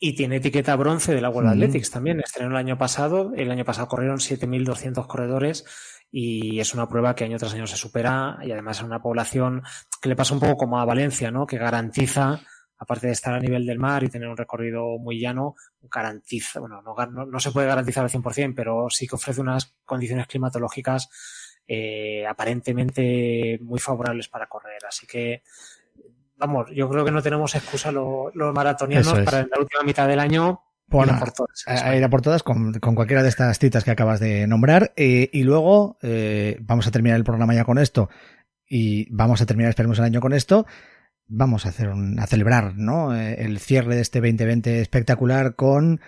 Y 0.00 0.14
tiene 0.14 0.36
etiqueta 0.36 0.74
bronce 0.76 1.14
de 1.14 1.20
la 1.20 1.30
World 1.30 1.50
mm. 1.50 1.52
Athletics 1.52 1.90
también. 1.90 2.20
Estrenó 2.20 2.50
el 2.50 2.56
año 2.56 2.76
pasado. 2.76 3.32
El 3.36 3.50
año 3.50 3.64
pasado 3.64 3.88
corrieron 3.88 4.18
7.200 4.18 5.06
corredores 5.06 5.64
y 6.10 6.60
es 6.60 6.74
una 6.74 6.88
prueba 6.88 7.14
que 7.14 7.24
año 7.24 7.38
tras 7.38 7.54
año 7.54 7.66
se 7.66 7.76
supera 7.76 8.38
y 8.42 8.52
además 8.52 8.78
es 8.78 8.84
una 8.84 9.02
población 9.02 9.62
que 10.00 10.08
le 10.08 10.16
pasa 10.16 10.34
un 10.34 10.40
poco 10.40 10.56
como 10.56 10.78
a 10.78 10.84
Valencia, 10.84 11.30
¿no? 11.30 11.46
Que 11.46 11.58
garantiza, 11.58 12.40
aparte 12.78 13.08
de 13.08 13.12
estar 13.12 13.34
a 13.34 13.40
nivel 13.40 13.66
del 13.66 13.78
mar 13.78 14.04
y 14.04 14.08
tener 14.08 14.28
un 14.28 14.36
recorrido 14.36 14.98
muy 14.98 15.18
llano, 15.18 15.54
garantiza, 15.82 16.60
bueno, 16.60 16.82
no, 16.82 16.94
no, 17.06 17.26
no 17.26 17.40
se 17.40 17.50
puede 17.50 17.66
garantizar 17.66 18.04
al 18.04 18.10
100%, 18.10 18.54
pero 18.54 18.86
sí 18.90 19.06
que 19.06 19.16
ofrece 19.16 19.40
unas 19.40 19.74
condiciones 19.84 20.26
climatológicas 20.26 21.08
eh, 21.66 22.26
aparentemente 22.26 23.58
muy 23.62 23.78
favorables 23.78 24.28
para 24.28 24.46
correr. 24.46 24.84
Así 24.86 25.06
que 25.06 25.42
vamos, 26.36 26.70
yo 26.74 26.88
creo 26.88 27.04
que 27.04 27.10
no 27.10 27.22
tenemos 27.22 27.54
excusa 27.54 27.90
los, 27.90 28.34
los 28.34 28.54
maratonianos 28.54 29.20
para 29.20 29.40
en 29.40 29.48
la 29.50 29.60
última 29.60 29.82
mitad 29.82 30.06
del 30.06 30.20
año 30.20 30.63
bueno, 30.86 31.12
ir 31.12 31.16
a 31.16 31.20
por 31.20 31.32
todas, 31.32 31.64
a 31.66 31.96
ir 31.96 32.04
a 32.04 32.10
por 32.10 32.22
todas 32.22 32.42
con, 32.42 32.74
con, 32.74 32.94
cualquiera 32.94 33.22
de 33.22 33.28
estas 33.28 33.58
citas 33.58 33.84
que 33.84 33.90
acabas 33.90 34.20
de 34.20 34.46
nombrar. 34.46 34.92
Eh, 34.96 35.30
y 35.32 35.42
luego 35.42 35.98
eh, 36.02 36.58
vamos 36.60 36.86
a 36.86 36.90
terminar 36.90 37.16
el 37.16 37.24
programa 37.24 37.54
ya 37.54 37.64
con 37.64 37.78
esto. 37.78 38.08
Y 38.68 39.12
vamos 39.14 39.40
a 39.40 39.46
terminar, 39.46 39.70
esperemos, 39.70 39.98
el 39.98 40.04
año 40.04 40.20
con 40.20 40.32
esto. 40.32 40.66
Vamos 41.26 41.66
a 41.66 41.70
hacer 41.70 41.88
un, 41.88 42.18
a 42.18 42.26
celebrar, 42.26 42.74
¿no? 42.76 43.16
Eh, 43.16 43.44
el 43.44 43.58
cierre 43.58 43.96
de 43.96 44.02
este 44.02 44.20
2020 44.20 44.80
espectacular 44.80 45.54
con 45.54 46.00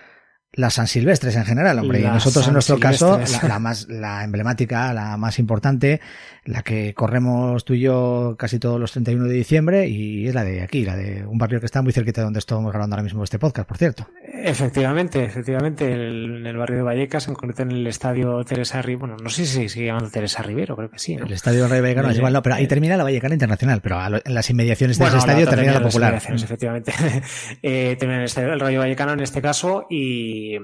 las 0.57 0.74
San 0.74 0.87
Silvestres 0.87 1.37
en 1.37 1.45
general, 1.45 1.79
hombre. 1.79 2.01
y 2.01 2.05
nosotros 2.05 2.47
en 2.47 2.55
nuestro 2.55 2.81
caso, 2.81 3.20
la, 3.47 3.59
más, 3.59 3.89
la 3.89 4.24
emblemática, 4.24 4.93
la 4.95 5.16
más 5.18 5.39
importante, 5.39 6.01
la 6.45 6.62
que 6.62 6.95
corremos 6.95 7.64
tú 7.64 7.74
y 7.74 7.81
yo 7.81 8.37
casi 8.39 8.59
todos 8.59 8.81
los 8.81 8.93
31 8.93 9.27
de 9.27 9.35
diciembre, 9.35 9.89
y 9.89 10.27
es 10.27 10.35
la 10.35 10.45
de 10.45 10.62
aquí, 10.62 10.85
la 10.85 10.97
de 10.97 11.27
un 11.27 11.37
barrio 11.37 11.61
que 11.61 11.66
está 11.66 11.83
muy 11.83 11.93
cerquita 11.93 12.22
de 12.22 12.24
donde 12.24 12.39
estamos 12.39 12.70
grabando 12.72 12.95
ahora 12.95 13.03
mismo 13.03 13.22
este 13.22 13.39
podcast, 13.39 13.68
por 13.68 13.77
cierto. 13.77 14.09
Efectivamente, 14.43 15.24
efectivamente, 15.24 15.93
en 15.93 16.47
el 16.47 16.57
barrio 16.57 16.78
de 16.78 16.82
Vallecas, 16.82 17.28
en 17.28 17.34
concreto 17.34 17.62
en 17.62 17.70
el 17.72 17.87
estadio 17.87 18.45
Teresa 18.45 18.82
Rivero, 18.82 19.07
bueno, 19.07 19.16
no 19.22 19.30
sé 19.30 19.47
si 19.47 19.68
sigue 19.68 19.87
llamando 19.87 20.11
Teresa 20.11 20.43
Rivero, 20.43 20.76
creo 20.76 20.91
que 20.91 20.99
sí. 20.99 21.14
El 21.14 21.32
estadio 21.32 21.68
Rey 21.68 21.80
Vallecano 21.80 22.12
igual, 22.12 22.32
no, 22.32 22.43
pero 22.43 22.55
ahí 22.55 22.66
termina 22.66 22.97
la 22.97 23.05
Vallecana 23.05 23.34
Internacional, 23.34 23.80
pero 23.80 23.99
en 24.24 24.34
las 24.34 24.51
inmediaciones 24.51 24.99
de 24.99 25.05
ese 25.07 25.18
estadio 25.18 25.47
termina 25.49 25.74
la 25.74 25.82
popular. 25.82 26.14
Efectivamente, 26.14 26.93
eh, 27.62 27.97
termina 27.99 28.20
el 28.20 28.26
estadio 28.26 28.51
del 28.51 28.61
Rayo 28.61 28.80
Vallecano 28.80 29.12
en 29.12 29.20
este 29.20 29.43
caso, 29.43 29.87
y 29.91 30.57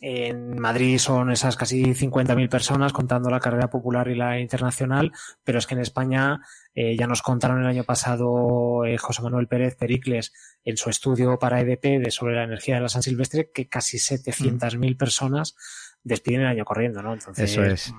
en 0.00 0.58
Madrid 0.58 0.98
son 0.98 1.30
esas 1.30 1.56
casi 1.56 1.82
50.000 1.82 2.48
personas 2.48 2.92
contando 2.92 3.30
la 3.30 3.40
carrera 3.40 3.68
popular 3.70 4.08
y 4.08 4.14
la 4.14 4.38
internacional, 4.40 5.12
pero 5.44 5.58
es 5.58 5.66
que 5.66 5.74
en 5.74 5.80
España 5.80 6.40
eh, 6.74 6.96
ya 6.96 7.06
nos 7.06 7.22
contaron 7.22 7.60
el 7.60 7.66
año 7.66 7.84
pasado 7.84 8.84
eh, 8.84 8.96
José 8.98 9.22
Manuel 9.22 9.48
Pérez 9.48 9.76
Pericles 9.76 10.32
en 10.64 10.76
su 10.76 10.90
estudio 10.90 11.38
para 11.38 11.60
EDP 11.60 12.02
de 12.02 12.10
sobre 12.10 12.36
la 12.36 12.44
energía 12.44 12.76
de 12.76 12.82
la 12.82 12.88
San 12.88 13.02
Silvestre 13.02 13.50
que 13.52 13.68
casi 13.68 13.98
700.000 13.98 14.96
personas 14.96 15.56
despiden 16.04 16.42
el 16.42 16.46
año 16.46 16.64
corriendo, 16.64 17.02
¿no? 17.02 17.12
Entonces, 17.12 17.50
Eso 17.50 17.64
es. 17.64 17.94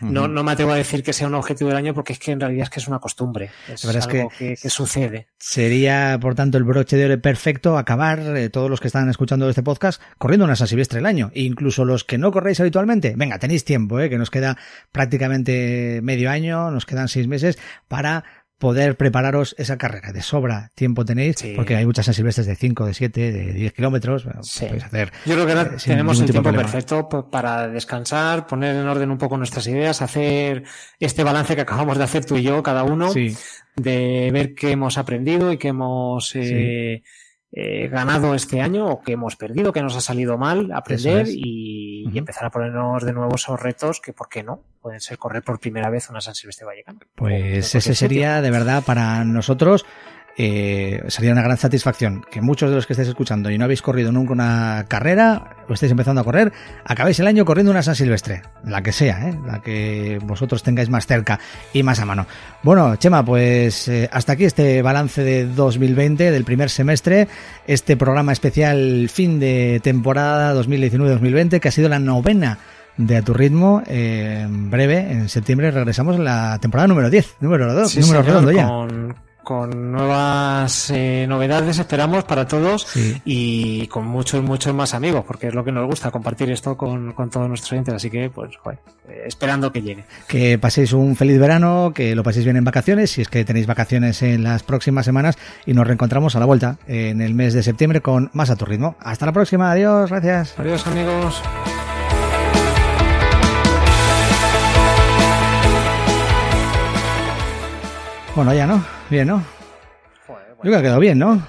No, 0.00 0.28
no 0.28 0.44
me 0.44 0.52
atrevo 0.52 0.72
a 0.72 0.76
decir 0.76 1.02
que 1.02 1.12
sea 1.12 1.26
un 1.26 1.34
objetivo 1.34 1.68
del 1.68 1.78
año 1.78 1.94
porque 1.94 2.12
es 2.12 2.18
que 2.18 2.32
en 2.32 2.40
realidad 2.40 2.64
es 2.64 2.70
que 2.70 2.80
es 2.80 2.88
una 2.88 2.98
costumbre. 2.98 3.50
Es 3.66 3.84
algo 3.84 4.28
que, 4.28 4.56
que, 4.56 4.70
sucede. 4.70 5.28
Sería, 5.38 6.18
por 6.20 6.34
tanto, 6.34 6.58
el 6.58 6.64
broche 6.64 6.96
de 6.96 7.06
oro 7.06 7.20
perfecto 7.20 7.76
acabar, 7.76 8.20
eh, 8.36 8.50
todos 8.50 8.70
los 8.70 8.80
que 8.80 8.86
están 8.86 9.08
escuchando 9.08 9.48
este 9.48 9.62
podcast, 9.62 10.00
corriendo 10.18 10.44
una 10.44 10.56
San 10.56 10.68
Silvestre 10.68 11.00
el 11.00 11.06
año. 11.06 11.30
E 11.34 11.42
incluso 11.42 11.84
los 11.84 12.04
que 12.04 12.18
no 12.18 12.30
corréis 12.32 12.60
habitualmente, 12.60 13.14
venga, 13.16 13.38
tenéis 13.38 13.64
tiempo, 13.64 14.00
¿eh? 14.00 14.08
que 14.08 14.18
nos 14.18 14.30
queda 14.30 14.56
prácticamente 14.92 16.00
medio 16.02 16.30
año, 16.30 16.70
nos 16.70 16.86
quedan 16.86 17.08
seis 17.08 17.26
meses 17.26 17.58
para 17.88 18.24
poder 18.58 18.96
prepararos 18.96 19.54
esa 19.58 19.78
carrera. 19.78 20.12
De 20.12 20.20
sobra 20.22 20.70
tiempo 20.74 21.04
tenéis, 21.04 21.36
porque 21.56 21.76
hay 21.76 21.86
muchas 21.86 22.06
silvestres 22.14 22.46
de 22.46 22.56
5, 22.56 22.86
de 22.86 22.94
7, 22.94 23.32
de 23.32 23.52
10 23.52 23.72
kilómetros. 23.72 24.26
Hacer, 24.26 25.12
Yo 25.24 25.34
creo 25.34 25.46
que 25.46 25.52
ahora 25.52 25.70
eh, 25.74 25.80
tenemos 25.82 26.20
el 26.20 26.30
tiempo 26.30 26.52
perfecto 26.52 27.08
para 27.30 27.68
descansar, 27.68 28.46
poner 28.46 28.76
en 28.76 28.86
orden 28.86 29.10
un 29.10 29.18
poco 29.18 29.36
nuestras 29.36 29.66
ideas, 29.68 30.02
hacer 30.02 30.64
este 30.98 31.22
balance 31.22 31.54
que 31.54 31.62
acabamos 31.62 31.96
de 31.98 32.04
hacer 32.04 32.24
tú 32.24 32.36
y 32.36 32.42
yo, 32.42 32.62
cada 32.62 32.82
uno, 32.82 33.12
de 33.12 34.30
ver 34.32 34.54
qué 34.54 34.72
hemos 34.72 34.98
aprendido 34.98 35.52
y 35.52 35.58
qué 35.58 35.68
hemos... 35.68 36.34
Eh, 36.34 37.02
eh, 37.50 37.88
ganado 37.88 38.34
este 38.34 38.60
año 38.60 38.86
o 38.86 39.00
que 39.00 39.12
hemos 39.12 39.36
perdido, 39.36 39.72
que 39.72 39.82
nos 39.82 39.96
ha 39.96 40.02
salido 40.02 40.36
mal, 40.36 40.70
aprender 40.72 41.26
y, 41.28 42.10
empezar 42.14 42.46
a 42.46 42.50
ponernos 42.50 43.04
de 43.04 43.12
nuevo 43.12 43.36
esos 43.36 43.60
retos 43.60 44.00
que, 44.00 44.12
¿por 44.12 44.28
qué 44.28 44.42
no? 44.42 44.62
Pueden 44.80 45.00
ser 45.00 45.18
correr 45.18 45.42
por 45.42 45.60
primera 45.60 45.88
vez 45.90 46.08
una 46.10 46.20
San 46.20 46.34
Silvestre 46.34 46.66
Vallecano. 46.66 47.00
Pues 47.14 47.74
ese 47.74 47.94
sería 47.94 48.40
de 48.42 48.50
verdad 48.50 48.82
para 48.82 49.24
nosotros 49.24 49.84
eh, 50.40 51.02
sería 51.08 51.32
una 51.32 51.42
gran 51.42 51.56
satisfacción 51.56 52.24
que 52.30 52.40
muchos 52.40 52.70
de 52.70 52.76
los 52.76 52.86
que 52.86 52.92
estáis 52.92 53.08
escuchando 53.08 53.50
y 53.50 53.58
no 53.58 53.64
habéis 53.64 53.82
corrido 53.82 54.12
nunca 54.12 54.32
una 54.32 54.84
carrera 54.86 55.56
o 55.68 55.72
estáis 55.72 55.90
empezando 55.90 56.20
a 56.20 56.24
correr, 56.24 56.52
acabéis 56.84 57.18
el 57.18 57.26
año 57.26 57.44
corriendo 57.44 57.72
una 57.72 57.82
San 57.82 57.96
Silvestre, 57.96 58.42
la 58.62 58.80
que 58.80 58.92
sea, 58.92 59.28
¿eh? 59.28 59.38
la 59.44 59.60
que 59.60 60.20
vosotros 60.22 60.62
tengáis 60.62 60.90
más 60.90 61.08
cerca 61.08 61.40
y 61.72 61.82
más 61.82 61.98
a 61.98 62.04
mano. 62.04 62.28
Bueno, 62.62 62.94
Chema, 62.94 63.24
pues 63.24 63.88
eh, 63.88 64.08
hasta 64.12 64.34
aquí 64.34 64.44
este 64.44 64.80
balance 64.80 65.24
de 65.24 65.44
2020 65.44 66.30
del 66.30 66.44
primer 66.44 66.70
semestre, 66.70 67.26
este 67.66 67.96
programa 67.96 68.30
especial 68.30 69.08
fin 69.12 69.40
de 69.40 69.80
temporada 69.82 70.54
2019-2020 70.54 71.58
que 71.58 71.66
ha 71.66 71.72
sido 71.72 71.88
la 71.88 71.98
novena 71.98 72.60
de 72.96 73.16
A 73.16 73.22
Tu 73.22 73.34
Ritmo. 73.34 73.82
en 73.86 74.70
breve, 74.70 74.98
en 75.10 75.28
septiembre, 75.28 75.72
regresamos 75.72 76.14
a 76.14 76.20
la 76.20 76.58
temporada 76.60 76.86
número 76.86 77.10
10, 77.10 77.38
número 77.40 77.74
2, 77.74 77.96
número 77.96 78.22
redondo 78.22 78.52
ya 78.52 78.68
con 78.68 79.27
nuevas 79.66 80.90
eh, 80.90 81.26
novedades, 81.28 81.78
esperamos, 81.78 82.24
para 82.24 82.46
todos 82.46 82.86
y 83.24 83.86
con 83.88 84.06
muchos, 84.06 84.42
muchos 84.42 84.74
más 84.74 84.94
amigos, 84.94 85.24
porque 85.26 85.48
es 85.48 85.54
lo 85.54 85.64
que 85.64 85.72
nos 85.72 85.86
gusta, 85.86 86.10
compartir 86.10 86.50
esto 86.50 86.76
con, 86.76 87.12
con 87.12 87.30
todos 87.30 87.48
nuestros 87.48 87.72
oyentes. 87.72 87.94
Así 87.94 88.10
que, 88.10 88.30
pues, 88.30 88.50
eh, 89.08 89.22
esperando 89.26 89.72
que 89.72 89.82
llegue. 89.82 90.04
Que 90.26 90.58
paséis 90.58 90.92
un 90.92 91.16
feliz 91.16 91.38
verano, 91.38 91.92
que 91.94 92.14
lo 92.14 92.22
paséis 92.22 92.44
bien 92.44 92.56
en 92.56 92.64
vacaciones, 92.64 93.10
si 93.10 93.22
es 93.22 93.28
que 93.28 93.44
tenéis 93.44 93.66
vacaciones 93.66 94.22
en 94.22 94.42
las 94.42 94.62
próximas 94.62 95.04
semanas, 95.04 95.38
y 95.66 95.72
nos 95.72 95.86
reencontramos 95.86 96.36
a 96.36 96.40
la 96.40 96.46
vuelta 96.46 96.78
en 96.86 97.20
el 97.20 97.34
mes 97.34 97.54
de 97.54 97.62
septiembre 97.62 98.00
con 98.00 98.30
más 98.32 98.50
a 98.50 98.56
tu 98.56 98.64
ritmo. 98.64 98.96
Hasta 99.00 99.26
la 99.26 99.32
próxima, 99.32 99.70
adiós, 99.70 100.10
gracias. 100.10 100.58
Adiós, 100.58 100.86
amigos. 100.86 101.42
Bueno, 108.38 108.54
ya 108.54 108.68
no. 108.68 108.84
Bien, 109.10 109.26
¿no? 109.26 109.44
Yo 110.28 110.36
creo 110.60 110.72
que 110.74 110.78
ha 110.78 110.82
quedado 110.82 111.00
bien, 111.00 111.18
¿no? 111.18 111.44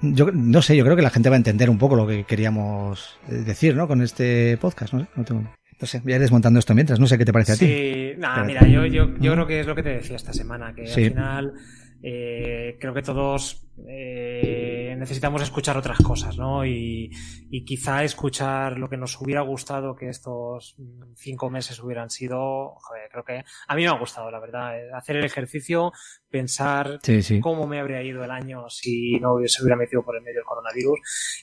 Yo 0.00 0.30
no 0.32 0.62
sé, 0.62 0.76
yo 0.76 0.84
creo 0.84 0.94
que 0.94 1.02
la 1.02 1.10
gente 1.10 1.28
va 1.28 1.34
a 1.34 1.36
entender 1.36 1.68
un 1.68 1.78
poco 1.78 1.96
lo 1.96 2.06
que 2.06 2.22
queríamos 2.22 3.18
eh, 3.28 3.42
decir, 3.44 3.74
¿no? 3.74 3.88
Con 3.88 4.02
este 4.02 4.56
podcast, 4.58 4.92
no 4.92 5.00
sé. 5.00 5.06
No, 5.16 5.24
tengo... 5.24 5.42
no 5.42 5.86
sé, 5.88 5.98
voy 5.98 6.12
a 6.12 6.14
ir 6.14 6.22
desmontando 6.22 6.60
esto 6.60 6.76
mientras, 6.76 7.00
no 7.00 7.08
sé 7.08 7.18
qué 7.18 7.24
te 7.24 7.32
parece 7.32 7.52
a 7.54 7.56
ti. 7.56 7.66
Sí, 7.66 8.12
nada, 8.18 8.44
mira, 8.44 8.64
yo, 8.68 8.86
yo, 8.86 9.16
yo 9.18 9.32
creo 9.32 9.48
que 9.48 9.58
es 9.58 9.66
lo 9.66 9.74
que 9.74 9.82
te 9.82 9.88
decía 9.88 10.14
esta 10.14 10.32
semana, 10.32 10.72
que 10.72 10.82
al 10.82 10.88
final 10.90 11.54
eh, 12.02 12.76
creo 12.80 12.94
que 12.94 13.02
todos 13.02 13.68
eh, 13.88 14.94
necesitamos 14.98 15.42
escuchar 15.42 15.76
otras 15.76 15.98
cosas, 15.98 16.36
¿no? 16.36 16.64
Y, 16.64 17.10
y, 17.50 17.64
quizá 17.64 18.04
escuchar 18.04 18.78
lo 18.78 18.88
que 18.88 18.96
nos 18.96 19.20
hubiera 19.20 19.42
gustado 19.42 19.94
que 19.94 20.08
estos 20.08 20.76
cinco 21.16 21.50
meses 21.50 21.80
hubieran 21.82 22.10
sido, 22.10 22.74
joder, 22.76 23.08
creo 23.10 23.24
que 23.24 23.44
a 23.66 23.76
mí 23.76 23.82
me 23.82 23.88
ha 23.88 23.98
gustado, 23.98 24.30
la 24.30 24.40
verdad, 24.40 24.78
eh, 24.78 24.90
hacer 24.94 25.16
el 25.16 25.24
ejercicio, 25.24 25.92
pensar 26.30 26.98
cómo 27.40 27.66
me 27.66 27.80
habría 27.80 28.02
ido 28.02 28.24
el 28.24 28.30
año 28.30 28.68
si 28.68 29.18
no 29.20 29.36
se 29.46 29.62
hubiera 29.62 29.76
metido 29.76 30.02
por 30.02 30.16
el 30.16 30.22
medio 30.22 30.40
el 30.40 30.46
coronavirus. 30.46 30.98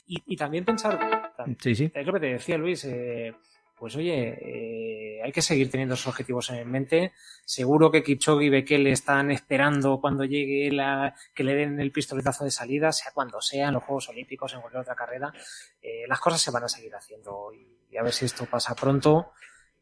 Y, 0.07 0.23
y 0.25 0.35
también 0.35 0.65
pensar, 0.65 0.99
es 1.47 2.05
lo 2.05 2.13
que 2.13 2.19
te 2.19 2.27
decía 2.27 2.57
Luis, 2.57 2.85
eh, 2.85 3.33
pues 3.77 3.95
oye, 3.95 4.37
eh, 4.41 5.21
hay 5.21 5.31
que 5.31 5.41
seguir 5.41 5.69
teniendo 5.69 5.95
esos 5.95 6.07
objetivos 6.07 6.49
en 6.49 6.69
mente. 6.71 7.11
Seguro 7.43 7.91
que 7.91 8.03
Kipchoge 8.03 8.45
y 8.45 8.49
Bekele 8.49 8.91
están 8.91 9.31
esperando 9.31 9.99
cuando 9.99 10.23
llegue 10.23 10.71
la, 10.71 11.13
que 11.33 11.43
le 11.43 11.55
den 11.55 11.79
el 11.79 11.91
pistoletazo 11.91 12.45
de 12.45 12.51
salida, 12.51 12.91
sea 12.93 13.11
cuando 13.13 13.41
sea, 13.41 13.67
en 13.67 13.73
los 13.73 13.83
Juegos 13.83 14.09
Olímpicos, 14.09 14.53
en 14.53 14.61
cualquier 14.61 14.81
otra 14.81 14.95
carrera. 14.95 15.33
Eh, 15.81 16.05
las 16.07 16.19
cosas 16.19 16.41
se 16.41 16.51
van 16.51 16.63
a 16.63 16.69
seguir 16.69 16.95
haciendo 16.95 17.51
y, 17.53 17.97
a 17.97 18.03
ver 18.03 18.13
si 18.13 18.25
esto 18.25 18.45
pasa 18.45 18.75
pronto 18.75 19.31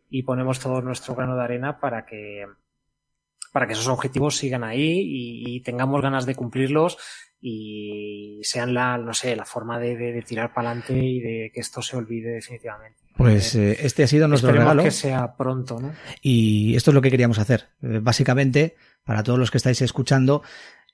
y 0.09 0.23
ponemos 0.23 0.59
todo 0.59 0.81
nuestro 0.81 1.15
grano 1.15 1.35
de 1.35 1.43
arena 1.43 1.79
para 1.79 2.05
que, 2.05 2.45
para 3.51 3.65
que 3.67 3.73
esos 3.73 3.87
objetivos 3.87 4.37
sigan 4.37 4.63
ahí 4.63 4.99
y, 5.01 5.55
y 5.55 5.61
tengamos 5.61 6.01
ganas 6.01 6.25
de 6.25 6.35
cumplirlos 6.35 6.97
y 7.45 8.39
sean 8.41 8.73
la, 8.73 8.97
no 8.97 9.13
sé, 9.13 9.35
la 9.35 9.43
forma 9.43 9.77
de, 9.77 9.97
de, 9.97 10.13
de 10.13 10.21
tirar 10.21 10.53
para 10.53 10.69
adelante 10.69 10.97
y 10.97 11.19
de 11.19 11.51
que 11.53 11.59
esto 11.59 11.81
se 11.81 11.97
olvide 11.97 12.29
definitivamente. 12.31 12.99
Pues 13.17 13.53
eh, 13.55 13.79
este 13.81 14.03
ha 14.03 14.07
sido 14.07 14.29
nuestro 14.29 14.53
regalo. 14.53 14.81
que 14.81 14.91
sea 14.91 15.35
pronto, 15.35 15.77
¿no? 15.81 15.91
Y 16.21 16.73
esto 16.77 16.91
es 16.91 16.95
lo 16.95 17.01
que 17.01 17.11
queríamos 17.11 17.39
hacer. 17.39 17.67
Eh, 17.81 17.99
básicamente, 18.01 18.77
para 19.03 19.23
todos 19.23 19.37
los 19.37 19.51
que 19.51 19.57
estáis 19.57 19.81
escuchando, 19.81 20.41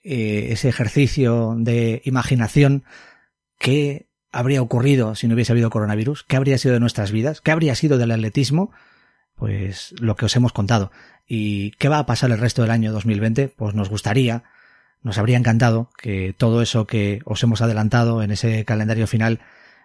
eh, 0.03 0.47
ese 0.49 0.69
ejercicio 0.69 1.53
de 1.55 2.01
imaginación, 2.03 2.83
¿qué 3.59 4.07
habría 4.31 4.63
ocurrido 4.63 5.13
si 5.13 5.27
no 5.27 5.35
hubiese 5.35 5.51
habido 5.51 5.69
coronavirus? 5.69 6.23
¿Qué 6.23 6.35
habría 6.35 6.57
sido 6.57 6.73
de 6.73 6.79
nuestras 6.79 7.11
vidas? 7.11 7.41
¿Qué 7.41 7.51
habría 7.51 7.75
sido 7.75 7.99
del 7.99 8.09
atletismo? 8.09 8.71
Pues 9.35 9.93
lo 10.01 10.15
que 10.15 10.25
os 10.25 10.35
hemos 10.35 10.51
contado. 10.51 10.91
¿Y 11.27 11.71
qué 11.73 11.89
va 11.89 11.99
a 11.99 12.07
pasar 12.07 12.31
el 12.31 12.39
resto 12.39 12.63
del 12.63 12.71
año 12.71 12.91
2020? 12.91 13.49
Pues 13.49 13.75
nos 13.75 13.87
gustaría 13.89 14.45
nos 15.01 15.17
habría 15.17 15.37
encantado 15.37 15.89
que 15.97 16.33
todo 16.37 16.61
eso 16.61 16.85
que 16.85 17.21
os 17.25 17.41
hemos 17.43 17.61
adelantado 17.61 18.21
en 18.21 18.31
ese 18.31 18.65
calendario 18.65 19.07
final 19.07 19.39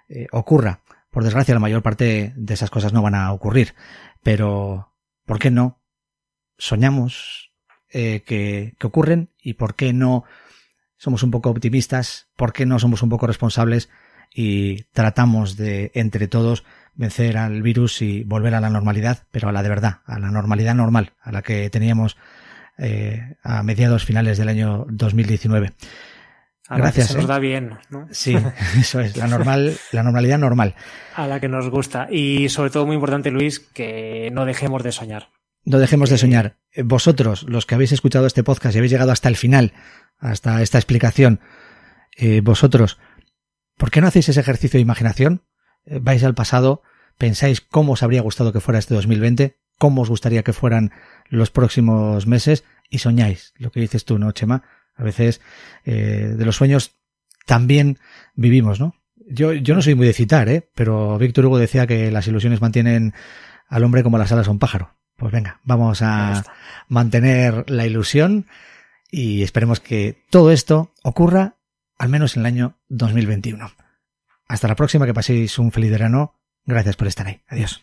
eh, 0.08 0.26
ocurra. 0.32 0.80
Por 1.10 1.24
desgracia, 1.24 1.54
la 1.54 1.60
mayor 1.60 1.82
parte 1.82 2.32
de 2.36 2.54
esas 2.54 2.70
cosas 2.70 2.92
no 2.92 3.02
van 3.02 3.14
a 3.14 3.32
ocurrir. 3.32 3.74
Pero, 4.22 4.92
¿por 5.24 5.38
qué 5.38 5.50
no? 5.50 5.80
Soñamos 6.58 7.52
eh, 7.90 8.22
que, 8.26 8.74
que 8.78 8.86
ocurren 8.86 9.30
y 9.40 9.54
por 9.54 9.74
qué 9.74 9.92
no 9.92 10.24
somos 10.96 11.22
un 11.22 11.30
poco 11.30 11.50
optimistas, 11.50 12.28
por 12.36 12.52
qué 12.52 12.66
no 12.66 12.78
somos 12.78 13.02
un 13.02 13.10
poco 13.10 13.26
responsables 13.26 13.90
y 14.34 14.84
tratamos 14.92 15.56
de, 15.56 15.92
entre 15.94 16.26
todos, 16.26 16.64
vencer 16.94 17.36
al 17.36 17.62
virus 17.62 18.02
y 18.02 18.24
volver 18.24 18.54
a 18.54 18.60
la 18.60 18.70
normalidad, 18.70 19.26
pero 19.30 19.48
a 19.48 19.52
la 19.52 19.62
de 19.62 19.68
verdad, 19.68 20.00
a 20.06 20.18
la 20.18 20.30
normalidad 20.30 20.74
normal, 20.74 21.12
a 21.20 21.30
la 21.30 21.42
que 21.42 21.70
teníamos 21.70 22.16
eh, 22.78 23.36
a 23.42 23.62
mediados 23.62 24.04
finales 24.04 24.38
del 24.38 24.48
año 24.48 24.86
2019. 24.88 25.72
A 26.66 26.74
la 26.74 26.76
que 26.76 26.82
Gracias, 26.82 27.08
se 27.08 27.14
nos 27.16 27.24
¿eh? 27.24 27.28
da 27.28 27.38
bien, 27.38 27.78
¿no? 27.90 28.08
Sí, 28.10 28.36
eso 28.78 29.00
es, 29.00 29.16
la 29.16 29.26
normal, 29.26 29.76
la 29.92 30.02
normalidad 30.02 30.38
normal. 30.38 30.74
A 31.14 31.26
la 31.26 31.38
que 31.38 31.48
nos 31.48 31.68
gusta. 31.68 32.08
Y 32.10 32.48
sobre 32.48 32.70
todo, 32.70 32.86
muy 32.86 32.94
importante, 32.94 33.30
Luis, 33.30 33.60
que 33.60 34.30
no 34.32 34.46
dejemos 34.46 34.82
de 34.82 34.92
soñar. 34.92 35.28
No 35.64 35.78
dejemos 35.78 36.10
de 36.10 36.18
soñar. 36.18 36.56
Eh, 36.72 36.82
Vosotros, 36.82 37.44
los 37.48 37.66
que 37.66 37.74
habéis 37.74 37.92
escuchado 37.92 38.26
este 38.26 38.44
podcast 38.44 38.74
y 38.74 38.78
habéis 38.78 38.92
llegado 38.92 39.12
hasta 39.12 39.28
el 39.28 39.36
final, 39.36 39.72
hasta 40.18 40.62
esta 40.62 40.78
explicación, 40.78 41.40
eh, 42.16 42.40
vosotros, 42.40 42.98
¿por 43.76 43.90
qué 43.90 44.00
no 44.00 44.06
hacéis 44.06 44.28
ese 44.28 44.40
ejercicio 44.40 44.78
de 44.78 44.82
imaginación? 44.82 45.42
Vais 45.86 46.24
al 46.24 46.34
pasado, 46.34 46.82
pensáis 47.18 47.60
cómo 47.60 47.92
os 47.92 48.02
habría 48.02 48.22
gustado 48.22 48.52
que 48.54 48.60
fuera 48.60 48.78
este 48.78 48.94
2020, 48.94 49.58
cómo 49.78 50.02
os 50.02 50.08
gustaría 50.08 50.42
que 50.42 50.52
fueran 50.54 50.92
los 51.28 51.50
próximos 51.50 52.26
meses 52.26 52.64
y 52.90 52.98
soñáis. 52.98 53.52
Lo 53.56 53.70
que 53.70 53.80
dices 53.80 54.04
tú, 54.04 54.18
¿no, 54.18 54.32
Chema? 54.32 54.62
A 54.96 55.02
veces 55.02 55.40
eh, 55.84 56.34
de 56.36 56.44
los 56.44 56.56
sueños 56.56 56.92
también 57.46 57.98
vivimos, 58.34 58.80
¿no? 58.80 58.94
Yo, 59.26 59.52
yo 59.52 59.74
no 59.74 59.82
soy 59.82 59.94
muy 59.94 60.06
de 60.06 60.12
citar, 60.12 60.48
¿eh? 60.48 60.68
Pero 60.74 61.18
Víctor 61.18 61.46
Hugo 61.46 61.58
decía 61.58 61.86
que 61.86 62.10
las 62.10 62.26
ilusiones 62.26 62.60
mantienen 62.60 63.14
al 63.68 63.84
hombre 63.84 64.02
como 64.02 64.18
las 64.18 64.32
alas 64.32 64.48
a 64.48 64.50
un 64.50 64.58
pájaro. 64.58 64.94
Pues 65.16 65.32
venga, 65.32 65.60
vamos 65.64 66.02
a 66.02 66.44
mantener 66.88 67.70
la 67.70 67.86
ilusión 67.86 68.46
y 69.10 69.42
esperemos 69.42 69.80
que 69.80 70.22
todo 70.30 70.50
esto 70.50 70.92
ocurra 71.02 71.56
al 71.98 72.08
menos 72.08 72.36
en 72.36 72.40
el 72.40 72.46
año 72.46 72.76
2021. 72.88 73.72
Hasta 74.48 74.68
la 74.68 74.74
próxima, 74.76 75.06
que 75.06 75.14
paséis 75.14 75.58
un 75.58 75.72
feliz 75.72 75.90
verano. 75.90 76.34
Gracias 76.66 76.96
por 76.96 77.06
estar 77.06 77.26
ahí. 77.26 77.40
Adiós. 77.48 77.82